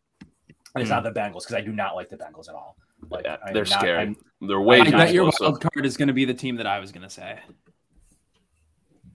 It's 0.74 0.88
mm. 0.88 0.90
not 0.90 1.04
the 1.04 1.10
Bengals 1.12 1.42
because 1.42 1.54
I 1.54 1.60
do 1.60 1.72
not 1.72 1.94
like 1.94 2.08
the 2.08 2.16
Bengals 2.16 2.48
at 2.48 2.54
all. 2.54 2.76
Like, 3.10 3.24
yeah, 3.24 3.36
they're 3.52 3.64
not, 3.64 3.80
scary. 3.80 3.98
I'm, 3.98 4.16
they're 4.40 4.60
way. 4.60 4.80
I 4.80 4.90
bet 4.90 5.12
your 5.12 5.30
wild 5.40 5.60
card 5.60 5.84
is 5.84 5.96
going 5.96 6.08
to 6.08 6.14
be 6.14 6.24
the 6.24 6.34
team 6.34 6.56
that 6.56 6.66
I 6.66 6.78
was 6.78 6.92
going 6.92 7.02
to 7.02 7.10
say. 7.10 7.40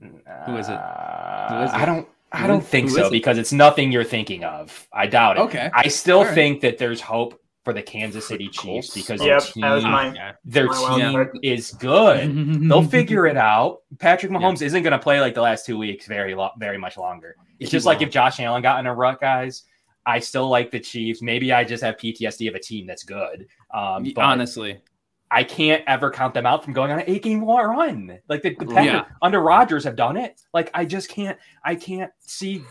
Uh, 0.02 0.06
Who 0.46 0.56
is 0.56 0.68
it? 0.68 0.78
Who 0.78 1.56
is 1.62 1.70
it? 1.70 1.76
I 1.76 1.84
don't. 1.84 2.08
I 2.30 2.46
don't 2.46 2.64
think 2.64 2.90
so 2.90 3.10
because 3.10 3.38
it's 3.38 3.52
nothing 3.52 3.90
you're 3.90 4.04
thinking 4.04 4.44
of. 4.44 4.86
I 4.92 5.06
doubt 5.06 5.38
it. 5.38 5.40
Okay. 5.40 5.70
I 5.72 5.88
still 5.88 6.24
right. 6.24 6.34
think 6.34 6.60
that 6.60 6.76
there's 6.76 7.00
hope 7.00 7.40
for 7.68 7.74
the 7.74 7.82
Kansas 7.82 8.26
City 8.26 8.48
Chiefs 8.48 8.94
because 8.94 9.22
yep, 9.22 9.42
team, 9.42 9.60
my, 9.60 10.32
their 10.42 10.68
team 10.68 11.28
is 11.42 11.72
good. 11.72 12.34
They'll 12.66 12.82
figure 12.82 13.26
it 13.26 13.36
out. 13.36 13.80
Patrick 13.98 14.32
Mahomes 14.32 14.62
yeah. 14.62 14.68
isn't 14.68 14.82
going 14.82 14.92
to 14.92 14.98
play 14.98 15.20
like 15.20 15.34
the 15.34 15.42
last 15.42 15.66
two 15.66 15.76
weeks 15.76 16.06
very 16.06 16.34
lo- 16.34 16.52
very 16.58 16.78
much 16.78 16.96
longer. 16.96 17.36
It's 17.60 17.70
just 17.70 17.84
like 17.84 18.00
if 18.00 18.08
Josh 18.08 18.40
Allen 18.40 18.62
got 18.62 18.80
in 18.80 18.86
a 18.86 18.94
rut, 18.94 19.20
guys. 19.20 19.64
I 20.06 20.18
still 20.18 20.48
like 20.48 20.70
the 20.70 20.80
Chiefs. 20.80 21.20
Maybe 21.20 21.52
I 21.52 21.62
just 21.62 21.84
have 21.84 21.98
PTSD 21.98 22.48
of 22.48 22.54
a 22.54 22.58
team 22.58 22.86
that's 22.86 23.04
good. 23.04 23.46
Um, 23.74 24.10
Honestly, 24.16 24.80
I 25.30 25.44
can't 25.44 25.84
ever 25.86 26.10
count 26.10 26.32
them 26.32 26.46
out 26.46 26.64
from 26.64 26.72
going 26.72 26.90
on 26.90 27.00
an 27.00 27.04
eight 27.06 27.22
game 27.22 27.44
run. 27.44 28.18
Like 28.30 28.40
the, 28.40 28.54
the 28.54 28.64
Packers 28.64 28.84
Yeah. 28.86 29.04
under 29.20 29.40
Rodgers 29.40 29.84
have 29.84 29.96
done 29.96 30.16
it. 30.16 30.40
Like 30.54 30.70
I 30.72 30.86
just 30.86 31.10
can't. 31.10 31.36
I 31.62 31.74
can't 31.74 32.10
see 32.20 32.62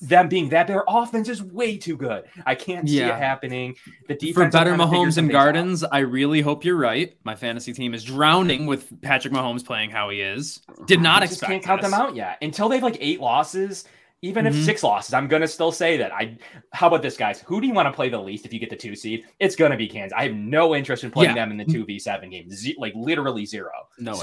them 0.00 0.28
being 0.28 0.48
that. 0.48 0.66
Their 0.66 0.82
offense 0.88 1.28
is 1.28 1.42
way 1.42 1.76
too 1.76 1.96
good. 1.96 2.24
I 2.46 2.54
can't 2.54 2.88
see 2.88 2.98
Yeah. 2.98 3.16
it 3.16 3.18
happening. 3.18 3.76
The 4.08 4.14
defense 4.14 4.34
For 4.34 4.48
better 4.50 4.74
Mahomes 4.74 5.04
and 5.04 5.14
things 5.14 5.28
out. 5.30 5.32
Gardens, 5.32 5.84
I 5.84 5.98
really 5.98 6.40
hope 6.40 6.64
you're 6.64 6.76
right. 6.76 7.14
My 7.24 7.34
fantasy 7.34 7.72
team 7.72 7.92
is 7.94 8.02
drowning 8.04 8.66
with 8.66 8.90
Patrick 9.02 9.34
Mahomes 9.34 9.64
playing 9.64 9.90
how 9.90 10.08
he 10.10 10.20
is. 10.22 10.60
Did 10.86 11.00
not 11.02 11.22
I 11.22 11.26
just 11.26 11.34
expect 11.34 11.50
can't 11.52 11.64
count 11.64 11.82
this. 11.82 11.90
them 11.90 12.00
out 12.00 12.16
yet 12.16 12.38
until 12.42 12.68
they've 12.68 12.82
like 12.82 12.96
eight 13.00 13.20
losses. 13.20 13.84
Even 14.22 14.46
if 14.46 14.54
Mhm. 14.54 14.64
six 14.66 14.82
losses, 14.82 15.14
I'm 15.14 15.28
gonna 15.28 15.48
still 15.48 15.72
say 15.72 15.96
that. 15.96 16.12
I. 16.12 16.36
How 16.74 16.88
about 16.88 17.00
this, 17.00 17.16
guys? 17.16 17.40
Who 17.46 17.58
do 17.58 17.66
you 17.66 17.72
want 17.72 17.86
to 17.86 17.92
play 17.92 18.10
the 18.10 18.20
least 18.20 18.44
if 18.44 18.52
you 18.52 18.60
get 18.60 18.68
the 18.68 18.76
two 18.76 18.94
seed? 18.94 19.24
It's 19.38 19.56
gonna 19.56 19.78
be 19.78 19.88
Kansas. 19.88 20.14
I 20.14 20.24
have 20.24 20.34
no 20.34 20.74
interest 20.74 21.04
in 21.04 21.10
playing 21.10 21.30
Yeah. 21.34 21.46
them 21.46 21.50
in 21.50 21.56
the 21.56 21.64
two 21.64 21.86
v 21.86 21.98
seven 21.98 22.28
game. 22.28 22.50
Ze- 22.50 22.76
like 22.78 22.92
literally 22.94 23.46
zero. 23.46 23.70
No 23.98 24.12
way. 24.12 24.18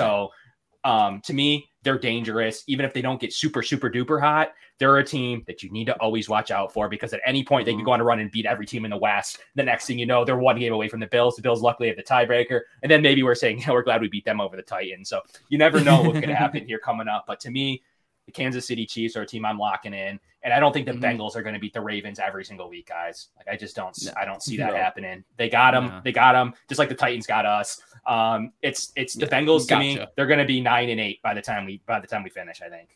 Um, 0.88 1.22
to 1.22 1.34
me, 1.34 1.70
they're 1.84 2.00
dangerous. 2.00 2.64
Even 2.68 2.86
if 2.86 2.94
they 2.94 3.02
don't 3.02 3.20
get 3.20 3.34
super 3.34 3.62
super 3.62 3.90
duper 3.90 4.22
hot, 4.22 4.54
they're 4.80 4.98
a 4.98 5.04
team 5.04 5.44
that 5.48 5.62
you 5.64 5.70
need 5.72 5.86
to 5.86 5.96
always 6.00 6.30
watch 6.30 6.50
out 6.52 6.72
for 6.72 6.88
because 6.88 7.14
at 7.14 7.20
any 7.26 7.44
point 7.44 7.66
they 7.66 7.72
Mm-hmm. 7.72 7.80
can 7.80 7.86
go 7.86 7.92
on 7.92 8.02
a 8.02 8.04
run 8.04 8.20
and 8.20 8.32
beat 8.32 8.46
every 8.46 8.66
team 8.66 8.86
in 8.86 8.92
the 8.92 8.98
West. 8.98 9.40
The 9.56 9.64
next 9.64 9.86
thing 9.88 10.00
you 10.00 10.06
know, 10.06 10.24
they're 10.24 10.38
one 10.38 10.58
game 10.60 10.74
away 10.74 10.88
from 10.88 11.00
the 11.02 11.08
Bills. 11.08 11.36
The 11.36 11.42
Bills 11.42 11.62
luckily 11.62 11.90
have 11.90 11.98
the 11.98 12.04
tiebreaker, 12.04 12.62
and 12.84 12.92
then 12.92 13.02
maybe 13.02 13.22
we're 13.24 13.36
saying, 13.36 13.60
yeah, 13.62 13.72
we're 13.72 13.84
glad 13.84 14.02
we 14.02 14.08
beat 14.08 14.26
them 14.26 14.40
over 14.40 14.56
the 14.56 14.62
Titans. 14.64 15.10
So 15.10 15.22
you 15.50 15.58
never 15.58 15.82
know 15.82 16.02
what 16.04 16.16
could 16.16 16.30
happen 16.44 16.66
here 16.66 16.80
coming 16.80 17.08
up. 17.10 17.26
But 17.28 17.40
to 17.42 17.52
me, 17.52 17.84
the 18.28 18.32
Kansas 18.32 18.68
City 18.68 18.86
Chiefs 18.86 19.16
are 19.16 19.22
a 19.24 19.26
team 19.26 19.44
I'm 19.46 19.58
locking 19.58 19.94
in, 19.94 20.20
and 20.44 20.54
I 20.54 20.60
don't 20.60 20.74
think 20.74 20.86
the 20.86 20.92
Mhm. 20.92 21.02
Bengals 21.02 21.36
are 21.36 21.42
going 21.42 21.56
to 21.56 21.60
beat 21.60 21.74
the 21.74 21.82
Ravens 21.82 22.20
every 22.20 22.44
single 22.46 22.70
week, 22.70 22.88
guys. 22.90 23.30
Like 23.38 23.48
I 23.48 23.56
just 23.58 23.76
don't, 23.76 23.98
I 24.16 24.26
don't 24.26 24.44
see 24.44 24.58
that 24.58 24.68
No. 24.74 24.76
happening. 24.78 25.24
They 25.38 25.50
got 25.50 25.72
them, 25.72 25.88
No. 25.88 26.02
they 26.04 26.12
got 26.12 26.34
them, 26.34 26.54
just 26.68 26.78
like 26.78 26.90
the 26.90 26.96
Titans 26.96 27.26
got 27.26 27.46
us. 27.46 27.82
Um, 28.06 28.52
it's 28.62 28.92
it's 28.96 29.16
the 29.16 29.26
Yeah, 29.26 29.40
Bengals 29.42 29.68
to 29.70 29.80
me. 29.80 29.96
gotcha. 29.96 30.12
They're 30.16 30.28
going 30.28 30.40
to 30.40 30.46
be 30.46 30.62
nine 30.62 30.90
and 30.90 31.00
eight 31.00 31.22
by 31.24 31.34
the 31.34 31.42
time 31.42 31.66
we 31.66 31.82
by 31.88 32.00
the 32.00 32.08
time 32.08 32.22
we 32.24 32.30
finish. 32.30 32.62
I 32.62 32.70
think. 32.70 32.90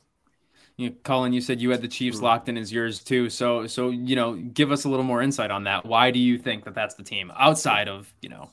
You, 0.78 0.91
Colin, 0.91 1.32
you 1.34 1.41
said 1.41 1.62
you 1.62 1.70
had 1.70 1.82
the 1.82 1.88
Chiefs 1.88 2.22
locked 2.22 2.50
in 2.50 2.58
as 2.58 2.72
yours 2.72 3.04
too. 3.04 3.30
So, 3.30 3.67
so 3.67 3.89
you 3.89 4.15
know, 4.15 4.34
give 4.36 4.72
us 4.72 4.84
a 4.86 4.89
little 4.89 5.04
more 5.06 5.22
insight 5.22 5.52
on 5.52 5.63
that. 5.65 5.86
Why 5.86 6.12
do 6.12 6.20
you 6.20 6.38
think 6.38 6.63
that 6.65 6.74
that's 6.74 6.96
the 6.96 7.04
team 7.04 7.32
outside 7.38 7.88
of 7.88 8.12
you 8.22 8.30
know 8.30 8.50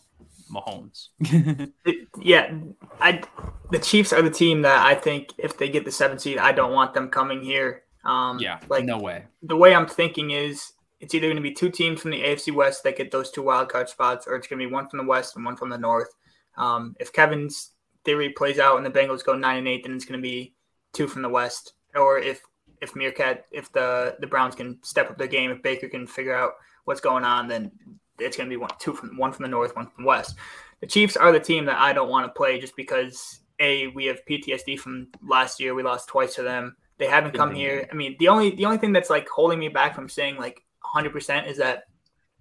Mahomes? 0.49 1.09
yeah, 2.21 2.55
I 3.01 3.23
the 3.71 3.79
Chiefs 3.79 4.13
are 4.13 4.23
the 4.23 4.31
team 4.31 4.63
that 4.63 4.85
I 4.85 4.95
think 4.95 5.33
if 5.39 5.59
they 5.59 5.69
get 5.69 5.85
the 5.85 5.93
seventh 5.93 6.21
seed, 6.21 6.39
I 6.39 6.53
don't 6.53 6.73
want 6.73 6.95
them 6.95 7.09
coming 7.09 7.43
here. 7.43 7.83
Um, 8.05 8.39
yeah, 8.39 8.61
like 8.69 8.85
no 8.85 8.99
way. 8.99 9.25
the 9.43 9.57
way 9.57 9.75
I'm 9.75 9.87
thinking 9.87 10.31
is 10.31 10.73
it's 11.01 11.15
either 11.15 11.27
going 11.27 11.37
to 11.37 11.43
be 11.43 11.53
two 11.53 11.71
teams 11.71 12.01
from 12.01 12.11
the 12.11 12.23
AFC 12.23 12.53
West 12.55 12.83
that 12.85 12.97
get 12.97 13.11
those 13.11 13.31
two 13.31 13.43
wild 13.43 13.69
card 13.69 13.89
spots, 13.89 14.27
or 14.27 14.35
it's 14.35 14.47
going 14.47 14.61
to 14.61 14.67
be 14.67 14.73
one 14.73 14.89
from 14.89 14.99
the 14.99 15.07
West 15.07 15.37
and 15.37 15.45
one 15.45 15.57
from 15.57 15.71
the 15.71 15.79
North. 15.79 16.15
Um, 16.57 16.97
if 16.99 17.13
Kevin's 17.13 17.73
theory 18.05 18.31
plays 18.31 18.59
out 18.59 18.77
and 18.77 18.87
the 18.87 18.91
Bengals 18.91 19.25
go 19.25 19.35
nine 19.35 19.59
and 19.59 19.69
eight, 19.69 19.85
then 19.85 19.95
it's 19.95 20.05
going 20.05 20.19
to 20.19 20.23
be 20.23 20.55
two 20.93 21.07
from 21.07 21.23
the 21.23 21.29
West. 21.29 21.75
Or 21.95 22.19
if 22.19 22.43
if 22.81 22.97
Meerkat, 22.97 23.47
if 23.53 23.73
the 23.73 24.17
the 24.21 24.27
Browns 24.27 24.55
can 24.55 24.79
step 24.83 25.11
up 25.11 25.19
their 25.19 25.27
game, 25.27 25.51
if 25.51 25.63
Baker 25.63 25.89
can 25.89 26.07
figure 26.07 26.35
out 26.35 26.53
what's 26.85 27.01
going 27.01 27.25
on, 27.25 27.49
then 27.49 27.71
it's 28.19 28.37
going 28.37 28.49
to 28.49 28.53
be 28.53 28.57
one 28.57 28.71
two 28.79 28.95
from 28.95 29.17
one 29.17 29.33
from 29.33 29.45
the 29.45 29.49
North, 29.49 29.75
one 29.77 29.87
from 29.87 30.05
the 30.05 30.09
West. 30.09 30.37
The 30.81 30.87
Chiefs 30.87 31.17
are 31.17 31.33
the 31.33 31.41
team 31.41 31.65
that 31.67 31.79
I 31.79 31.93
don't 31.93 32.09
want 32.09 32.27
to 32.27 32.33
play 32.37 32.61
just 32.61 32.77
because 32.77 33.41
a 33.59 33.89
we 33.89 34.07
have 34.07 34.25
PTSD 34.29 34.79
from 34.79 35.09
last 35.27 35.61
year. 35.61 35.75
We 35.75 35.83
lost 35.83 36.09
twice 36.09 36.35
to 36.37 36.43
them. 36.43 36.77
They 36.99 37.07
haven't 37.07 37.35
come 37.35 37.55
here. 37.55 37.89
I 37.91 37.95
mean, 37.95 38.17
the 38.19 38.29
only 38.29 38.51
the 38.51 38.65
only 38.65 38.79
thing 38.79 38.93
that's 38.93 39.11
like 39.11 39.29
holding 39.29 39.59
me 39.59 39.69
back 39.69 39.95
from 39.95 40.09
saying 40.09 40.37
like 40.37 40.65
100% 40.85 41.47
is 41.47 41.59
that 41.59 41.85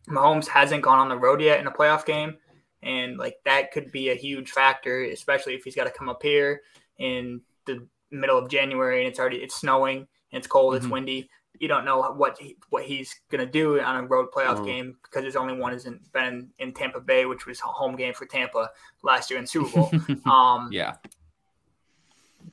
Mahomes 0.08 0.48
hasn't 0.48 0.84
gone 0.84 1.00
on 1.00 1.10
the 1.10 1.18
road 1.18 1.42
yet 1.42 1.60
in 1.60 1.68
a 1.68 1.72
playoff 1.72 2.06
game, 2.06 2.38
and 2.82 3.18
like 3.18 3.36
that 3.46 3.72
could 3.72 3.92
be 3.92 4.10
a 4.10 4.16
huge 4.16 4.52
factor, 4.52 5.04
especially 5.04 5.54
if 5.54 5.64
he's 5.64 5.76
got 5.76 5.84
to 5.84 5.92
come 5.92 6.10
up 6.10 6.24
here 6.24 6.62
in 6.98 7.42
the 7.66 7.88
middle 8.10 8.38
of 8.38 8.50
January 8.50 9.00
and 9.00 9.08
it's 9.10 9.20
already 9.20 9.38
it's 9.38 9.56
snowing 9.56 10.08
and 10.32 10.40
it's 10.40 10.48
cold, 10.48 10.76
it's 10.76 10.86
Mhm. 10.86 10.92
windy. 10.92 11.30
You 11.60 11.68
don't 11.68 11.86
know 11.86 12.02
what 12.14 12.38
he, 12.40 12.56
what 12.70 12.84
he's 12.84 13.20
gonna 13.30 13.46
do 13.46 13.80
on 13.80 14.04
a 14.04 14.08
road 14.08 14.28
playoff 14.36 14.58
Mhm. 14.60 14.66
game 14.66 14.98
because 15.04 15.24
his 15.26 15.36
only 15.36 15.58
one 15.58 15.72
hasn't 15.74 16.12
been 16.14 16.50
in 16.60 16.74
Tampa 16.74 17.00
Bay, 17.00 17.26
which 17.26 17.46
was 17.46 17.60
a 17.62 17.64
home 17.64 17.96
game 17.96 18.14
for 18.14 18.26
Tampa 18.26 18.70
last 19.04 19.30
year 19.30 19.40
in 19.40 19.48
Super 19.48 19.70
Bowl. 19.70 19.92
um, 20.32 20.70
yeah, 20.72 20.96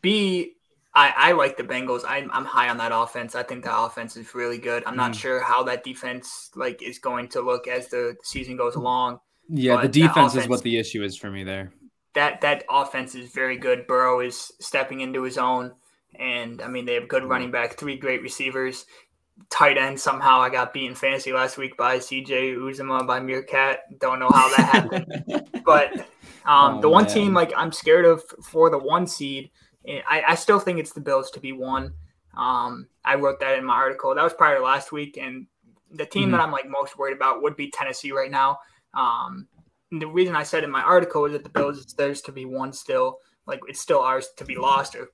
B, 0.03 0.53
I, 0.95 1.13
I 1.17 1.33
like 1.33 1.57
the 1.57 1.63
Bengals. 1.65 2.03
I'm, 2.07 2.31
I'm 2.33 2.45
high 2.45 2.69
on 2.69 2.77
that 2.79 2.93
offense. 2.95 3.35
I 3.35 3.43
think 3.43 3.65
the 3.65 3.77
offense 3.77 4.17
is 4.17 4.35
really 4.35 4.59
good. 4.59 4.83
I'm 4.87 4.97
not 4.97 5.13
Mm. 5.13 5.17
sure 5.21 5.41
how 5.41 5.63
that 5.65 5.83
defense 5.85 6.51
like 6.55 6.83
is 6.83 6.99
going 6.99 7.29
to 7.31 7.41
look 7.41 7.67
as 7.67 7.89
the 7.89 8.17
season 8.23 8.57
goes 8.57 8.75
along. 8.77 9.21
yeah. 9.49 9.81
The 9.83 9.89
defense 9.89 10.35
is 10.37 10.49
what 10.49 10.63
the 10.63 10.79
issue 10.79 11.03
is 11.03 11.17
for 11.17 11.31
me 11.31 11.45
there. 11.45 11.73
That 12.15 12.41
that 12.43 12.65
offense 12.71 13.17
is 13.17 13.31
very 13.31 13.57
good. 13.57 13.87
Burrow 13.89 14.21
is 14.21 14.53
stepping 14.61 15.01
into 15.01 15.23
his 15.23 15.37
own, 15.37 15.73
and 16.19 16.61
I 16.63 16.69
mean 16.69 16.85
they 16.85 16.95
have 16.95 17.09
good 17.09 17.25
running 17.25 17.51
back, 17.51 17.79
three 17.79 17.97
great 17.97 18.23
receivers, 18.23 18.87
tight 19.51 19.79
end. 19.79 19.99
Somehow 20.01 20.41
I 20.41 20.51
got 20.51 20.73
beaten 20.73 20.95
fantasy 20.95 21.33
last 21.33 21.59
week 21.59 21.77
by 21.77 21.99
C.J. 21.99 22.55
Uzomah 22.55 23.07
by 23.07 23.21
Meerkat. 23.21 23.99
Don't 24.01 24.19
know 24.19 24.31
how 24.33 24.49
that 24.57 24.69
happened. 24.73 25.51
but 25.65 25.93
um, 26.47 26.77
Oh, 26.77 26.81
the 26.81 26.89
one 26.89 27.05
man. 27.05 27.15
team 27.15 27.35
like 27.35 27.53
I'm 27.57 27.73
scared 27.73 28.05
of 28.05 28.23
for 28.43 28.71
the 28.71 28.79
one 28.79 29.07
seed, 29.07 29.51
eh, 29.87 30.01
I, 30.09 30.23
I 30.29 30.35
still 30.35 30.59
think 30.59 30.79
it's 30.79 30.93
the 30.93 31.01
Bills 31.01 31.31
to 31.33 31.41
be 31.41 31.53
one. 31.53 31.93
Um, 32.37 32.89
I 33.05 33.15
wrote 33.15 33.41
that 33.41 33.59
in 33.59 33.65
my 33.65 33.75
article. 33.75 34.15
That 34.15 34.25
was 34.25 34.35
prior 34.35 34.57
to 34.57 34.63
last 34.63 34.93
week, 34.93 35.17
and 35.21 35.47
the 35.91 36.05
team 36.07 36.33
that 36.33 36.41
I'm 36.41 36.51
like 36.51 36.69
most 36.69 36.99
worried 36.99 37.17
about 37.17 37.43
would 37.43 37.57
be 37.57 37.71
Tennessee 37.71 38.11
right 38.13 38.31
now. 38.31 38.59
Um, 38.93 39.47
the 39.91 40.07
reason 40.07 40.35
I 40.35 40.43
said 40.43 40.65
in 40.65 40.71
my 40.71 40.83
article 40.83 41.25
is 41.27 41.33
that 41.33 41.45
the 41.45 41.51
Bills 41.51 41.81
it's 41.81 41.93
theirs 41.93 42.21
to 42.23 42.33
be 42.33 42.45
one 42.45 42.73
still, 42.73 43.19
like 43.47 43.61
it's 43.69 43.81
still 43.81 44.01
ours 44.01 44.29
to 44.37 44.45
be 44.45 44.57
lost, 44.57 44.97
or 44.97 45.09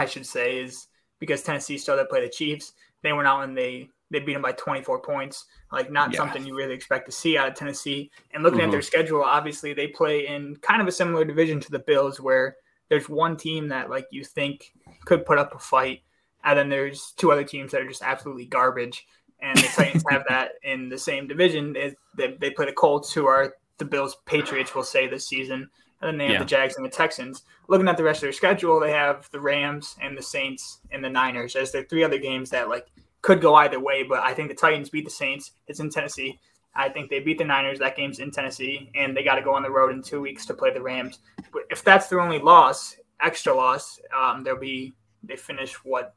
I 0.00 0.06
should 0.06 0.26
say, 0.26 0.58
is 0.58 0.88
because 1.18 1.42
Tennessee 1.42 1.78
still 1.78 1.96
they 1.96 2.04
play 2.04 2.22
the 2.22 2.28
Chiefs. 2.28 2.72
They 3.02 3.12
went 3.12 3.28
out 3.28 3.44
and 3.44 3.56
they 3.56 3.88
they 4.10 4.18
beat 4.18 4.32
them 4.32 4.42
by 4.42 4.52
24 4.52 5.00
points. 5.02 5.46
Like 5.70 5.90
not 5.90 6.12
Yeah. 6.12 6.18
something 6.18 6.44
you 6.44 6.56
really 6.56 6.74
expect 6.74 7.06
to 7.06 7.12
see 7.12 7.38
out 7.38 7.48
of 7.48 7.54
Tennessee. 7.54 8.10
And 8.32 8.42
looking 8.42 8.60
at 8.60 8.64
mm-hmm. 8.64 8.72
their 8.72 8.82
schedule, 8.82 9.22
obviously 9.22 9.72
they 9.72 9.86
play 9.86 10.26
in 10.26 10.56
kind 10.56 10.82
of 10.82 10.88
a 10.88 10.92
similar 10.92 11.24
division 11.24 11.60
to 11.60 11.70
the 11.70 11.78
Bills, 11.78 12.20
where 12.20 12.56
there's 12.88 13.08
one 13.08 13.36
team 13.36 13.68
that 13.68 13.88
like 13.88 14.06
you 14.10 14.24
think 14.24 14.72
could 15.04 15.24
put 15.24 15.38
up 15.38 15.54
a 15.54 15.58
fight, 15.58 16.00
and 16.44 16.58
then 16.58 16.68
there's 16.68 17.12
two 17.16 17.30
other 17.30 17.44
teams 17.44 17.70
that 17.70 17.82
are 17.82 17.88
just 17.88 18.02
absolutely 18.02 18.46
garbage. 18.46 19.06
And 19.42 19.56
the 19.56 19.68
Titans 19.68 20.04
have 20.10 20.24
that 20.28 20.52
in 20.64 20.88
the 20.88 20.98
same 20.98 21.26
division. 21.26 21.72
They, 21.72 21.94
they, 22.16 22.36
they 22.38 22.50
play 22.50 22.66
the 22.66 22.72
Colts, 22.72 23.12
who 23.12 23.26
are 23.26 23.54
the 23.78 23.84
Bills 23.84 24.16
Patriots, 24.26 24.74
will 24.74 24.82
say 24.82 25.06
this 25.06 25.26
season. 25.26 25.70
And 26.00 26.08
then 26.08 26.18
they 26.18 26.24
have 26.26 26.32
Yeah. 26.34 26.38
the 26.40 26.44
Jags 26.46 26.76
and 26.76 26.84
the 26.84 26.90
Texans. 26.90 27.42
Looking 27.68 27.88
at 27.88 27.96
the 27.96 28.02
rest 28.04 28.18
of 28.18 28.22
their 28.22 28.32
schedule, 28.32 28.80
they 28.80 28.92
have 28.92 29.30
the 29.32 29.40
Rams 29.40 29.96
and 30.00 30.16
the 30.16 30.22
Saints 30.22 30.80
and 30.90 31.04
the 31.04 31.10
Niners 31.10 31.56
as 31.56 31.72
their 31.72 31.84
three 31.84 32.02
other 32.02 32.18
games 32.18 32.50
that 32.50 32.68
like 32.68 32.86
could 33.22 33.40
go 33.40 33.54
either 33.56 33.78
way. 33.78 34.02
But 34.02 34.20
I 34.24 34.32
think 34.32 34.48
the 34.48 34.54
Titans 34.54 34.88
beat 34.88 35.04
the 35.04 35.10
Saints. 35.10 35.52
It's 35.66 35.80
in 35.80 35.90
Tennessee. 35.90 36.40
I 36.74 36.88
think 36.88 37.10
they 37.10 37.18
beat 37.20 37.36
the 37.38 37.44
Niners. 37.44 37.78
That 37.80 37.96
game's 37.96 38.18
in 38.20 38.30
Tennessee, 38.30 38.90
and 38.94 39.14
they 39.16 39.22
got 39.24 39.34
to 39.34 39.42
go 39.42 39.52
on 39.54 39.62
the 39.62 39.70
road 39.70 39.92
in 39.92 40.02
two 40.02 40.20
weeks 40.20 40.46
to 40.46 40.54
play 40.54 40.72
the 40.72 40.80
Rams. 40.80 41.18
But 41.52 41.64
if 41.70 41.82
that's 41.84 42.06
their 42.08 42.20
only 42.20 42.38
loss, 42.38 42.96
extra 43.20 43.52
loss, 43.52 44.00
um, 44.16 44.42
they'll 44.44 44.56
be 44.56 44.94
they 45.22 45.36
finish 45.36 45.74
what 45.84 46.14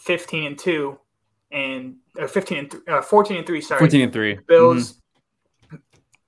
fifteen 0.00 0.44
and 0.44 0.58
two, 0.58 0.98
and 1.52 1.96
or 2.18 2.26
fifteen 2.26 2.58
and 2.58 2.70
th- 2.70 2.82
uh, 2.88 3.02
fourteen 3.02 3.36
and 3.36 3.46
three. 3.46 3.60
Sorry, 3.60 3.78
Fourteen 3.78 4.00
and 4.00 4.12
three. 4.12 4.34
Bills 4.48 5.00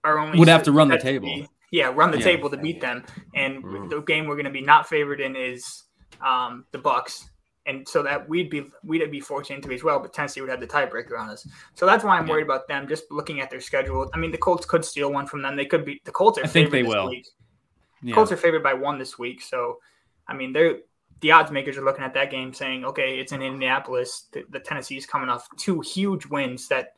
are 0.05 0.19
only 0.19 0.39
Would 0.39 0.49
have 0.49 0.63
to 0.65 0.73
run 0.73 0.89
the 0.89 0.99
table. 0.99 1.27
be- 1.27 1.49
yeah, 1.71 1.93
run 1.95 2.11
the 2.11 2.19
Yeah. 2.19 2.25
table 2.25 2.51
to 2.51 2.57
beat 2.57 2.81
them. 2.81 3.05
And 3.35 3.63
Mhm. 3.65 3.91
the 3.91 4.01
game 4.01 4.27
we're 4.27 4.37
going 4.37 4.45
to 4.47 4.51
be 4.51 4.61
not 4.61 4.89
favored 4.89 5.21
in 5.21 5.37
is 5.37 5.85
um, 6.21 6.65
the 6.73 6.79
Bucks, 6.79 7.29
and 7.67 7.87
so 7.87 8.03
that 8.03 8.29
we'd 8.29 8.49
be 8.49 8.71
we'd 8.85 9.11
be 9.11 9.21
fourteen 9.21 9.61
three 9.61 9.75
as 9.75 9.85
well. 9.85 9.99
But 9.99 10.15
Tennessee 10.15 10.41
would 10.41 10.49
have 10.49 10.61
the 10.61 10.67
tiebreaker 10.67 11.19
on 11.19 11.29
us. 11.29 11.47
So 11.75 11.85
that's 11.85 12.05
why 12.05 12.17
I'm 12.17 12.27
Yeah. 12.27 12.33
worried 12.33 12.45
about 12.45 12.69
them. 12.69 12.89
Just 12.89 13.11
looking 13.11 13.41
at 13.41 13.51
their 13.51 13.61
schedule, 13.61 14.09
I 14.15 14.19
mean, 14.19 14.31
the 14.31 14.39
Colts 14.39 14.65
could 14.65 14.85
steal 14.85 15.13
one 15.13 15.27
from 15.27 15.43
them. 15.43 15.57
They 15.57 15.67
could 15.67 15.85
be 15.85 16.01
the 16.05 16.13
Colts 16.13 16.39
are. 16.39 16.45
I 16.45 16.47
think 16.47 16.71
they 16.71 16.83
this 16.83 16.89
will. 16.89 17.11
Week. 17.11 17.27
Yeah. 18.03 18.15
Colts 18.15 18.33
are 18.33 18.37
favored 18.37 18.63
by 18.63 18.73
one 18.75 18.99
this 18.99 19.19
week. 19.19 19.43
So, 19.43 19.79
I 20.29 20.35
mean, 20.35 20.53
they're 20.53 20.79
the 21.21 21.33
odds 21.33 21.51
makers 21.51 21.77
are 21.79 21.85
looking 21.85 22.05
at 22.05 22.15
that 22.15 22.31
game 22.31 22.53
saying, 22.53 22.85
okay, 22.85 23.19
it's 23.19 23.33
in 23.33 23.43
Indianapolis. 23.43 24.29
The, 24.33 24.45
the 24.51 24.61
Tennessee's 24.61 25.07
coming 25.07 25.29
off 25.29 25.49
two 25.57 25.81
huge 25.81 26.27
wins 26.27 26.69
that 26.69 26.95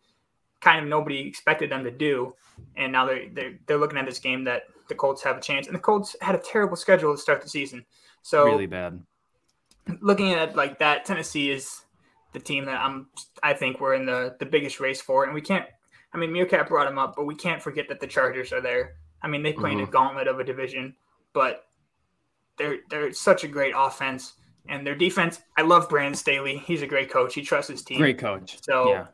kind 0.61 0.83
of 0.83 0.89
nobody 0.89 1.21
expected 1.21 1.71
them 1.71 1.85
to 1.85 1.91
do, 1.91 2.35
and 2.77 2.93
now 2.93 3.07
they're 3.07 3.29
they're, 3.33 3.59
they're 3.67 3.79
looking 3.79 3.99
at 3.99 4.07
this 4.07 4.19
game 4.19 4.45
that 4.45 4.63
the 4.89 4.95
Colts 4.95 5.23
have 5.23 5.37
a 5.37 5.41
chance. 5.41 5.67
And 5.67 5.75
the 5.75 5.81
Colts 5.81 6.17
had 6.21 6.35
a 6.35 6.39
terrible 6.39 6.77
schedule 6.77 7.15
to 7.15 7.21
start 7.21 7.43
the 7.43 7.49
season. 7.49 7.85
So 8.23 8.45
really 8.45 8.67
bad. 8.67 9.01
looking 10.01 10.33
at 10.33 10.57
like 10.57 10.79
that, 10.79 11.05
Tennessee 11.05 11.51
is 11.51 11.83
the 12.33 12.41
team 12.41 12.65
that 12.67 12.81
I'm. 12.81 13.09
I 13.43 13.55
think 13.55 13.81
we're 13.81 13.95
in 13.95 14.07
the 14.07 14.37
the 14.39 14.47
biggest 14.47 14.81
race 14.81 15.01
for, 15.01 15.25
and 15.25 15.35
we 15.35 15.41
can't. 15.41 15.67
I 16.13 16.19
mean, 16.19 16.33
Meerkat 16.33 16.69
brought 16.69 16.87
him 16.87 16.99
up, 16.99 17.15
but 17.17 17.27
we 17.27 17.35
can't 17.35 17.63
forget 17.63 17.89
that 17.89 18.01
the 18.01 18.07
Chargers 18.07 18.53
are 18.53 18.63
there. 18.63 18.95
I 19.23 19.29
mean, 19.29 19.43
they 19.43 19.53
play 19.53 19.73
in 19.73 19.81
a 19.81 19.83
mm-hmm. 19.83 19.93
gauntlet 19.93 20.29
of 20.29 20.39
a 20.39 20.45
division, 20.45 20.95
but 21.33 21.65
they're 22.57 22.79
they're 22.91 23.13
such 23.13 23.45
a 23.45 23.49
great 23.49 23.75
offense 23.77 24.35
and 24.69 24.87
their 24.87 24.95
defense. 24.95 25.41
I 25.57 25.63
love 25.63 25.89
Brandon 25.89 26.15
Staley. 26.15 26.59
He's 26.59 26.83
a 26.83 26.87
great 26.87 27.11
coach. 27.11 27.35
He 27.35 27.43
trusts 27.43 27.71
his 27.71 27.83
team. 27.83 27.99
Great 27.99 28.19
coach. 28.19 28.59
So 28.63 28.91
yeah. 28.91 29.07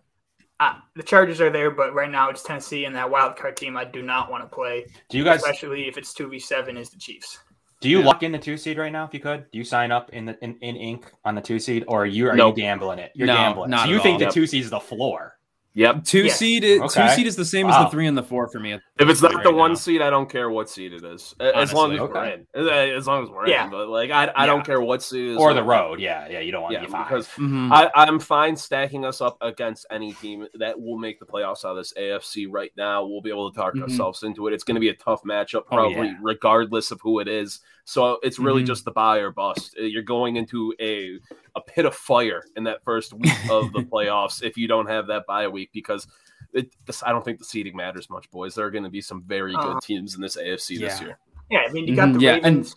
Uh, 0.61 0.75
the 0.97 1.03
Chargers 1.03 1.41
are 1.41 1.51
there, 1.51 1.71
but 1.71 1.95
right 1.95 2.11
now 2.11 2.31
it's 2.31 2.43
Tennessee 2.43 2.85
and 2.85 2.95
that 2.97 3.11
wild 3.11 3.37
card 3.37 3.57
team. 3.57 3.77
I 3.77 3.85
do 3.85 4.03
not 4.03 4.31
want 4.31 4.45
to 4.49 4.55
play, 4.55 4.87
Do 5.11 5.19
you 5.19 5.25
guys 5.25 5.41
especially 5.41 5.89
if 5.89 5.99
it's 5.99 6.15
two 6.15 6.29
v 6.29 6.39
seven 6.39 6.77
is 6.77 6.91
the 6.91 6.99
Chiefs. 6.99 7.39
do 7.81 7.89
you 7.91 7.99
Yeah. 7.99 8.07
lock 8.07 8.23
in 8.23 8.33
the 8.33 8.39
two 8.39 8.57
seed 8.57 8.79
right 8.79 8.93
now 8.93 9.05
if 9.05 9.13
you 9.13 9.21
could? 9.21 9.51
Do 9.51 9.59
you 9.59 9.65
sign 9.65 9.91
up 9.93 10.11
in 10.11 10.25
the 10.27 10.39
in, 10.43 10.57
in 10.63 10.77
ink 10.77 11.11
on 11.25 11.35
the 11.35 11.41
two 11.43 11.59
seed 11.59 11.85
or 11.89 12.03
are 12.03 12.07
you 12.07 12.29
are 12.31 12.37
Nope. 12.37 12.57
you 12.57 12.63
gambling 12.63 12.99
it? 12.99 13.13
You're 13.15 13.27
No, 13.27 13.35
gambling. 13.35 13.71
not 13.71 13.85
so 13.87 13.91
you 13.91 13.97
at 13.97 14.03
think 14.03 14.23
all. 14.23 14.29
the 14.29 14.33
two 14.33 14.47
seed 14.47 14.63
is 14.65 14.71
the 14.71 14.81
floor. 14.81 15.34
Yep. 15.77 16.05
Two 16.05 16.25
Yes. 16.27 16.39
seed, 16.39 16.63
two 16.63 16.83
Okay. 16.85 17.09
seed 17.17 17.27
is 17.27 17.35
the 17.35 17.45
same 17.45 17.67
as 17.69 17.77
the 17.77 17.91
three 17.91 18.07
and 18.07 18.17
the 18.17 18.23
four 18.23 18.47
for 18.49 18.61
me. 18.61 18.75
If 18.75 19.09
it's 19.09 19.21
not 19.21 19.35
right 19.35 19.43
the 19.43 19.53
one 19.53 19.73
now. 19.73 19.75
seed, 19.75 20.03
I 20.03 20.09
don't 20.09 20.31
care 20.31 20.49
what 20.49 20.71
seed 20.71 20.93
it 20.93 21.03
is. 21.03 21.35
A- 21.41 21.57
As 21.57 21.73
long 21.73 21.93
as 21.93 21.99
Honestly. 21.99 22.47
we're 22.55 22.69
in. 22.69 22.97
As 22.97 23.07
long 23.09 23.25
as 23.25 23.29
we're 23.31 23.49
Yeah. 23.49 23.65
in. 23.65 23.71
But 23.73 23.89
like, 23.89 24.13
I, 24.13 24.27
I 24.27 24.43
Yeah. 24.43 24.47
don't 24.47 24.65
care 24.65 24.81
what 24.81 25.03
seed 25.03 25.31
it 25.31 25.33
is. 25.33 25.37
Or 25.39 25.53
the 25.53 25.65
road. 25.65 25.99
Yeah, 25.99 26.29
yeah. 26.31 26.39
You 26.39 26.53
don't 26.53 26.63
want 26.63 26.75
Yeah, 26.75 26.81
to 26.83 26.87
be 26.87 26.93
five. 26.93 27.09
because 27.09 27.27
Mhm. 27.31 27.73
I, 27.73 27.91
I'm 27.97 28.21
fine 28.21 28.55
stacking 28.55 29.05
us 29.05 29.21
up 29.21 29.37
against 29.41 29.85
any 29.91 30.13
team 30.13 30.47
that 30.61 30.81
will 30.81 30.97
make 30.97 31.19
the 31.19 31.27
playoffs 31.27 31.65
out 31.65 31.73
of 31.73 31.77
this 31.79 31.93
AFC 31.97 32.47
right 32.49 32.71
now. 32.77 33.05
We'll 33.05 33.21
be 33.21 33.31
able 33.31 33.51
to 33.51 33.57
talk 33.57 33.75
Mhm. 33.75 33.83
ourselves 33.83 34.23
into 34.23 34.47
it. 34.47 34.53
It's 34.55 34.63
going 34.65 34.77
to 34.77 34.81
be 34.81 34.91
a 34.91 34.95
tough 34.95 35.23
matchup, 35.25 35.63
Oh, 35.73 35.75
probably 35.77 36.07
yeah. 36.07 36.15
regardless 36.23 36.93
of 36.93 37.01
who 37.03 37.19
it 37.19 37.27
is. 37.27 37.61
So 37.85 38.19
it's 38.23 38.39
really 38.39 38.63
Mhm. 38.63 38.67
just 38.67 38.85
the 38.85 38.91
buy 38.91 39.19
or 39.19 39.31
bust. 39.31 39.77
Uh, 39.79 39.85
You're 39.85 40.03
going 40.03 40.37
into 40.37 40.75
a 40.81 41.19
a 41.55 41.61
pit 41.61 41.85
of 41.85 41.95
fire 41.95 42.43
in 42.57 42.65
that 42.65 42.83
first 42.85 43.13
week 43.13 43.33
of 43.51 43.73
the 43.73 43.81
playoffs 43.93 44.43
if 44.43 44.57
you 44.57 44.67
don't 44.69 44.87
have 44.89 45.07
that 45.09 45.27
bye 45.27 45.49
week 45.49 45.71
because. 45.73 46.07
It, 46.53 46.71
this, 46.87 47.03
I 47.03 47.11
don't 47.11 47.25
think 47.25 47.41
the 47.41 47.45
seeding 47.45 47.75
matters 47.75 48.09
much, 48.09 48.31
boys. 48.31 48.55
There 48.55 48.65
are 48.65 48.71
going 48.71 48.85
to 48.85 48.91
be 48.91 49.01
some 49.01 49.25
very 49.27 49.55
good 49.55 49.59
Uh-huh. 49.65 49.81
teams 49.83 50.15
in 50.15 50.21
this 50.21 50.37
AFC 50.37 50.79
this 50.79 51.01
year. 51.01 51.19
Yeah, 51.51 51.65
I 51.69 51.73
mean 51.73 51.89
you 51.89 51.97
got 51.97 52.11
Mhm, 52.11 52.15
the 52.15 52.21
yeah, 52.21 52.35
and- 52.35 52.45
Ravens. 52.45 52.77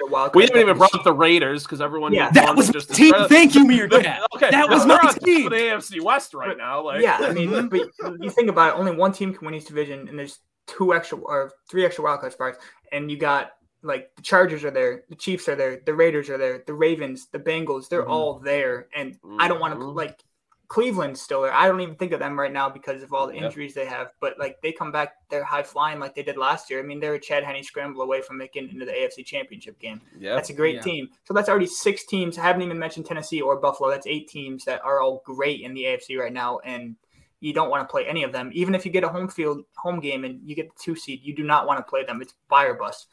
who 0.00 0.06
We 0.06 0.10
card 0.10 0.34
haven't 0.44 0.60
even 0.62 0.78
brought 0.78 0.94
up 0.94 1.04
the 1.04 1.12
Raiders 1.12 1.64
because 1.64 1.82
everyone 1.82 2.14
Yeah. 2.14 2.30
that 2.30 2.56
was 2.56 2.68
to 2.68 2.72
my 2.72 2.72
just 2.72 2.94
team. 2.94 3.10
discredit- 3.12 3.28
Thank 3.28 3.54
you, 3.54 3.66
Meerkat. 3.66 4.26
Okay, 4.34 4.48
that 4.50 4.66
was 4.70 4.86
we're 4.86 4.96
my 5.02 5.12
team. 5.22 5.50
the 5.50 5.56
AFC 5.56 6.00
West 6.00 6.32
right 6.32 6.56
now. 6.56 6.80
Like, 6.82 7.02
yeah, 7.02 7.18
I 7.20 7.32
mean, 7.34 7.68
but 7.68 7.80
you 8.18 8.30
think 8.30 8.48
about 8.48 8.76
it, 8.76 8.78
only 8.78 8.96
one 8.96 9.12
team 9.12 9.34
can 9.34 9.44
win 9.44 9.54
each 9.56 9.66
division, 9.66 10.08
and 10.08 10.18
there's 10.18 10.40
two 10.66 10.94
extra 10.94 11.18
or 11.18 11.52
three 11.70 11.84
extra 11.84 12.02
wildcard 12.02 12.32
spots, 12.32 12.56
and 12.92 13.10
you 13.10 13.18
got 13.18 13.50
like 13.82 14.14
the 14.16 14.22
Chargers 14.22 14.64
are 14.64 14.70
there, 14.70 15.04
the 15.08 15.16
Chiefs 15.16 15.48
are 15.48 15.56
there, 15.56 15.80
the 15.84 15.94
Raiders 15.94 16.30
are 16.30 16.38
there, 16.38 16.62
the 16.66 16.74
Ravens, 16.74 17.26
the 17.32 17.38
Bengals, 17.38 17.88
they're 17.88 18.04
Mhm. 18.04 18.10
all 18.10 18.38
there, 18.38 18.88
and 18.94 19.18
I 19.38 19.48
don't 19.48 19.60
want 19.60 19.74
to 19.74 19.80
Mhm. 19.80 19.94
like 19.94 20.22
Cleveland's 20.68 21.20
still 21.20 21.42
there. 21.42 21.52
I 21.52 21.68
don't 21.68 21.82
even 21.82 21.96
think 21.96 22.12
of 22.12 22.18
them 22.18 22.38
right 22.40 22.50
now 22.50 22.70
because 22.70 23.02
of 23.02 23.12
all 23.12 23.26
the 23.26 23.34
Yeah. 23.34 23.44
injuries 23.44 23.74
they 23.74 23.84
have, 23.84 24.10
but 24.20 24.38
like 24.38 24.58
they 24.62 24.72
come 24.72 24.90
back, 24.90 25.16
they're 25.28 25.44
high 25.44 25.64
flying 25.64 25.98
like 26.00 26.14
they 26.14 26.22
did 26.22 26.38
last 26.38 26.70
year. 26.70 26.80
I 26.80 26.82
mean, 26.82 26.98
they're 26.98 27.12
a 27.12 27.20
Chad 27.20 27.44
Henne 27.44 27.62
scramble 27.62 28.00
away 28.00 28.22
from 28.22 28.38
making 28.38 28.70
into 28.70 28.86
the 28.86 28.92
AFC 28.92 29.22
Championship 29.22 29.78
game. 29.78 30.00
yeah, 30.18 30.34
That's 30.34 30.48
a 30.48 30.54
great 30.54 30.76
Yeah. 30.76 30.80
team. 30.80 31.10
So 31.24 31.34
that's 31.34 31.50
already 31.50 31.66
six 31.66 32.06
teams. 32.06 32.38
I 32.38 32.42
haven't 32.42 32.62
even 32.62 32.78
mentioned 32.78 33.04
Tennessee 33.04 33.42
or 33.42 33.56
Buffalo. 33.56 33.90
That's 33.90 34.06
eight 34.06 34.28
teams 34.28 34.64
that 34.64 34.82
are 34.82 35.00
all 35.02 35.22
great 35.26 35.60
in 35.60 35.74
the 35.74 35.84
AFC 35.84 36.16
right 36.16 36.32
now, 36.32 36.58
and 36.60 36.96
you 37.40 37.52
don't 37.52 37.68
want 37.68 37.86
to 37.86 37.90
play 37.92 38.06
any 38.06 38.22
of 38.22 38.32
them. 38.32 38.50
Even 38.54 38.74
if 38.74 38.86
you 38.86 38.92
get 38.92 39.04
a 39.04 39.08
home 39.10 39.28
field 39.28 39.66
home 39.76 40.00
game 40.00 40.24
and 40.24 40.40
you 40.48 40.54
get 40.56 40.74
the 40.74 40.80
two 40.82 40.94
seed, 40.96 41.20
you 41.22 41.34
do 41.34 41.42
not 41.44 41.66
want 41.66 41.80
to 41.80 41.82
play 41.90 42.02
them. 42.02 42.22
It's 42.22 42.32
fire 42.48 42.72
bust. 42.72 43.08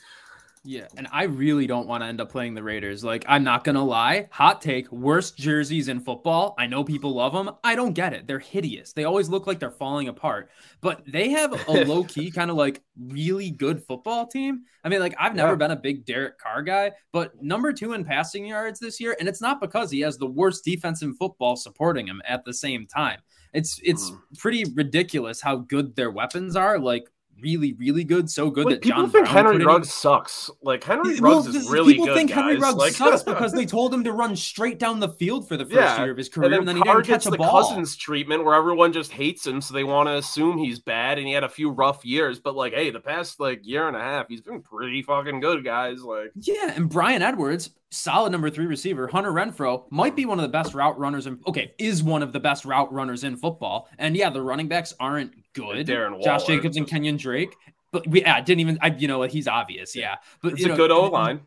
Yeah, 0.65 0.87
and 0.97 1.07
I 1.11 1.23
really 1.23 1.67
don't 1.67 1.87
want 1.87 2.03
to 2.03 2.07
end 2.07 2.19
up 2.19 2.29
playing 2.29 2.53
the 2.53 2.61
Raiders. 2.61 3.01
Like, 3.01 3.23
I'm 3.29 3.45
not 3.45 3.63
gonna 3.63 3.83
lie, 3.83 4.27
hot 4.29 4.61
take: 4.61 4.91
worst 4.91 5.37
jerseys 5.37 5.87
in 5.87 6.01
football. 6.01 6.53
I 6.57 6.67
know 6.67 6.83
people 6.83 7.13
love 7.13 7.31
them. 7.31 7.49
I 7.63 7.75
don't 7.75 7.93
get 7.93 8.11
it. 8.13 8.27
They're 8.27 8.39
hideous. 8.39 8.91
They 8.91 9.05
always 9.05 9.29
look 9.29 9.47
like 9.47 9.59
they're 9.59 9.71
falling 9.71 10.09
apart. 10.09 10.49
But 10.81 11.03
they 11.07 11.29
have 11.29 11.53
a 11.69 11.83
low 11.85 12.03
key 12.03 12.29
kind 12.29 12.51
of 12.51 12.57
like 12.57 12.83
really 12.97 13.51
good 13.51 13.81
football 13.85 14.27
team. 14.27 14.63
I 14.83 14.89
mean, 14.89 14.99
like 14.99 15.15
I've 15.17 15.33
never 15.33 15.53
Yeah. 15.53 15.57
been 15.59 15.71
a 15.71 15.75
big 15.77 16.05
Derek 16.05 16.37
Carr 16.39 16.61
guy, 16.61 16.91
but 17.13 17.41
number 17.41 17.71
two 17.71 17.93
in 17.93 18.03
passing 18.03 18.45
yards 18.45 18.79
this 18.81 18.99
year, 18.99 19.15
and 19.19 19.29
it's 19.29 19.41
not 19.41 19.61
because 19.61 19.89
he 19.91 20.01
has 20.01 20.17
the 20.17 20.27
worst 20.27 20.65
defense 20.65 21.01
in 21.01 21.15
football 21.15 21.55
supporting 21.55 22.05
him 22.05 22.21
at 22.27 22.43
the 22.43 22.53
same 22.53 22.85
time. 22.85 23.21
It's 23.53 23.79
it's 23.81 24.11
Mm. 24.11 24.19
pretty 24.37 24.65
ridiculous 24.75 25.41
how 25.41 25.55
good 25.55 25.95
their 25.95 26.11
weapons 26.11 26.57
are. 26.57 26.77
Like 26.77 27.05
really, 27.41 27.73
really 27.73 28.03
good. 28.03 28.29
So 28.29 28.49
good 28.49 28.65
Like, 28.65 28.75
that 28.75 28.81
people 28.83 29.03
John 29.03 29.11
think 29.11 29.29
Brown 29.29 29.45
Henry 29.45 29.65
Ruggs 29.65 29.93
sucks. 29.93 30.49
Like 30.61 30.83
Henry 30.83 31.19
well, 31.19 31.35
Ruggs 31.37 31.47
is 31.47 31.53
this- 31.53 31.69
really 31.69 31.93
people 31.93 32.07
good. 32.07 32.15
think 32.17 32.31
Henry 32.31 32.53
guys. 32.55 32.61
Ruggs 32.61 32.77
Like- 32.77 32.93
sucks 32.93 33.23
because 33.23 33.53
they 33.53 33.65
told 33.65 33.93
him 33.93 34.03
to 34.03 34.11
run 34.11 34.35
straight 34.35 34.79
down 34.79 34.99
the 34.99 35.09
field 35.09 35.47
for 35.47 35.57
the 35.57 35.65
first 35.65 35.75
Yeah, 35.75 36.03
year 36.03 36.11
of 36.11 36.17
his 36.17 36.29
career, 36.29 36.45
and 36.45 36.55
and 36.55 36.67
then, 36.67 36.75
then, 36.75 36.83
he 36.87 36.91
didn't 36.91 37.05
catch 37.05 37.25
a 37.25 37.29
the 37.31 37.37
ball. 37.37 37.63
Cousins 37.67 37.95
treatment 37.95 38.43
where 38.45 38.55
everyone 38.55 38.93
just 38.93 39.11
hates 39.11 39.45
him, 39.45 39.61
so 39.61 39.73
they 39.73 39.83
want 39.83 40.07
to 40.07 40.15
assume 40.15 40.57
he's 40.57 40.79
bad. 40.79 41.17
And 41.17 41.27
he 41.27 41.33
had 41.33 41.43
a 41.43 41.49
few 41.49 41.69
rough 41.69 42.03
years, 42.05 42.39
but 42.39 42.55
like, 42.55 42.73
hey, 42.73 42.89
the 42.91 42.99
past 42.99 43.39
like 43.39 43.61
year 43.65 43.87
and 43.87 43.95
a 43.95 44.01
half, 44.01 44.27
he's 44.27 44.41
been 44.41 44.61
pretty 44.61 45.01
fucking 45.01 45.39
good, 45.39 45.63
guys. 45.63 46.03
Like, 46.03 46.31
Yeah, 46.35 46.73
and 46.75 46.89
Bryan 46.89 47.21
Edwards, 47.21 47.71
solid 47.91 48.31
number 48.31 48.49
three 48.49 48.65
receiver. 48.67 49.07
Hunter 49.07 49.31
Renfrow 49.31 49.83
might 49.89 50.15
be 50.15 50.25
one 50.25 50.37
of 50.39 50.43
the 50.43 50.49
best 50.49 50.73
route 50.73 50.99
runners 50.99 51.25
in 51.27 51.39
okay, 51.47 51.73
is 51.79 52.03
one 52.03 52.21
of 52.21 52.33
the 52.33 52.39
best 52.39 52.65
route 52.65 52.91
runners 52.93 53.23
in 53.23 53.35
football. 53.35 53.87
And 53.97 54.15
yeah, 54.15 54.29
the 54.29 54.41
running 54.41 54.67
backs 54.67 54.93
aren't 54.99 55.33
good. 55.53 55.87
Darren 55.87 56.21
Josh 56.23 56.41
Waller. 56.41 56.57
Jacobs 56.57 56.77
and 56.77 56.87
Kenyon 56.87 57.17
Drake. 57.17 57.55
But 57.91 58.07
we 58.07 58.21
yeah, 58.21 58.39
didn't 58.41 58.59
even 58.61 58.77
I 58.81 58.87
you 58.87 59.07
know 59.07 59.23
he's 59.23 59.47
obvious, 59.47 59.95
yeah. 59.95 60.17
But 60.41 60.53
it's 60.53 60.65
a 60.65 60.69
know, 60.69 60.75
good 60.75 60.91
O 60.91 61.09
line. 61.09 61.41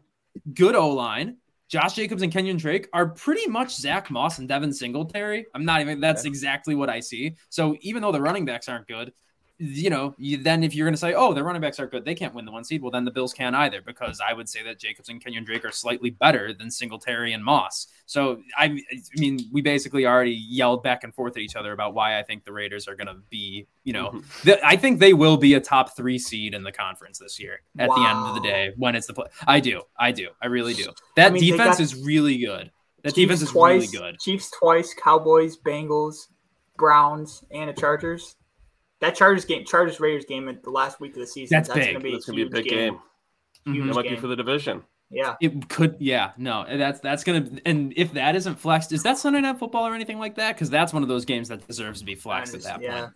good 0.55 0.75
O 0.75 0.91
line. 0.91 1.37
Josh 1.69 1.95
Jacobs 1.95 2.21
and 2.23 2.31
Kenyon 2.31 2.59
Drake 2.59 2.88
are 2.93 3.09
pretty 3.09 3.49
much 3.49 3.75
Zach 3.75 4.11
Moss 4.11 4.38
and 4.38 4.47
Devin 4.47 4.75
Singletary. 4.75 5.47
I'm 5.55 5.65
not 5.65 5.81
even. 5.81 6.01
That's 6.01 6.27
exactly 6.27 6.75
what 6.75 6.91
I 6.91 7.01
see. 7.01 7.37
So 7.49 7.77
even 7.81 8.03
though 8.03 8.12
the 8.12 8.21
running 8.21 8.45
backs 8.45 8.69
aren't 8.69 8.87
good, 8.87 9.12
you 9.62 9.90
know, 9.90 10.14
you, 10.18 10.38
then 10.38 10.64
if 10.64 10.75
you're 10.75 10.87
going 10.87 10.94
to 10.94 10.98
say, 10.98 11.14
oh, 11.14 11.33
the 11.33 11.44
running 11.44 11.62
backs 11.62 11.79
are 11.79 11.87
good, 11.87 12.05
they 12.05 12.14
can't 12.14 12.35
win 12.35 12.44
the 12.44 12.51
one 12.51 12.64
seed. 12.64 12.83
Well, 12.83 12.90
then 12.90 13.05
the 13.05 13.11
Bills 13.12 13.33
can't 13.33 13.55
either 13.55 13.81
because 13.81 14.20
I 14.27 14.33
would 14.33 14.48
say 14.48 14.62
that 14.64 14.81
Jacobs 14.81 15.09
and 15.09 15.22
Kenyon 15.22 15.44
Drake 15.44 15.64
are 15.64 15.70
slightly 15.70 16.11
better 16.11 16.53
than 16.53 16.70
Singletary 16.70 17.33
and 17.33 17.44
Moss. 17.44 17.87
So 18.07 18.42
I, 18.59 18.64
I 18.64 19.20
mean, 19.20 19.38
we 19.53 19.62
basically 19.62 20.05
already 20.05 20.33
yelled 20.33 20.83
back 20.83 21.05
and 21.05 21.14
forth 21.14 21.37
at 21.37 21.42
each 21.42 21.55
other 21.55 21.72
about 21.72 21.94
why 21.94 22.18
I 22.18 22.25
think 22.25 22.44
the 22.44 22.53
Raiders 22.53 22.88
are 22.88 22.96
going 22.96 23.07
to 23.07 23.16
be, 23.31 23.66
you 23.85 23.92
know, 23.92 24.11
Mhm. 24.11 24.42
the, 24.42 24.66
I 24.66 24.77
think 24.77 24.98
they 24.98 25.14
will 25.14 25.37
be 25.37 25.55
a 25.55 25.61
top 25.61 25.96
three 25.96 26.18
seed 26.18 26.55
in 26.55 26.64
the 26.64 26.72
conference 26.72 27.18
this 27.18 27.38
year. 27.38 27.61
At 27.79 27.88
the 27.88 28.01
end 28.01 28.18
of 28.18 28.35
the 28.35 28.40
day, 28.40 28.72
when 28.77 28.96
it's 28.96 29.07
the 29.07 29.14
play, 29.14 29.27
I 29.46 29.61
do, 29.61 29.83
I 29.98 30.11
do, 30.11 30.29
I 30.42 30.48
really 30.48 30.75
do. 30.75 30.92
That 31.16 31.29
I 31.29 31.31
mean, 31.35 31.42
defense 31.42 31.77
got 31.77 31.81
is 31.81 31.94
really 31.94 32.38
good. 32.38 32.72
That 33.05 33.14
Chiefs 33.14 33.29
defense 33.29 33.42
is 33.42 33.51
twice, 33.51 33.92
really 33.92 34.11
good. 34.12 34.20
Chiefs 34.20 34.51
twice, 34.51 34.94
Cowboys, 34.94 35.57
Bengals, 35.57 36.29
Browns, 36.77 37.44
and 37.51 37.68
the 37.68 37.72
Chargers. 37.72 38.37
That 39.03 39.17
Chargers 39.17 39.45
game, 39.45 39.65
Chargers 39.65 39.99
Raiders 39.99 40.25
game 40.25 40.49
at 40.49 40.62
the 40.62 40.71
last 40.71 41.01
week 41.01 41.12
of 41.12 41.19
the 41.19 41.27
season. 41.27 41.57
That's 41.57 41.69
big. 41.69 41.88
gonna 41.93 42.01
be 42.01 42.12
It's 42.15 42.25
gonna 42.25 42.37
be 42.37 42.43
a 42.43 42.49
big 42.49 42.65
game. 42.67 42.95
Mhm. 42.95 43.01
It 43.67 43.75
Huge 43.75 43.95
might 43.97 44.03
be 44.03 44.09
game. 44.11 44.21
for 44.21 44.29
the 44.29 44.37
division. 44.37 44.83
Yeah. 45.11 45.35
It 45.41 45.69
could, 45.69 45.97
yeah, 45.99 46.31
no, 46.38 46.65
that's 46.79 47.01
that's 47.01 47.25
gonna, 47.25 47.47
and 47.67 47.93
if 47.97 48.12
that 48.15 48.35
isn't 48.37 48.55
flexed, 48.61 48.93
is 48.93 49.03
that 49.03 49.19
Sunday 49.19 49.41
Night 49.41 49.59
Football 49.59 49.87
or 49.87 49.95
anything 49.95 50.19
like 50.19 50.37
that? 50.37 50.55
Because 50.55 50.71
that's 50.71 50.93
one 50.95 51.03
of 51.03 51.09
those 51.09 51.25
games 51.25 51.49
that 51.49 51.67
deserves 51.67 51.99
to 51.99 52.07
be 52.07 52.15
flexed 52.15 52.55
at 52.55 52.62
that 52.62 52.81
yeah. 52.81 53.01
point. 53.01 53.12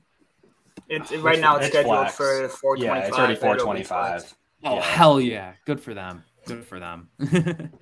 It's 0.88 1.12
right 1.16 1.38
now 1.40 1.57
it's, 1.57 1.66
It's 1.66 1.75
scheduled 1.75 1.96
flex. 1.96 2.16
for 2.16 2.49
425. 2.49 2.79
Yeah, 2.79 3.09
it's 3.09 3.16
already 3.16 3.35
but 3.35 3.40
425. 3.40 4.35
Oh 4.64 4.74
Yeah. 4.74 4.82
hell 4.82 5.20
yeah, 5.20 5.53
good 5.64 5.80
for 5.80 5.95
them, 5.95 6.24
good 6.47 6.64
for 6.66 6.78
them. 6.80 7.09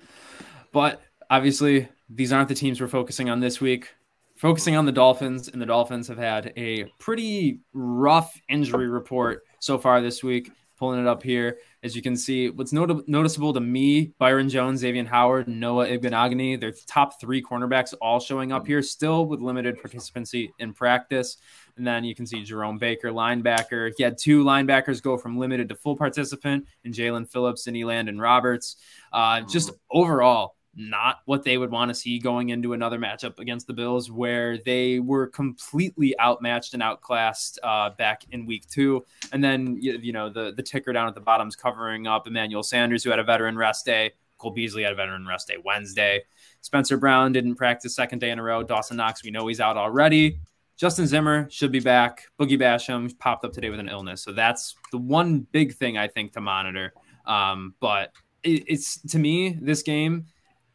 but 0.71 1.01
obviously, 1.29 1.89
these 2.09 2.31
aren't 2.31 2.49
the 2.49 2.55
teams 2.55 2.79
we're 2.79 2.87
focusing 2.87 3.29
on 3.29 3.39
this 3.39 3.59
week. 3.59 3.89
Focusing 4.35 4.75
on 4.75 4.85
the 4.85 4.91
Dolphins, 4.91 5.47
and 5.47 5.61
the 5.61 5.65
Dolphins 5.65 6.09
have 6.09 6.17
had 6.17 6.51
a 6.57 6.85
pretty 6.99 7.61
rough 7.73 8.39
injury 8.49 8.87
report 8.87 9.43
so 9.59 9.77
far 9.77 10.01
this 10.01 10.23
week. 10.23 10.51
Pulling 10.77 10.99
it 10.99 11.07
up 11.07 11.23
here, 11.23 11.59
as 11.83 11.95
you 11.95 12.01
can 12.01 12.17
see, 12.17 12.49
what's 12.49 12.73
not- 12.73 13.07
noticeable 13.07 13.53
to 13.53 13.61
me: 13.61 14.11
Byron 14.19 14.49
Jones, 14.49 14.81
Xavier 14.81 15.05
Howard, 15.05 15.47
Noah 15.47 15.87
Ibn 15.87 16.59
their 16.59 16.73
top 16.85 17.21
three 17.21 17.41
cornerbacks 17.41 17.93
all 18.01 18.19
showing 18.19 18.51
up 18.51 18.67
here, 18.67 18.81
still 18.81 19.25
with 19.25 19.39
limited 19.39 19.81
participancy 19.81 20.51
in 20.59 20.73
practice. 20.73 21.37
And 21.77 21.87
then 21.87 22.03
you 22.03 22.13
can 22.13 22.25
see 22.25 22.43
Jerome 22.43 22.77
Baker, 22.77 23.11
linebacker. 23.11 23.93
He 23.95 24.03
had 24.03 24.17
two 24.17 24.43
linebackers 24.43 25.01
go 25.01 25.17
from 25.17 25.37
limited 25.37 25.69
to 25.69 25.75
full 25.75 25.95
participant, 25.95 26.65
and 26.83 26.93
Jaelan 26.93 27.29
Phillips 27.29 27.67
and 27.67 27.77
Elandon 27.77 28.19
Roberts. 28.21 28.75
Uh, 29.13 29.41
just 29.41 29.71
overall, 29.89 30.54
not 30.75 31.19
what 31.25 31.43
they 31.43 31.57
would 31.57 31.71
want 31.71 31.89
to 31.89 31.95
see 31.95 32.19
going 32.19 32.49
into 32.49 32.73
another 32.73 32.99
matchup 32.99 33.39
against 33.39 33.67
the 33.67 33.73
Bills, 33.73 34.11
where 34.11 34.57
they 34.57 34.99
were 34.99 35.27
completely 35.27 36.19
outmatched 36.19 36.73
and 36.73 36.83
outclassed 36.83 37.59
uh, 37.63 37.91
back 37.91 38.23
in 38.31 38.45
week 38.45 38.67
two. 38.67 39.05
And 39.31 39.43
then 39.43 39.77
you, 39.79 39.97
you 40.01 40.13
know 40.13 40.29
the 40.29 40.53
the 40.55 40.63
ticker 40.63 40.93
down 40.93 41.07
at 41.07 41.15
the 41.15 41.21
bottom 41.21 41.47
is 41.47 41.55
covering 41.55 42.07
up 42.07 42.27
Emmanuel 42.27 42.63
Sanders, 42.63 43.03
who 43.03 43.09
had 43.09 43.19
a 43.19 43.23
veteran 43.23 43.57
rest 43.57 43.85
day. 43.85 44.11
Cole 44.37 44.51
Beasley 44.51 44.83
had 44.83 44.91
a 44.91 44.95
veteran 44.95 45.25
rest 45.25 45.47
day 45.47 45.55
Wednesday. 45.63 46.23
Spencer 46.61 46.97
Brown 46.97 47.31
didn't 47.31 47.55
practice 47.55 47.95
second 47.95 48.19
day 48.19 48.31
in 48.31 48.39
a 48.39 48.43
row. 48.43 48.63
Dawson 48.63 48.97
Knox, 48.97 49.23
we 49.23 49.31
know 49.31 49.47
he's 49.47 49.59
out 49.59 49.77
already. 49.77 50.39
Justin 50.77 51.07
Zimmer 51.07 51.47
should 51.49 51.71
be 51.71 51.79
back. 51.79 52.25
Boogie 52.37 52.59
Basham 52.59 53.17
popped 53.17 53.45
up 53.45 53.53
today 53.53 53.69
with 53.69 53.79
an 53.79 53.87
illness. 53.87 54.21
So 54.21 54.33
that's 54.33 54.75
the 54.91 54.97
one 54.97 55.47
big 55.51 55.73
thing 55.73 55.97
I 55.97 56.07
think 56.07 56.33
to 56.33 56.41
monitor. 56.41 56.93
Um, 57.25 57.75
but 57.79 58.11
it, 58.43 58.63
it's 58.67 58.99
to 59.03 59.19
me, 59.19 59.57
this 59.61 59.83
game, 59.83 60.25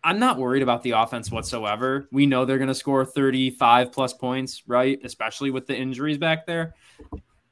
I'm 0.03 0.19
not 0.19 0.39
worried 0.39 0.63
about 0.63 0.83
the 0.83 0.93
offense 0.93 1.31
whatsoever. 1.31 2.09
We 2.11 2.27
know 2.27 2.45
they're 2.45 2.59
going 2.59 2.69
to 2.69 2.75
score 2.75 3.05
35 3.05 3.93
plus 3.93 4.13
points, 4.15 4.63
right? 4.67 4.99
Especially 5.05 5.51
with 5.51 5.67
the 5.67 5.77
injuries 5.77 6.19
back 6.19 6.47
there. 6.47 6.75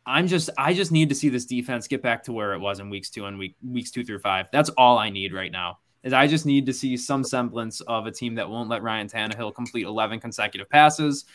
I'm 0.06 0.26
just, 0.26 0.48
I 0.56 0.72
just 0.72 0.90
need 0.90 1.10
to 1.10 1.14
see 1.14 1.28
this 1.28 1.44
defense 1.44 1.86
get 1.86 2.02
back 2.02 2.22
to 2.24 2.32
where 2.32 2.54
it 2.54 2.58
was 2.58 2.80
in 2.80 2.88
weeks 2.88 3.10
two 3.10 3.26
and 3.26 3.38
week 3.38 3.56
weeks 3.62 3.90
two 3.90 4.04
through 4.04 4.20
five. 4.20 4.46
That's 4.52 4.70
all 4.70 4.96
I 4.96 5.10
need 5.10 5.34
right 5.34 5.52
now. 5.52 5.80
Is 6.02 6.14
I 6.14 6.26
just 6.26 6.46
need 6.46 6.64
to 6.66 6.72
see 6.72 6.96
some 6.96 7.22
semblance 7.22 7.82
of 7.82 8.06
a 8.06 8.10
team 8.10 8.34
that 8.36 8.48
won't 8.48 8.70
let 8.70 8.82
Ryan 8.82 9.08
Tannehill 9.08 9.54
complete 9.54 9.84
11 9.84 10.20
consecutive 10.20 10.70
passes. 10.70 11.26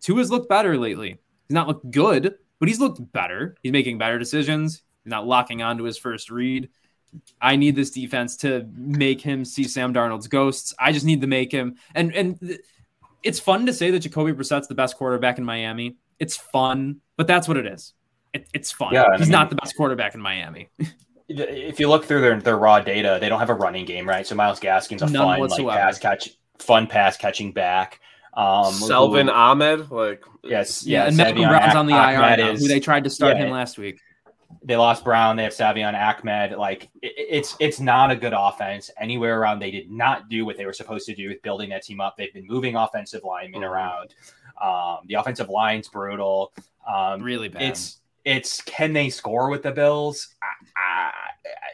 Tua 0.00 0.18
has 0.18 0.30
looked 0.30 0.48
better 0.48 0.76
lately. 0.76 1.10
He's 1.46 1.54
not 1.54 1.68
looked 1.68 1.90
good, 1.90 2.34
but 2.58 2.68
he's 2.68 2.80
looked 2.80 3.12
better. 3.12 3.56
He's 3.62 3.72
making 3.72 3.98
better 3.98 4.18
decisions. 4.18 4.82
He's 5.04 5.10
not 5.10 5.26
locking 5.26 5.62
onto 5.62 5.84
his 5.84 5.98
first 5.98 6.30
read. 6.30 6.68
I 7.40 7.56
need 7.56 7.76
this 7.76 7.90
defense 7.90 8.36
to 8.38 8.66
make 8.74 9.20
him 9.20 9.44
see 9.44 9.64
Sam 9.64 9.92
Darnold's 9.94 10.28
ghosts. 10.28 10.74
I 10.78 10.92
just 10.92 11.04
need 11.04 11.20
to 11.20 11.26
make 11.26 11.52
him 11.52 11.76
and 11.94 12.14
and 12.14 12.40
th- 12.40 12.60
it's 13.22 13.40
fun 13.40 13.66
to 13.66 13.72
say 13.72 13.90
that 13.90 14.00
Jacoby 14.00 14.32
Brissett's 14.32 14.68
the 14.68 14.74
best 14.74 14.96
quarterback 14.96 15.38
in 15.38 15.44
Miami. 15.44 15.96
It's 16.18 16.36
fun, 16.36 17.00
but 17.16 17.26
that's 17.26 17.48
what 17.48 17.56
it 17.56 17.66
is. 17.66 17.92
It, 18.32 18.46
it's 18.54 18.70
fun. 18.70 18.92
Yeah, 18.92 19.04
and 19.04 19.14
I 19.14 19.18
He's 19.18 19.26
mean- 19.26 19.32
not 19.32 19.50
the 19.50 19.56
best 19.56 19.76
quarterback 19.76 20.14
in 20.14 20.20
Miami. 20.20 20.68
if 21.28 21.80
you 21.80 21.88
look 21.88 22.04
through 22.04 22.20
their, 22.20 22.40
their 22.40 22.56
raw 22.56 22.80
data, 22.80 23.18
they 23.20 23.28
don't 23.28 23.40
have 23.40 23.50
a 23.50 23.54
running 23.54 23.84
game, 23.84 24.08
right? 24.08 24.26
So 24.26 24.34
Myles 24.34 24.60
Gaskin's 24.60 25.02
a 25.02 25.06
None 25.06 25.48
fun 25.48 25.66
like 25.66 25.76
pass 25.76 25.98
catch, 25.98 26.30
fun 26.58 26.86
pass 26.86 27.16
catching 27.16 27.52
back. 27.52 28.00
Um, 28.34 28.72
Salvon 28.74 29.26
who- 29.26 29.32
Ahmed, 29.32 29.90
like 29.90 30.22
yes, 30.44 30.86
Yeah, 30.86 31.02
yeah, 31.02 31.08
and 31.08 31.16
Malcolm 31.16 31.48
Brown's 31.48 31.74
on 31.74 31.86
the 31.86 31.94
IR 31.94 32.22
Ahmed 32.22 32.38
now, 32.38 32.50
is- 32.50 32.60
who 32.60 32.68
they 32.68 32.80
tried 32.80 33.04
to 33.04 33.10
start 33.10 33.36
yeah. 33.36 33.44
him 33.46 33.50
last 33.50 33.78
week. 33.78 34.00
They 34.62 34.76
lost 34.76 35.04
Brown. 35.04 35.36
They 35.36 35.42
have 35.44 35.52
Salvon 35.54 35.94
Ahmed. 35.94 36.52
Like 36.58 36.88
it, 37.02 37.12
it's 37.16 37.56
it's 37.60 37.80
not 37.80 38.10
a 38.10 38.16
good 38.16 38.34
offense 38.36 38.90
anywhere 38.98 39.40
around. 39.40 39.58
They 39.60 39.70
did 39.70 39.90
not 39.90 40.28
do 40.28 40.44
what 40.44 40.56
they 40.56 40.66
were 40.66 40.72
supposed 40.72 41.06
to 41.06 41.14
do 41.14 41.28
with 41.28 41.42
building 41.42 41.70
that 41.70 41.82
team 41.82 42.00
up. 42.00 42.16
They've 42.16 42.32
been 42.32 42.46
moving 42.46 42.76
offensive 42.76 43.22
linemen 43.24 43.62
Mhm. 43.62 43.70
around. 43.70 44.14
Um, 44.60 44.98
the 45.06 45.14
offensive 45.14 45.48
line's 45.48 45.88
brutal. 45.88 46.52
Um, 46.86 47.22
Really 47.22 47.48
bad. 47.48 47.62
it's 47.62 48.00
it's 48.24 48.60
can 48.62 48.92
they 48.92 49.08
score 49.10 49.48
with 49.50 49.62
the 49.62 49.70
Bills? 49.72 50.34
I, 50.42 50.46
I, 50.80 51.12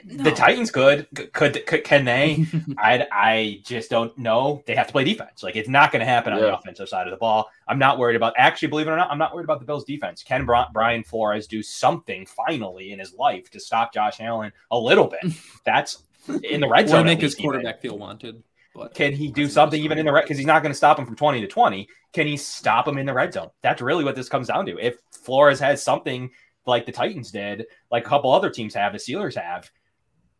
No. 0.04 0.24
The 0.24 0.32
Titans 0.32 0.70
could. 0.70 1.06
could 1.32 1.64
could 1.66 1.84
can 1.84 2.04
they? 2.04 2.44
I 2.78 3.06
I 3.12 3.60
just 3.64 3.88
don't 3.90 4.16
know. 4.18 4.62
They 4.66 4.74
have 4.74 4.88
to 4.88 4.92
play 4.92 5.04
defense. 5.04 5.42
Like 5.42 5.54
it's 5.56 5.68
not 5.68 5.92
going 5.92 6.00
to 6.00 6.06
happen 6.06 6.32
on 6.32 6.40
the 6.40 6.56
offensive 6.56 6.88
side 6.88 7.06
of 7.06 7.12
the 7.12 7.16
ball. 7.16 7.48
I'm 7.68 7.78
not 7.78 7.98
worried 7.98 8.16
about. 8.16 8.34
Actually, 8.36 8.68
believe 8.68 8.88
it 8.88 8.90
or 8.90 8.96
not, 8.96 9.10
I'm 9.10 9.18
not 9.18 9.34
worried 9.34 9.44
about 9.44 9.60
the 9.60 9.66
Bills' 9.66 9.84
defense. 9.84 10.22
Can 10.22 10.44
Bri- 10.44 10.64
Brian 10.72 11.04
Flores 11.04 11.46
do 11.46 11.62
something 11.62 12.26
finally 12.26 12.92
in 12.92 12.98
his 12.98 13.14
life 13.14 13.50
to 13.50 13.60
stop 13.60 13.94
Josh 13.94 14.20
Allen 14.20 14.52
a 14.70 14.78
little 14.78 15.06
bit? 15.06 15.32
That's 15.64 16.02
in 16.42 16.60
the 16.60 16.68
red 16.68 16.88
zone. 16.88 17.00
to 17.00 17.04
make 17.04 17.20
his 17.20 17.32
least, 17.32 17.40
even. 17.40 17.50
quarterback 17.50 17.80
feel 17.80 17.98
wanted. 17.98 18.42
But 18.74 18.94
Can 18.94 19.12
he 19.12 19.30
do 19.30 19.48
something 19.48 19.80
even 19.82 19.98
in 19.98 20.06
the 20.06 20.12
red? 20.12 20.22
Because 20.22 20.38
he's 20.38 20.46
not 20.46 20.62
going 20.62 20.72
to 20.72 20.76
stop 20.76 20.98
him 20.98 21.04
from 21.04 21.14
20 21.16 21.42
to 21.42 21.46
20. 21.46 21.88
Can 22.12 22.26
he 22.26 22.36
stop 22.36 22.88
him 22.88 22.98
in 22.98 23.06
the 23.06 23.12
red 23.12 23.32
zone? 23.32 23.50
That's 23.60 23.82
really 23.82 24.02
what 24.02 24.16
this 24.16 24.28
comes 24.28 24.48
down 24.48 24.66
to. 24.66 24.78
If 24.78 24.96
Flores 25.10 25.60
has 25.60 25.82
something 25.82 26.30
like 26.66 26.86
the 26.86 26.92
Titans 26.92 27.30
did, 27.30 27.66
like 27.90 28.06
a 28.06 28.08
couple 28.08 28.30
other 28.32 28.50
teams 28.50 28.74
have, 28.74 28.92
the 28.92 28.98
Steelers 28.98 29.34
have, 29.40 29.70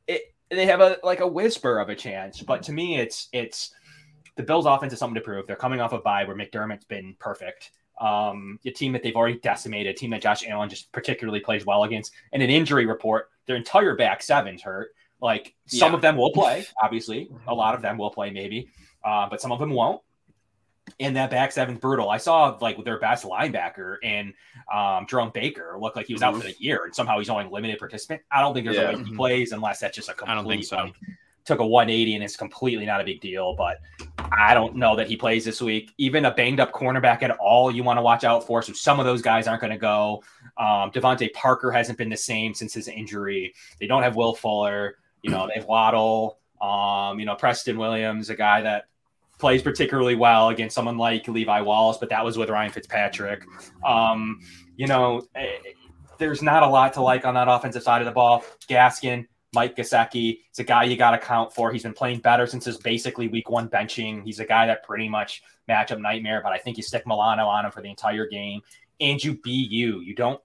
it 0.07 0.23
they 0.51 0.67
have 0.67 0.81
a 0.81 0.99
like 1.03 1.21
a 1.21 1.27
whisper 1.27 1.79
of 1.79 1.89
a 1.89 1.95
chance. 1.95 2.43
But 2.43 2.63
to 2.65 2.73
me, 2.73 2.99
it's 2.99 3.29
it's 3.33 3.75
the 4.37 4.43
Bills' 4.43 4.67
offense 4.67 4.93
is 4.93 4.99
something 4.99 5.15
to 5.15 5.21
prove. 5.21 5.47
They're 5.47 5.57
coming 5.57 5.81
off 5.81 5.93
a 5.93 5.99
bye 5.99 6.25
where 6.25 6.37
McDermott's 6.37 6.85
been 6.85 7.15
perfect. 7.19 7.73
Um, 8.01 8.59
a 8.65 8.71
team 8.71 8.93
that 8.93 9.03
they've 9.03 9.15
already 9.15 9.39
decimated, 9.41 9.95
a 9.95 9.97
team 9.99 10.11
that 10.11 10.23
Josh 10.23 10.47
Allen 10.49 10.69
just 10.69 10.91
particularly 10.93 11.41
plays 11.41 11.65
well 11.67 11.85
against, 11.85 12.13
and 12.33 12.43
an 12.43 12.51
injury 12.51 12.87
report. 12.87 13.29
Their 13.47 13.57
entire 13.57 13.95
back 13.95 14.23
seven's 14.23 14.63
hurt. 14.63 14.91
Like 15.21 15.55
some 15.67 15.91
Yeah. 15.93 15.97
of 15.97 16.03
them 16.03 16.17
will 16.17 16.33
play, 16.33 16.65
obviously. 16.83 17.31
A 17.47 17.55
lot 17.55 17.75
of 17.75 17.83
them 17.83 17.99
will 17.99 18.11
play, 18.11 18.31
maybe, 18.31 18.69
uh, 19.05 19.29
but 19.31 19.41
some 19.41 19.53
of 19.53 19.59
them 19.61 19.71
won't. 19.71 20.01
And 21.01 21.17
that 21.17 21.31
back 21.31 21.53
seven's 21.53 21.79
brutal. 21.81 22.11
I 22.11 22.17
saw 22.19 22.57
like 22.61 22.83
their 22.85 22.99
best 22.99 23.25
linebacker 23.25 23.97
and 24.03 24.33
um, 24.73 25.07
Jerome 25.09 25.31
Baker 25.35 25.77
look 25.79 25.97
like 25.97 26.07
he 26.07 26.13
was 26.13 26.23
out 26.23 26.35
for 26.37 26.43
the 26.43 26.55
year, 26.59 26.85
and 26.85 26.95
somehow 26.95 27.19
he's 27.19 27.29
only 27.31 27.49
limited 27.51 27.79
participant. 27.79 28.23
I 28.31 28.41
don't 28.41 28.55
think 28.55 28.65
there's 28.67 28.77
Yeah. 28.77 28.91
a 28.91 28.97
way 28.97 29.05
he 29.05 29.15
plays 29.17 29.53
unless 29.53 29.81
that's 29.81 29.97
just 29.97 30.09
a 30.09 30.15
complete. 30.15 30.33
I 30.33 30.35
don't 30.37 30.47
think 30.49 30.65
so. 30.65 30.77
like, 30.77 30.95
took 31.45 31.59
a 31.59 31.67
180 31.67 32.15
and 32.15 32.23
it's 32.23 32.37
completely 32.37 32.87
not 32.87 33.01
a 33.01 33.05
big 33.05 33.21
deal. 33.21 33.55
But 33.57 33.79
I 34.31 34.55
don't 34.55 34.77
know 34.77 34.95
that 34.95 35.09
he 35.09 35.17
plays 35.17 35.45
this 35.45 35.61
week. 35.61 35.93
Even 35.99 36.25
a 36.25 36.31
banged 36.33 36.61
up 36.61 36.71
cornerback 36.73 37.23
at 37.25 37.33
all, 37.33 37.69
you 37.71 37.83
want 37.83 37.99
to 37.99 38.03
watch 38.03 38.23
out 38.23 38.47
for. 38.47 38.63
So 38.63 38.73
some 38.73 39.01
of 39.01 39.07
those 39.07 39.23
guys 39.23 39.49
aren't 39.49 39.61
going 39.61 39.73
to 39.73 39.79
go. 39.79 40.23
Um, 40.57 40.93
DeVante 40.93 41.33
Parker 41.33 41.73
hasn't 41.73 41.99
been 41.99 42.11
the 42.11 42.17
same 42.17 42.55
since 42.55 42.73
his 42.75 42.87
injury. 42.87 43.55
They 43.81 43.89
don't 43.89 44.05
have 44.05 44.15
Will 44.15 44.35
Fuller. 44.37 44.99
You 45.23 45.33
know, 45.33 45.49
they 45.49 45.55
have 45.55 45.65
Waddle. 45.67 46.39
Um, 46.61 47.19
you 47.19 47.27
know, 47.27 47.35
Preston 47.35 47.77
Williams, 47.77 48.31
a 48.31 48.37
guy 48.37 48.61
that 48.61 48.85
plays 49.43 49.61
particularly 49.61 50.15
well 50.15 50.51
against 50.51 50.73
someone 50.73 50.97
like 50.97 51.27
Levi 51.27 51.61
Wallace, 51.63 51.99
but 51.99 52.09
that 52.11 52.25
was 52.25 52.39
with 52.39 52.49
Ryan 52.49 52.71
Fitzpatrick. 52.71 53.43
Um, 53.85 54.39
you 54.77 54.87
know, 54.87 55.27
eh, 55.35 55.49
there's 56.19 56.43
not 56.43 56.63
a 56.63 56.69
lot 56.69 56.93
to 56.93 57.03
like 57.03 57.25
on 57.25 57.35
that 57.35 57.49
offensive 57.49 57.83
side 57.83 58.01
of 58.01 58.07
the 58.07 58.13
ball. 58.13 58.45
Gaskin, 58.69 59.27
Mike 59.53 59.75
Gesicki, 59.75 60.39
it's 60.49 60.61
a 60.61 60.65
guy 60.65 60.85
you 60.85 60.97
got 60.97 61.11
to 61.11 61.19
count 61.19 61.53
for. 61.53 61.73
He's 61.73 61.83
been 61.83 61.93
playing 61.93 62.21
better 62.21 62.47
since 62.47 62.65
his 62.65 62.77
basically 62.77 63.27
week 63.27 63.51
one 63.51 63.69
benching. 63.69 64.23
He's 64.25 64.39
a 64.39 64.47
guy 64.47 64.69
that 64.69 64.85
pretty 64.85 65.09
much 65.09 65.43
matchup 65.69 66.01
nightmare, 66.01 66.41
but 66.41 66.53
I 66.53 66.59
think 66.59 66.77
you 66.77 66.85
stick 66.85 67.05
Milano 67.05 67.47
on 67.47 67.65
him 67.65 67.73
for 67.73 67.83
the 67.83 67.91
entire 67.91 68.29
game 68.29 68.61
and 69.01 69.23
you 69.23 69.35
be 69.43 69.51
you. 69.51 69.99
You 70.03 70.15
don't 70.15 70.41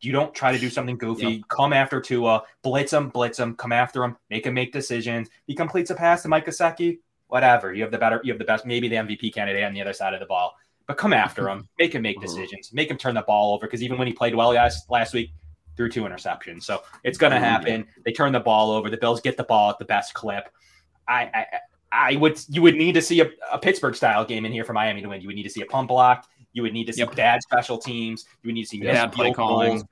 you 0.00 0.10
don't 0.10 0.34
try 0.34 0.50
to 0.50 0.58
do 0.58 0.70
something 0.70 0.98
goofy. 0.98 1.44
Come 1.48 1.72
after 1.72 2.00
Tua, 2.00 2.42
blitz 2.62 2.92
him, 2.92 3.10
blitz 3.10 3.38
him, 3.38 3.54
come 3.54 3.70
after 3.70 4.02
him, 4.02 4.16
make 4.28 4.44
him 4.44 4.54
make 4.54 4.72
decisions. 4.72 5.28
He 5.46 5.54
completes 5.54 5.90
a 5.90 5.94
pass 5.94 6.22
to 6.22 6.28
Mike 6.28 6.46
Gesicki, 6.46 6.98
whatever. 7.30 7.72
You 7.72 7.82
have 7.82 7.90
the 7.92 7.98
better, 7.98 8.20
you 8.24 8.32
have 8.32 8.38
the 8.38 8.44
best, 8.44 8.66
maybe 8.66 8.88
the 8.88 8.96
MVP 8.96 9.32
candidate 9.32 9.64
on 9.64 9.72
the 9.72 9.80
other 9.80 9.92
side 9.92 10.14
of 10.14 10.20
the 10.20 10.26
ball. 10.26 10.54
But 10.86 10.96
come 10.96 11.12
after 11.12 11.48
him, 11.48 11.68
make 11.78 11.94
him 11.94 12.02
make 12.02 12.18
Mhm. 12.18 12.22
decisions, 12.22 12.72
make 12.72 12.90
him 12.90 12.96
turn 12.98 13.14
the 13.14 13.22
ball 13.22 13.54
over. 13.54 13.66
Because 13.66 13.82
even 13.82 13.96
when 13.98 14.06
he 14.06 14.12
played 14.12 14.34
well 14.34 14.50
last 14.52 14.90
last 14.90 15.14
week, 15.14 15.32
threw 15.76 15.88
two 15.88 16.02
interceptions. 16.02 16.64
So 16.64 16.82
it's 17.04 17.16
going 17.16 17.32
to 17.32 17.38
Mhm. 17.38 17.42
happen. 17.42 17.86
They 18.04 18.12
turn 18.12 18.32
the 18.32 18.40
ball 18.40 18.70
over. 18.72 18.90
The 18.90 18.96
Bills 18.96 19.20
get 19.20 19.36
the 19.36 19.44
ball 19.44 19.70
at 19.70 19.78
the 19.78 19.84
best 19.84 20.14
clip. 20.14 20.48
I, 21.08 21.22
I 21.34 21.46
I 21.92 22.16
would 22.16 22.40
you 22.48 22.62
would 22.62 22.76
need 22.76 22.92
to 22.94 23.02
see 23.02 23.20
a, 23.20 23.30
a 23.52 23.58
Pittsburgh 23.58 23.94
style 23.96 24.24
game 24.24 24.44
in 24.44 24.52
here 24.52 24.64
for 24.64 24.72
Miami 24.72 25.02
to 25.02 25.08
win. 25.08 25.20
You 25.20 25.26
would 25.28 25.36
need 25.36 25.42
to 25.44 25.50
see 25.50 25.62
a 25.62 25.66
punt 25.66 25.88
block. 25.88 26.28
You 26.52 26.62
would 26.62 26.72
need 26.72 26.84
to 26.86 26.92
see 26.92 27.00
Yep. 27.00 27.16
bad 27.16 27.42
special 27.42 27.78
teams. 27.78 28.24
You 28.42 28.48
would 28.48 28.54
need 28.54 28.62
to 28.64 28.68
see 28.68 28.80
Bad 28.80 29.12
play 29.12 29.32
calling. 29.32 29.68
goals, 29.70 29.84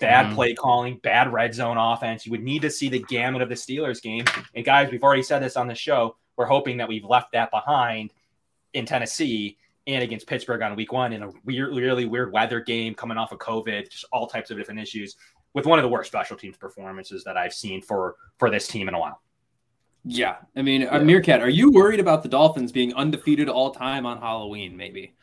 bad 0.00 0.26
Mhm. 0.26 0.34
play 0.34 0.54
calling, 0.54 0.96
bad 1.02 1.30
red 1.32 1.54
zone 1.54 1.76
offense. 1.78 2.24
You 2.26 2.32
would 2.32 2.42
need 2.42 2.62
to 2.62 2.70
see 2.70 2.88
the 2.88 3.00
gamut 3.00 3.42
of 3.42 3.48
the 3.50 3.54
Steelers 3.54 4.00
game. 4.02 4.24
And 4.54 4.64
guys, 4.64 4.90
we've 4.90 5.02
already 5.02 5.22
said 5.22 5.40
this 5.42 5.56
on 5.56 5.66
the 5.66 5.74
show. 5.74 6.16
We're 6.36 6.46
hoping 6.46 6.76
that 6.78 6.88
we've 6.88 7.04
left 7.04 7.32
that 7.32 7.50
behind 7.50 8.12
in 8.72 8.86
Tennessee 8.86 9.58
and 9.86 10.02
against 10.02 10.26
Pittsburgh 10.26 10.62
on 10.62 10.76
week 10.76 10.92
one 10.92 11.12
in 11.12 11.22
a 11.22 11.30
weird, 11.44 11.74
really 11.74 12.06
weird 12.06 12.32
weather 12.32 12.60
game 12.60 12.94
coming 12.94 13.18
off 13.18 13.32
of 13.32 13.38
COVID, 13.38 13.90
just 13.90 14.04
all 14.12 14.26
types 14.26 14.50
of 14.50 14.56
different 14.56 14.80
issues 14.80 15.16
with 15.54 15.66
one 15.66 15.78
of 15.78 15.82
the 15.82 15.88
worst 15.88 16.08
special 16.08 16.36
teams 16.36 16.56
performances 16.56 17.24
that 17.24 17.36
I've 17.36 17.52
seen 17.52 17.82
for 17.82 18.16
for 18.38 18.50
this 18.50 18.66
team 18.66 18.88
in 18.88 18.94
a 18.94 18.98
while. 18.98 19.20
Yeah, 20.04 20.36
I 20.56 20.62
mean, 20.62 20.88
uh, 20.90 20.98
Meerkat, 21.00 21.40
are 21.40 21.48
you 21.48 21.70
worried 21.70 22.00
about 22.00 22.22
the 22.22 22.28
Dolphins 22.28 22.72
being 22.72 22.92
undefeated 22.94 23.48
all 23.48 23.70
time 23.70 24.04
on 24.04 24.18
Halloween? 24.18 24.76
Maybe. 24.76 25.14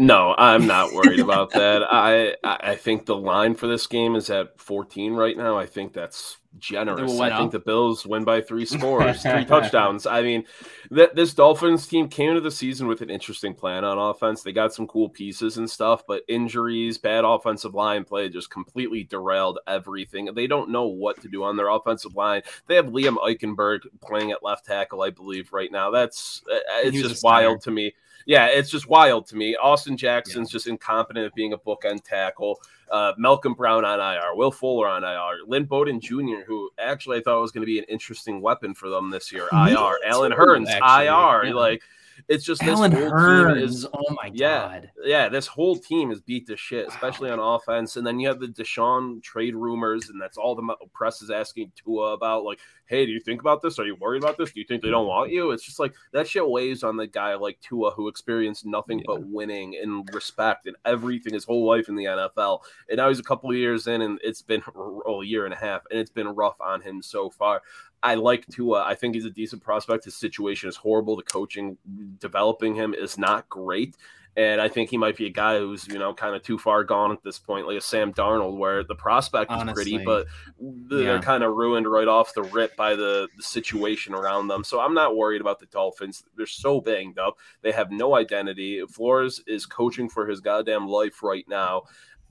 No, 0.00 0.34
I'm 0.38 0.66
not 0.66 0.92
worried 0.94 1.20
about 1.20 1.50
that. 1.50 1.82
I 1.92 2.34
I 2.42 2.70
I 2.70 2.74
think 2.74 3.04
the 3.04 3.14
line 3.16 3.54
for 3.54 3.66
this 3.66 3.86
game 3.86 4.16
is 4.16 4.30
at 4.30 4.58
14 4.58 5.12
right 5.12 5.36
now. 5.36 5.58
I 5.58 5.66
think 5.66 5.92
that's 5.92 6.38
generous. 6.58 7.12
went 7.12 7.34
I 7.34 7.38
think 7.38 7.52
the 7.52 7.58
Bills 7.58 8.06
win 8.06 8.24
by 8.24 8.40
three 8.40 8.64
scores, 8.76 9.20
three 9.22 9.44
touchdowns. 9.44 10.06
I 10.06 10.22
mean, 10.22 10.44
th- 10.88 11.10
this 11.14 11.34
Dolphins 11.34 11.86
team 11.86 12.08
came 12.08 12.30
into 12.30 12.40
the 12.40 12.50
season 12.50 12.86
with 12.88 13.02
an 13.02 13.10
interesting 13.10 13.52
plan 13.54 13.84
on 13.84 13.98
offense. 13.98 14.42
They 14.42 14.52
got 14.52 14.72
some 14.72 14.86
cool 14.86 15.10
pieces 15.10 15.58
and 15.58 15.68
stuff, 15.68 16.02
but 16.08 16.22
injuries, 16.28 16.96
bad 16.96 17.24
offensive 17.26 17.74
line 17.74 18.04
play 18.04 18.30
just 18.30 18.50
completely 18.50 19.04
derailed 19.04 19.58
everything. 19.66 20.30
They 20.34 20.46
don't 20.46 20.70
know 20.70 20.86
what 20.86 21.20
to 21.20 21.28
do 21.28 21.44
on 21.44 21.58
their 21.58 21.68
offensive 21.68 22.16
line. 22.16 22.40
They 22.68 22.74
have 22.76 22.86
Liam 22.86 23.16
Eichenberg 23.18 23.80
playing 24.00 24.32
at 24.32 24.42
left 24.42 24.64
tackle, 24.64 25.02
I 25.02 25.10
believe, 25.10 25.52
right 25.52 25.70
now. 25.70 25.90
That's 25.90 26.42
uh, 26.50 26.56
it's 26.78 26.90
He 26.92 27.02
was 27.02 27.06
a 27.06 27.08
just 27.10 27.20
stunner. 27.20 27.48
wild 27.48 27.60
to 27.64 27.70
me. 27.70 27.94
Yeah, 28.26 28.46
it's 28.46 28.70
just 28.70 28.88
wild 28.88 29.26
to 29.28 29.36
me. 29.36 29.56
Austin 29.56 29.96
Jackson's 29.96 30.50
just 30.50 30.66
incompetent 30.66 31.26
at 31.26 31.34
being 31.34 31.52
a 31.52 31.58
bookend 31.58 32.04
tackle. 32.04 32.60
Uh, 32.90 33.12
Malcolm 33.16 33.54
Brown 33.54 33.84
on 33.84 34.00
IR, 34.00 34.34
Will 34.34 34.50
Fuller 34.50 34.88
on 34.88 35.04
IR, 35.04 35.46
Lynn 35.46 35.64
Bowden 35.64 36.00
Jr., 36.00 36.42
who 36.46 36.70
actually 36.78 37.18
I 37.18 37.22
thought 37.22 37.40
was 37.40 37.52
going 37.52 37.62
to 37.62 37.66
be 37.66 37.78
an 37.78 37.84
interesting 37.88 38.40
weapon 38.40 38.74
for 38.74 38.88
them 38.88 39.10
this 39.10 39.30
year. 39.32 39.48
IR, 39.52 39.98
Allen 40.06 40.32
Hurns, 40.32 40.68
actually. 40.68 41.06
IR. 41.06 41.44
Yeah. 41.46 41.54
Like 41.54 41.82
it's 42.28 42.44
just 42.44 42.60
this 42.60 42.70
Allen 42.70 42.92
whole 42.92 43.00
team 43.02 43.10
Hurns. 43.10 43.62
is 43.62 43.86
oh 43.92 44.14
my 44.22 44.30
Yeah. 44.32 44.60
god. 44.68 44.90
yeah, 45.04 45.28
this 45.28 45.46
whole 45.46 45.76
team 45.76 46.10
is 46.10 46.20
beat 46.20 46.46
to 46.48 46.56
shit, 46.56 46.88
especially 46.88 47.30
on 47.30 47.38
offense. 47.38 47.96
And 47.96 48.06
then 48.06 48.18
you 48.20 48.28
have 48.28 48.40
the 48.40 48.48
Deshaun 48.48 49.22
trade 49.22 49.54
rumors, 49.54 50.08
and 50.10 50.20
that's 50.20 50.36
all 50.36 50.54
the 50.54 50.74
press 50.92 51.22
is 51.22 51.30
asking 51.30 51.72
Tua 51.76 52.12
about. 52.12 52.44
Like, 52.44 52.58
hey, 52.86 53.06
do 53.06 53.12
you 53.12 53.20
think 53.20 53.40
about 53.40 53.62
this? 53.62 53.78
Are 53.78 53.84
you 53.86 53.94
worried 53.96 54.22
about 54.22 54.36
this? 54.36 54.52
Do 54.52 54.60
you 54.60 54.66
think 54.66 54.82
they 54.82 54.90
don't 54.90 55.06
want 55.06 55.30
you? 55.30 55.52
It's 55.52 55.64
just 55.64 55.78
like 55.78 55.94
that 56.12 56.26
shit 56.28 56.48
weighs 56.48 56.82
on 56.82 56.96
the 56.96 57.06
guy 57.06 57.34
like 57.34 57.58
Tua, 57.60 57.92
who 57.92 58.08
experienced 58.08 58.66
nothing 58.66 59.02
but 59.06 59.24
winning 59.26 59.76
and 59.80 60.08
respect 60.12 60.66
and 60.66 60.76
everything 60.84 61.34
his 61.34 61.44
whole 61.44 61.66
life 61.66 61.88
in 61.88 61.94
the 61.94 62.04
NFL. 62.04 62.60
And 62.88 62.96
now 62.98 63.08
he's 63.08 63.20
a 63.20 63.24
couple 63.24 63.50
of 63.50 63.56
years 63.56 63.86
in, 63.86 64.02
and 64.02 64.18
it's 64.24 64.42
been 64.42 64.62
a 65.06 65.24
year 65.24 65.44
and 65.44 65.54
a 65.54 65.56
half, 65.56 65.82
and 65.90 65.98
it's 66.00 66.10
been 66.10 66.28
rough 66.28 66.60
on 66.60 66.80
him 66.80 67.00
so 67.02 67.30
far. 67.30 67.62
I 68.02 68.14
like 68.14 68.46
Tua. 68.46 68.84
I 68.84 68.94
think 68.94 69.14
he's 69.14 69.26
a 69.26 69.30
decent 69.30 69.62
prospect. 69.62 70.04
His 70.04 70.16
situation 70.16 70.68
is 70.68 70.76
horrible. 70.76 71.16
The 71.16 71.22
coaching 71.22 71.76
developing 72.18 72.74
him 72.74 72.94
is 72.94 73.18
not 73.18 73.48
great. 73.48 73.96
And 74.36 74.60
I 74.60 74.68
think 74.68 74.90
he 74.90 74.96
might 74.96 75.16
be 75.16 75.26
a 75.26 75.30
guy 75.30 75.58
who's, 75.58 75.88
you 75.88 75.98
know, 75.98 76.14
kind 76.14 76.36
of 76.36 76.42
too 76.42 76.56
far 76.56 76.84
gone 76.84 77.10
at 77.10 77.22
this 77.24 77.38
point, 77.38 77.66
like 77.66 77.76
a 77.76 77.80
Sam 77.80 78.12
Darnold, 78.12 78.56
where 78.58 78.84
the 78.84 78.94
prospect 78.94 79.50
is 79.50 79.58
Honestly, 79.58 79.98
pretty, 79.98 80.04
but 80.04 80.28
they're 80.58 81.16
yeah. 81.16 81.20
kind 81.20 81.42
of 81.42 81.54
ruined 81.54 81.90
right 81.90 82.06
off 82.06 82.32
the 82.32 82.44
rip 82.44 82.76
by 82.76 82.94
the, 82.94 83.28
the 83.36 83.42
situation 83.42 84.14
around 84.14 84.46
them. 84.46 84.62
So 84.62 84.80
I'm 84.80 84.94
not 84.94 85.16
worried 85.16 85.40
about 85.40 85.58
the 85.58 85.66
Dolphins. 85.66 86.22
They're 86.36 86.46
so 86.46 86.80
banged 86.80 87.18
up. 87.18 87.38
They 87.62 87.72
have 87.72 87.90
no 87.90 88.14
identity. 88.14 88.80
Flores 88.88 89.42
is 89.48 89.66
coaching 89.66 90.08
for 90.08 90.28
his 90.28 90.40
goddamn 90.40 90.86
life 90.86 91.24
right 91.24 91.44
now. 91.48 91.82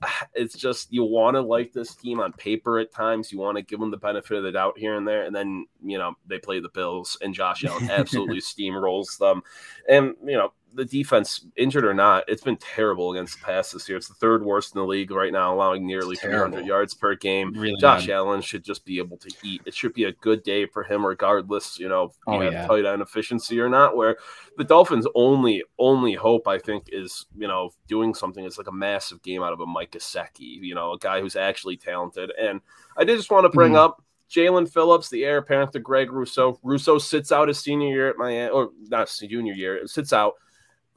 It's 0.34 0.56
just 0.56 0.92
you 0.92 1.04
want 1.04 1.34
to 1.34 1.42
like 1.42 1.72
this 1.72 1.94
team 1.94 2.20
on 2.20 2.32
paper 2.32 2.78
at 2.78 2.92
times. 2.92 3.32
You 3.32 3.38
want 3.38 3.56
to 3.56 3.62
give 3.62 3.80
them 3.80 3.90
the 3.90 3.96
benefit 3.96 4.36
of 4.36 4.44
the 4.44 4.52
doubt 4.52 4.78
here 4.78 4.94
and 4.94 5.06
there, 5.06 5.24
and 5.24 5.34
then 5.34 5.66
you 5.84 5.98
know 5.98 6.14
they 6.26 6.38
play 6.38 6.60
the 6.60 6.68
Bills 6.70 7.18
and 7.20 7.34
Josh 7.34 7.64
Allen 7.64 7.90
absolutely 7.90 8.40
steamrolls 8.40 9.18
them. 9.18 9.42
And 9.88 10.14
you 10.24 10.36
know 10.36 10.52
the 10.74 10.84
defense, 10.84 11.46
injured 11.56 11.84
or 11.84 11.94
not, 11.94 12.24
it's 12.28 12.42
been 12.42 12.56
terrible 12.56 13.12
against 13.12 13.38
the 13.40 13.44
pass 13.44 13.72
this 13.72 13.88
year. 13.88 13.98
It's 13.98 14.08
the 14.08 14.14
third 14.14 14.44
worst 14.44 14.74
in 14.74 14.80
the 14.80 14.86
league 14.86 15.10
right 15.10 15.32
now, 15.32 15.52
allowing 15.54 15.86
nearly 15.86 16.12
It's 16.12 16.22
300 16.22 16.64
yards 16.64 16.94
per 16.94 17.14
game. 17.16 17.52
Really 17.54 17.76
Josh 17.80 18.06
bad. 18.06 18.14
Allen 18.14 18.40
should 18.40 18.62
just 18.64 18.84
be 18.84 18.98
able 18.98 19.16
to 19.18 19.30
eat. 19.42 19.62
It 19.66 19.74
should 19.74 19.94
be 19.94 20.04
a 20.04 20.12
good 20.12 20.42
day 20.42 20.66
for 20.66 20.82
him, 20.82 21.04
regardless, 21.04 21.78
you 21.78 21.88
know, 21.88 22.12
you 22.28 22.34
Oh, 22.34 22.40
have 22.40 22.52
yeah. 22.52 22.66
tight 22.66 22.84
end 22.84 23.02
efficiency 23.02 23.60
or 23.60 23.68
not. 23.68 23.96
Where 23.96 24.16
the 24.56 24.64
Dolphins' 24.64 25.06
only 25.14 25.62
only 25.78 26.14
hope, 26.14 26.46
I 26.46 26.58
think, 26.58 26.84
is 26.92 27.26
you 27.36 27.48
know 27.48 27.70
doing 27.88 28.14
something. 28.14 28.44
It's 28.44 28.58
like 28.58 28.68
a 28.68 28.72
massive 28.72 29.22
game 29.22 29.42
out 29.42 29.52
of 29.52 29.60
a 29.60 29.66
Mike 29.66 29.92
Gesicki, 29.92 30.60
you 30.62 30.74
know, 30.74 30.92
a 30.92 30.98
guy 30.98 31.20
who's 31.20 31.36
actually 31.36 31.76
talented. 31.76 32.30
And 32.40 32.60
I 32.96 33.04
did 33.04 33.16
just 33.16 33.30
want 33.30 33.44
to 33.44 33.48
bring 33.50 33.72
Mhm. 33.72 33.78
up 33.84 34.02
Jaelan 34.30 34.72
Phillips, 34.72 35.08
the 35.08 35.24
heir 35.24 35.38
apparent 35.38 35.72
to 35.72 35.80
Greg 35.80 36.12
Rousseau. 36.12 36.60
Rousseau 36.62 36.98
sits 36.98 37.32
out 37.32 37.48
his 37.48 37.58
senior 37.58 37.88
year 37.88 38.08
at 38.10 38.16
Miami, 38.16 38.48
or 38.50 38.70
not 38.88 39.08
his 39.08 39.18
junior 39.28 39.54
year, 39.54 39.76
it 39.76 39.90
sits 39.90 40.12
out. 40.12 40.34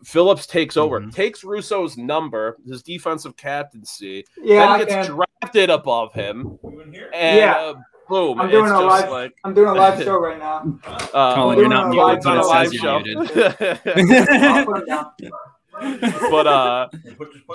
Phillips 0.03 0.45
takes 0.47 0.75
over, 0.77 0.99
Mhm. 0.99 1.13
takes 1.13 1.43
Rousseau's 1.43 1.97
number, 1.97 2.57
his 2.67 2.83
defensive 2.83 3.35
captaincy, 3.37 4.25
Yeah, 4.41 4.77
then 4.77 4.79
gets 4.87 5.07
can. 5.07 5.15
drafted 5.41 5.69
above 5.69 6.13
him, 6.13 6.59
and 7.13 7.37
Yeah. 7.37 7.55
uh, 7.55 7.73
boom, 8.09 8.39
I'm 8.41 8.49
doing 8.49 8.65
it's 8.65 8.71
a 8.73 8.75
just 8.75 8.85
live. 8.85 9.09
like 9.09 9.33
I'm 9.43 9.53
doing 9.53 9.69
a 9.69 9.73
live 9.73 10.03
show 10.03 10.17
right 10.17 10.37
now. 10.39 10.79
uh, 11.13 11.35
Colin, 11.35 11.57
you're 11.59 11.67
not 11.69 11.89
muted, 11.89 12.17
it's 12.17 12.25
but 12.25 12.37
it 12.37 12.45
says 12.45 12.73
you're 12.73 12.83
I'll 14.43 14.65
put 14.65 14.77
him 14.77 14.85
down. 14.85 15.11
but 16.31 16.47
uh, 16.47 16.87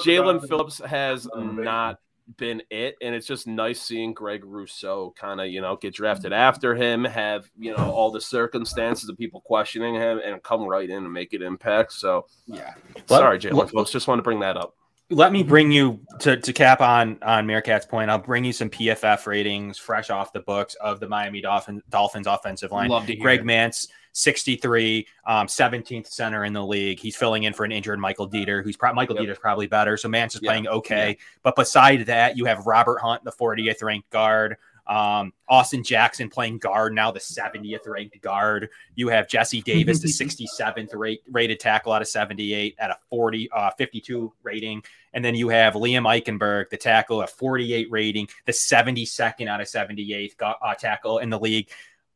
Jaelan 0.05 0.46
Phillips 0.49 0.78
has 0.78 1.28
not 1.36 1.99
been 2.37 2.62
it, 2.70 2.97
and 3.01 3.14
it's 3.14 3.26
just 3.26 3.47
nice 3.47 3.81
seeing 3.81 4.12
Greg 4.12 4.45
Rousseau 4.45 5.14
kind 5.18 5.41
of 5.41 5.49
you 5.49 5.61
know 5.61 5.76
get 5.76 5.95
drafted 5.95 6.33
mm-hmm. 6.33 6.41
after 6.41 6.74
him, 6.74 7.05
have 7.05 7.51
you 7.59 7.76
know 7.76 7.91
all 7.91 8.11
the 8.11 8.20
circumstances 8.20 9.09
of 9.09 9.16
people 9.16 9.41
questioning 9.41 9.95
him, 9.95 10.20
and 10.24 10.43
come 10.43 10.62
right 10.64 10.89
in 10.89 11.05
and 11.05 11.12
make 11.12 11.33
an 11.33 11.43
impact. 11.43 11.93
So 11.93 12.26
Yeah. 12.47 12.74
sorry, 13.07 13.39
Let- 13.39 13.43
Jaelan 13.43 13.57
let- 13.59 13.70
Phillips, 13.70 13.91
just 13.91 14.09
want 14.09 14.18
to 14.18 14.22
bring 14.22 14.41
that 14.41 14.57
up. 14.57 14.74
let 15.11 15.33
me 15.33 15.43
bring 15.43 15.72
you 15.72 16.01
to, 16.20 16.37
to 16.37 16.53
cap 16.53 16.81
on 16.81 17.18
on 17.22 17.47
Meerkat's 17.47 17.87
point. 17.87 18.11
I'll 18.11 18.18
bring 18.18 18.45
you 18.45 18.53
some 18.53 18.68
PFF 18.68 19.26
ratings 19.26 19.79
fresh 19.79 20.11
off 20.11 20.33
the 20.33 20.41
books 20.41 20.74
of 20.76 21.01
the 21.01 21.09
Miami 21.09 21.41
Dolphins 21.41 21.83
Dolphins 21.89 22.26
offensive 22.26 22.72
line. 22.72 22.91
Love 22.91 23.07
to 23.07 23.14
hear 23.14 23.22
Greg 23.22 23.41
it. 23.41 23.47
Mancz, 23.47 23.89
63, 24.18 25.06
um, 25.26 25.46
17th 25.46 26.08
center 26.08 26.44
in 26.44 26.52
the 26.52 26.64
league. 26.64 26.98
He's 26.98 27.16
filling 27.16 27.44
in 27.44 27.52
for 27.52 27.64
an 27.64 27.72
injured 27.72 27.98
Michael 27.98 28.28
Deiter, 28.28 28.62
who's 28.62 28.76
pro- 28.76 28.92
Michael 28.92 29.16
Yep. 29.16 29.24
Deiter's 29.24 29.38
probably 29.38 29.66
better. 29.66 29.96
So 29.96 30.08
Mancz 30.08 30.34
is 30.34 30.40
Yeah. 30.42 30.50
playing 30.50 30.68
okay. 30.68 31.16
But 31.42 31.54
beside 31.56 32.06
that, 32.06 32.36
you 32.36 32.44
have 32.46 32.66
Robert 32.66 32.98
Hunt, 32.98 33.24
the 33.24 33.32
40th 33.32 33.82
ranked 33.82 34.10
guard. 34.10 34.56
Um, 34.86 35.34
Austin 35.50 35.84
Jackson 35.84 36.30
playing 36.30 36.58
guard 36.58 36.94
now, 36.94 37.10
the 37.10 37.20
70th 37.20 37.86
ranked 37.86 38.18
guard. 38.22 38.70
You 38.94 39.08
have 39.08 39.28
Jesse 39.28 39.60
Davis, 39.60 40.00
the 40.00 40.08
67th 40.08 40.94
rate, 40.94 41.20
rated 41.30 41.60
tackle 41.60 41.92
out 41.92 42.00
of 42.00 42.08
78 42.08 42.74
at 42.78 42.90
a 42.90 42.96
40, 43.10 43.50
uh, 43.52 43.70
52 43.76 44.32
rating. 44.42 44.82
And 45.12 45.22
then 45.22 45.34
you 45.34 45.50
have 45.50 45.74
Liam 45.74 46.04
Eichenberg, 46.04 46.70
the 46.70 46.78
tackle, 46.78 47.20
a 47.20 47.26
48 47.26 47.88
rating, 47.90 48.28
the 48.46 48.52
72nd 48.52 49.46
out 49.46 49.60
of 49.60 49.66
78th 49.68 50.34
uh, 50.40 50.74
tackle 50.74 51.18
in 51.18 51.28
the 51.28 51.38
league. 51.38 51.68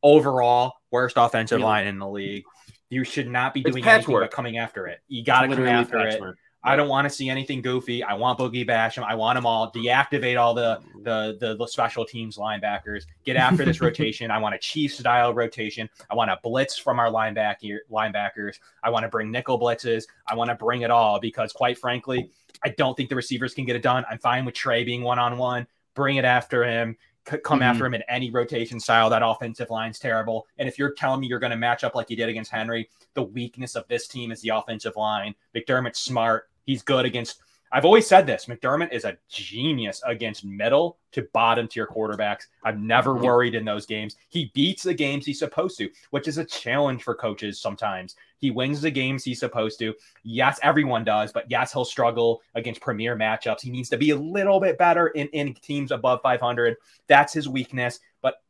Overall, 0.02 0.74
worst 0.90 1.16
offensive 1.16 1.56
Really? 1.56 1.68
line 1.68 1.86
in 1.86 1.98
the 1.98 2.08
league. 2.08 2.44
You 2.90 3.04
should 3.04 3.28
not 3.28 3.54
be 3.54 3.62
doing 3.62 3.86
anything 3.86 4.14
but 4.14 4.30
coming 4.30 4.58
after 4.58 4.86
it. 4.86 5.00
You 5.08 5.24
got 5.24 5.42
to 5.42 5.54
come 5.54 5.66
after 5.66 5.98
it. 6.06 6.20
I 6.64 6.76
don't 6.76 6.88
want 6.88 7.06
to 7.06 7.10
see 7.10 7.28
anything 7.28 7.60
goofy. 7.60 8.04
I 8.04 8.14
want 8.14 8.38
Boogie 8.38 8.68
Basham. 8.68 9.02
I 9.02 9.16
want 9.16 9.36
them 9.36 9.46
all. 9.46 9.72
Deactivate 9.72 10.38
all 10.38 10.54
the 10.54 10.80
the 11.02 11.36
the, 11.40 11.56
the 11.56 11.66
special 11.66 12.04
teams 12.04 12.36
linebackers. 12.36 13.04
Get 13.24 13.36
after 13.36 13.64
this 13.64 13.80
rotation. 13.80 14.30
I 14.30 14.38
want 14.38 14.54
a 14.54 14.58
Chiefs 14.58 14.98
style 14.98 15.34
rotation. 15.34 15.88
I 16.10 16.14
want 16.14 16.30
a 16.30 16.38
blitz 16.42 16.78
from 16.78 17.00
our 17.00 17.08
linebacker 17.10 17.78
linebackers. 17.90 18.56
I 18.82 18.90
want 18.90 19.02
to 19.04 19.08
bring 19.08 19.30
nickel 19.32 19.58
blitzes. 19.58 20.04
I 20.28 20.36
want 20.36 20.50
to 20.50 20.54
bring 20.54 20.82
it 20.82 20.90
all 20.90 21.18
because, 21.18 21.52
quite 21.52 21.78
frankly, 21.78 22.30
I 22.64 22.68
don't 22.68 22.96
think 22.96 23.08
the 23.08 23.16
receivers 23.16 23.54
can 23.54 23.64
get 23.64 23.74
it 23.74 23.82
done. 23.82 24.04
I'm 24.08 24.18
fine 24.18 24.44
with 24.44 24.54
Tre 24.54 24.84
being 24.84 25.02
one 25.02 25.18
on 25.18 25.38
one. 25.38 25.66
Bring 25.94 26.16
it 26.16 26.24
after 26.24 26.62
him. 26.64 26.96
Come 27.24 27.60
Mhm. 27.60 27.64
after 27.64 27.86
him 27.86 27.94
in 27.94 28.02
any 28.08 28.30
rotation 28.30 28.80
style. 28.80 29.08
That 29.08 29.22
offensive 29.24 29.70
line's 29.70 29.98
terrible. 29.98 30.46
And 30.58 30.68
if 30.68 30.78
you're 30.78 30.92
telling 30.92 31.20
me 31.20 31.28
you're 31.28 31.38
going 31.38 31.52
to 31.52 31.56
match 31.56 31.84
up 31.84 31.94
like 31.94 32.10
you 32.10 32.16
did 32.16 32.28
against 32.28 32.50
Henry, 32.50 32.90
the 33.14 33.22
weakness 33.22 33.76
of 33.76 33.86
this 33.88 34.08
team 34.08 34.32
is 34.32 34.40
the 34.40 34.48
offensive 34.48 34.96
line. 34.96 35.34
McDermott's 35.54 36.00
smart. 36.00 36.48
He's 36.64 36.82
good 36.82 37.04
against. 37.04 37.40
I've 37.72 37.86
always 37.86 38.06
said 38.06 38.26
this. 38.26 38.46
McDermott 38.46 38.92
is 38.92 39.04
a 39.04 39.16
genius 39.30 40.02
against 40.06 40.44
middle 40.44 40.98
to 41.12 41.26
bottom 41.32 41.66
tier 41.66 41.86
quarterbacks. 41.86 42.42
I've 42.62 42.78
never 42.78 43.14
mhm. 43.14 43.22
worried 43.22 43.54
in 43.54 43.64
those 43.64 43.86
games. 43.86 44.16
He 44.28 44.50
beats 44.54 44.82
the 44.82 44.92
games 44.92 45.24
he's 45.24 45.38
supposed 45.38 45.78
to, 45.78 45.88
which 46.10 46.28
is 46.28 46.36
a 46.36 46.44
challenge 46.44 47.02
for 47.02 47.14
coaches 47.14 47.58
sometimes. 47.58 48.14
He 48.36 48.50
wins 48.50 48.82
the 48.82 48.90
games 48.90 49.24
he's 49.24 49.40
supposed 49.40 49.78
to. 49.78 49.94
Yes, 50.22 50.60
everyone 50.62 51.02
does, 51.02 51.32
but 51.32 51.50
yes, 51.50 51.72
he'll 51.72 51.86
struggle 51.86 52.42
against 52.54 52.82
premier 52.82 53.16
matchups. 53.16 53.62
He 53.62 53.70
needs 53.70 53.88
to 53.88 53.96
be 53.96 54.10
a 54.10 54.16
little 54.16 54.60
bit 54.60 54.76
better 54.76 55.08
in, 55.08 55.28
in 55.28 55.54
teams 55.54 55.92
above 55.92 56.20
500. 56.22 56.76
That's 57.06 57.32
his 57.32 57.48
weakness, 57.48 58.00
but 58.20 58.42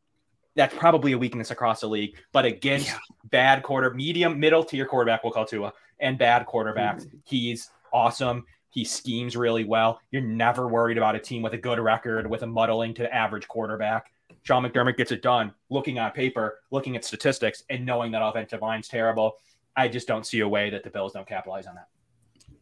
that's 0.55 0.75
probably 0.75 1.13
a 1.13 1.17
weakness 1.17 1.49
across 1.49 1.79
the 1.81 1.87
league. 1.87 2.17
But 2.33 2.43
against 2.43 2.87
Yeah. 2.87 2.97
bad 3.25 3.63
quarter, 3.63 3.93
medium, 3.93 4.37
middle 4.37 4.65
tier 4.65 4.85
quarterback, 4.85 5.23
we'll 5.23 5.31
call 5.31 5.45
Tua, 5.45 5.71
and 5.99 6.17
bad 6.17 6.45
quarterbacks, 6.45 7.05
mm-hmm. 7.05 7.17
he's 7.23 7.69
awesome. 7.93 8.45
He 8.73 8.83
schemes 8.83 9.37
really 9.37 9.63
well. 9.63 9.99
You're 10.09 10.23
never 10.23 10.67
worried 10.67 10.97
about 10.97 11.15
a 11.15 11.19
team 11.19 11.43
with 11.43 11.53
a 11.53 11.57
good 11.59 11.79
record 11.79 12.27
with 12.27 12.41
a 12.41 12.47
muddling 12.47 12.95
to 12.95 13.13
average 13.13 13.47
quarterback. 13.47 14.11
Sean 14.41 14.63
McDermott 14.63 14.97
gets 14.97 15.11
it 15.11 15.21
done 15.21 15.53
looking 15.69 15.99
on 15.99 16.09
paper, 16.09 16.59
looking 16.71 16.95
at 16.95 17.05
statistics, 17.05 17.63
and 17.69 17.85
knowing 17.85 18.11
that 18.11 18.25
offensive 18.25 18.63
line's 18.63 18.87
terrible. 18.87 19.37
I 19.75 19.87
just 19.89 20.07
don't 20.07 20.25
see 20.25 20.39
a 20.39 20.47
way 20.47 20.71
that 20.71 20.83
the 20.83 20.89
Bills 20.89 21.13
don't 21.13 21.27
capitalize 21.27 21.67
on 21.67 21.75
that. 21.75 21.87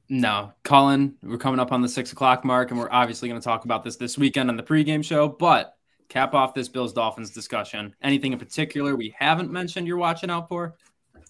No, 0.09 0.51
Colin, 0.63 1.15
we're 1.23 1.37
coming 1.37 1.61
up 1.61 1.71
on 1.71 1.81
the 1.81 1.87
six 1.87 2.11
o'clock 2.11 2.43
mark, 2.43 2.71
and 2.71 2.79
we're 2.79 2.91
obviously 2.91 3.29
going 3.29 3.39
to 3.39 3.43
talk 3.43 3.63
about 3.63 3.85
this 3.85 3.95
this 3.95 4.17
weekend 4.17 4.49
on 4.49 4.57
the 4.57 4.63
pregame 4.63 5.05
show. 5.05 5.29
But 5.29 5.77
cap 6.09 6.33
off 6.33 6.53
this 6.53 6.67
Bills 6.67 6.91
Dolphins 6.91 7.31
discussion. 7.31 7.95
Anything 8.01 8.33
in 8.33 8.39
particular 8.39 8.97
we 8.97 9.15
haven't 9.17 9.49
mentioned 9.49 9.87
you're 9.87 9.95
watching 9.95 10.29
out 10.29 10.49
for? 10.49 10.75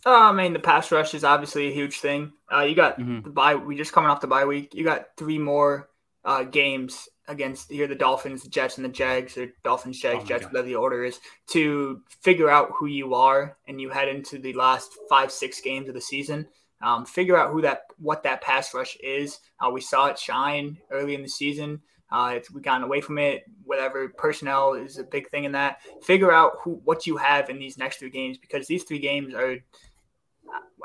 Uh, 0.06 0.10
I 0.18 0.32
mean, 0.32 0.54
the 0.54 0.60
pass 0.60 0.91
rush 0.91 1.14
is 1.14 1.24
obviously 1.24 1.68
a 1.68 1.74
huge 1.74 1.99
thing. 1.99 2.32
Uh, 2.52 2.62
you 2.62 2.76
got 2.76 2.97
Mhm. 2.99 3.24
the 3.24 3.30
bye. 3.30 3.56
We 3.56 3.76
just 3.76 3.93
coming 3.93 4.10
off 4.10 4.22
the 4.22 4.28
bye 4.28 4.45
week. 4.45 4.74
You 4.74 4.84
got 4.84 5.16
three 5.18 5.38
more 5.38 5.89
uh, 6.24 6.43
games 6.43 7.10
against 7.28 7.72
here 7.72 7.88
the 7.88 7.95
Dolphins, 7.95 8.43
the 8.43 8.49
Jets, 8.49 8.78
and 8.78 8.86
the 8.86 8.89
Jags, 8.89 9.36
or 9.38 9.52
Dolphins, 9.64 9.99
Jags, 9.99 10.24
Oh 10.24 10.28
Jets, 10.28 10.43
God. 10.43 10.52
whatever 10.54 10.68
the 10.68 10.76
order 10.76 11.04
is, 11.04 11.20
to 11.47 12.02
figure 12.22 12.49
out 12.49 12.72
who 12.76 12.86
you 12.86 13.16
are, 13.16 13.58
and 13.68 13.82
you 13.82 13.89
head 13.89 14.08
into 14.08 14.38
the 14.38 14.54
last 14.54 14.91
five, 15.10 15.32
six 15.32 15.62
games 15.62 15.88
of 15.88 15.95
the 15.95 16.02
season. 16.02 16.47
Um, 16.84 17.06
figure 17.06 17.38
out 17.38 17.52
who 17.52 17.62
that, 17.62 17.86
what 17.97 18.22
that 18.24 18.41
pass 18.41 18.74
rush 18.76 18.97
is. 19.04 19.39
Uh, 19.60 19.70
we 19.72 19.82
saw 19.82 20.08
it 20.08 20.20
shine 20.20 20.78
early 20.91 21.16
in 21.16 21.22
the 21.24 21.30
season. 21.30 21.82
Uh, 22.12 22.34
it's, 22.36 22.52
we 22.52 22.60
gotten 22.62 22.84
away 22.84 23.02
from 23.02 23.18
it. 23.18 23.43
Whatever 23.64 24.10
personnel 24.10 24.74
is 24.74 24.97
a 24.99 25.04
big 25.04 25.30
thing 25.30 25.45
in 25.45 25.54
that. 25.54 25.80
Figure 26.04 26.32
out 26.32 26.58
who, 26.64 26.82
what 26.84 27.08
you 27.08 27.18
have 27.18 27.49
in 27.49 27.58
these 27.58 27.78
next 27.80 27.97
three 27.97 28.10
games 28.10 28.38
because 28.38 28.68
these 28.68 28.84
three 28.84 28.99
games 28.99 29.34
are 29.34 29.58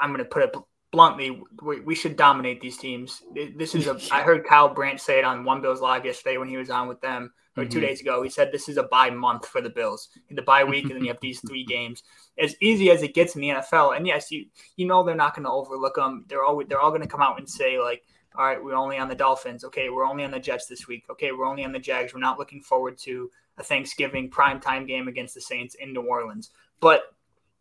I'm 0.00 0.10
going 0.10 0.18
to 0.18 0.24
put 0.24 0.42
it 0.42 0.54
bluntly, 0.92 1.42
we, 1.62 1.80
we 1.80 1.94
should 1.94 2.16
dominate 2.16 2.60
these 2.60 2.78
teams. 2.78 3.22
This 3.34 3.74
is 3.74 3.86
a. 3.86 3.98
I 4.12 4.22
heard 4.22 4.46
Kyle 4.46 4.68
Brandt 4.68 5.00
say 5.00 5.18
it 5.18 5.24
on 5.24 5.44
One 5.44 5.60
Bills 5.60 5.80
Live 5.80 6.04
yesterday 6.06 6.38
when 6.38 6.48
he 6.48 6.56
was 6.56 6.70
on 6.70 6.88
with 6.88 7.00
them, 7.00 7.32
or 7.56 7.64
two 7.64 7.78
Mhm. 7.78 7.82
days 7.82 8.00
ago. 8.00 8.22
He 8.22 8.30
said 8.30 8.52
this 8.52 8.68
is 8.68 8.76
a 8.76 8.84
bye 8.84 9.10
month 9.10 9.46
for 9.46 9.60
the 9.60 9.70
Bills, 9.70 10.08
the 10.30 10.42
bye 10.42 10.64
week, 10.64 10.84
and 10.84 10.94
then 10.94 11.02
you 11.02 11.08
have 11.08 11.20
these 11.20 11.40
three 11.46 11.64
games. 11.64 12.02
As 12.38 12.54
easy 12.60 12.90
as 12.90 13.02
it 13.02 13.14
gets 13.14 13.34
in 13.34 13.40
the 13.42 13.50
NFL, 13.50 13.92
and 13.96 14.06
yes, 14.06 14.30
you 14.30 14.46
you 14.76 14.86
know 14.86 15.02
they're 15.02 15.14
not 15.14 15.34
going 15.34 15.44
to 15.44 15.50
overlook 15.50 15.96
them. 15.96 16.24
They're 16.28 16.44
all 16.44 16.62
they're 16.66 16.80
all 16.80 16.90
going 16.90 17.02
to 17.02 17.08
come 17.08 17.22
out 17.22 17.38
and 17.38 17.48
say 17.48 17.78
like, 17.78 18.04
all 18.34 18.44
right, 18.44 18.62
we're 18.62 18.74
only 18.74 18.98
on 18.98 19.08
the 19.08 19.14
Dolphins. 19.14 19.64
Okay, 19.64 19.88
we're 19.90 20.06
only 20.06 20.24
on 20.24 20.30
the 20.30 20.40
Jets 20.40 20.66
this 20.66 20.86
week. 20.86 21.04
Okay, 21.10 21.32
we're 21.32 21.46
only 21.46 21.64
on 21.64 21.72
the 21.72 21.78
Jags. 21.78 22.14
We're 22.14 22.20
not 22.20 22.38
looking 22.38 22.60
forward 22.60 22.98
to 22.98 23.30
a 23.58 23.62
Thanksgiving 23.62 24.30
primetime 24.30 24.86
game 24.86 25.08
against 25.08 25.34
the 25.34 25.40
Saints 25.40 25.74
in 25.76 25.92
New 25.94 26.02
Orleans. 26.02 26.50
But 26.80 27.04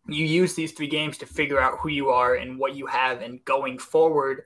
you 0.07 0.25
use 0.25 0.53
these 0.53 0.71
three 0.71 0.87
games 0.87 1.17
to 1.17 1.25
figure 1.25 1.59
out 1.59 1.79
who 1.79 1.89
you 1.89 2.09
are 2.09 2.35
and 2.35 2.59
what 2.59 2.75
you 2.75 2.85
have 2.85 3.21
and 3.21 3.43
going 3.45 3.77
forward 3.77 4.43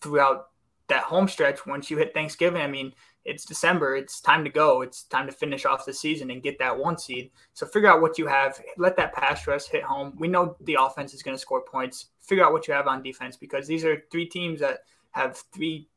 throughout 0.00 0.48
that 0.88 1.02
home 1.02 1.28
stretch 1.28 1.66
once 1.66 1.90
you 1.90 1.96
hit 1.96 2.14
thanksgiving 2.14 2.62
i 2.62 2.66
mean 2.66 2.92
it's 3.26 3.44
december 3.44 3.96
it's 3.96 4.20
time 4.20 4.44
to 4.44 4.50
go. 4.50 4.82
It's 4.82 5.02
time 5.02 5.26
to 5.26 5.32
finish 5.32 5.66
off 5.66 5.84
the 5.84 5.92
season 5.92 6.30
and 6.30 6.42
get 6.42 6.58
that 6.60 6.76
one 6.76 6.96
seed. 6.96 7.30
So 7.54 7.66
figure 7.66 7.90
out 7.90 8.00
what 8.00 8.18
you 8.18 8.26
have 8.26 8.60
let 8.78 8.96
that 8.96 9.12
pass 9.12 9.46
rush 9.46 9.66
hit 9.66 9.82
home. 9.82 10.14
We 10.16 10.28
know 10.28 10.56
the 10.60 10.78
offense 10.80 11.12
is 11.12 11.22
going 11.22 11.36
to 11.36 11.40
score 11.40 11.62
points. 11.62 12.06
Figure 12.20 12.44
out 12.44 12.52
what 12.52 12.68
you 12.68 12.74
have 12.74 12.86
on 12.86 13.02
defense 13.02 13.36
because 13.36 13.66
these 13.66 13.84
are 13.84 14.04
three 14.10 14.26
teams 14.26 14.60
that 14.60 14.80
have 15.10 15.42
three 15.52 15.88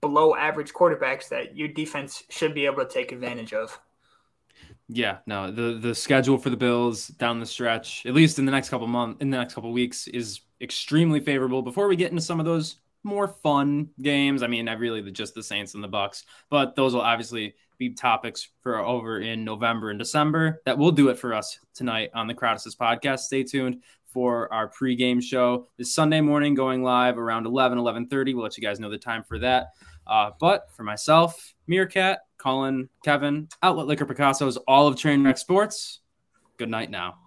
below 0.00 0.34
average 0.34 0.72
quarterbacks 0.72 1.28
that 1.28 1.56
your 1.56 1.68
defense 1.68 2.24
should 2.30 2.54
be 2.54 2.66
able 2.66 2.84
to 2.84 2.90
take 2.90 3.12
advantage 3.12 3.52
of. 3.52 3.78
Yeah, 4.88 5.18
no, 5.26 5.50
the 5.50 5.78
the 5.80 5.94
schedule 5.94 6.38
for 6.38 6.50
the 6.50 6.56
Bills 6.56 7.08
down 7.08 7.40
the 7.40 7.46
stretch, 7.46 8.06
at 8.06 8.14
least 8.14 8.38
in 8.38 8.44
the 8.46 8.52
next 8.52 8.68
couple 8.68 8.86
months, 8.86 9.20
in 9.20 9.30
the 9.30 9.36
next 9.36 9.54
couple 9.54 9.72
weeks, 9.72 10.06
is 10.06 10.42
extremely 10.60 11.18
favorable. 11.18 11.60
Before 11.60 11.88
we 11.88 11.96
get 11.96 12.10
into 12.10 12.22
some 12.22 12.38
of 12.38 12.46
those 12.46 12.76
more 13.02 13.26
fun 13.28 13.88
games, 14.00 14.42
I 14.42 14.46
mean, 14.46 14.68
I 14.68 14.74
really 14.74 15.02
just 15.10 15.34
the 15.34 15.42
Saints 15.42 15.74
and 15.74 15.82
the 15.82 15.88
Bucks, 15.88 16.24
but 16.50 16.76
those 16.76 16.94
will 16.94 17.00
obviously 17.00 17.54
be 17.78 17.90
topics 17.90 18.48
for 18.62 18.78
over 18.78 19.20
in 19.20 19.44
November 19.44 19.90
and 19.90 19.98
December. 19.98 20.62
That 20.64 20.78
will 20.78 20.92
do 20.92 21.08
it 21.08 21.18
for 21.18 21.34
us 21.34 21.58
tonight 21.74 22.10
on 22.14 22.26
the 22.26 22.34
Crowd 22.34 22.58
podcast. 22.58 23.20
Stay 23.20 23.42
tuned 23.42 23.82
for 24.06 24.52
our 24.52 24.70
pregame 24.70 25.22
show 25.22 25.66
this 25.76 25.94
Sunday 25.94 26.20
morning, 26.20 26.54
going 26.54 26.82
live 26.82 27.18
around 27.18 27.44
11, 27.46 27.78
11.30. 27.78 28.34
We'll 28.34 28.44
let 28.44 28.56
you 28.56 28.62
guys 28.62 28.80
know 28.80 28.88
the 28.88 28.98
time 28.98 29.22
for 29.22 29.38
that. 29.40 29.68
Uh, 30.06 30.30
but 30.38 30.70
for 30.74 30.82
myself, 30.82 31.54
Meerkat, 31.66 32.20
Colin, 32.38 32.88
Kevin, 33.04 33.48
Outlet 33.62 33.86
Liquor 33.86 34.06
Picasso's, 34.06 34.56
all 34.68 34.86
of 34.86 34.94
Trainwreck 34.96 35.38
Sports, 35.38 36.00
good 36.58 36.68
night 36.68 36.90
now. 36.90 37.18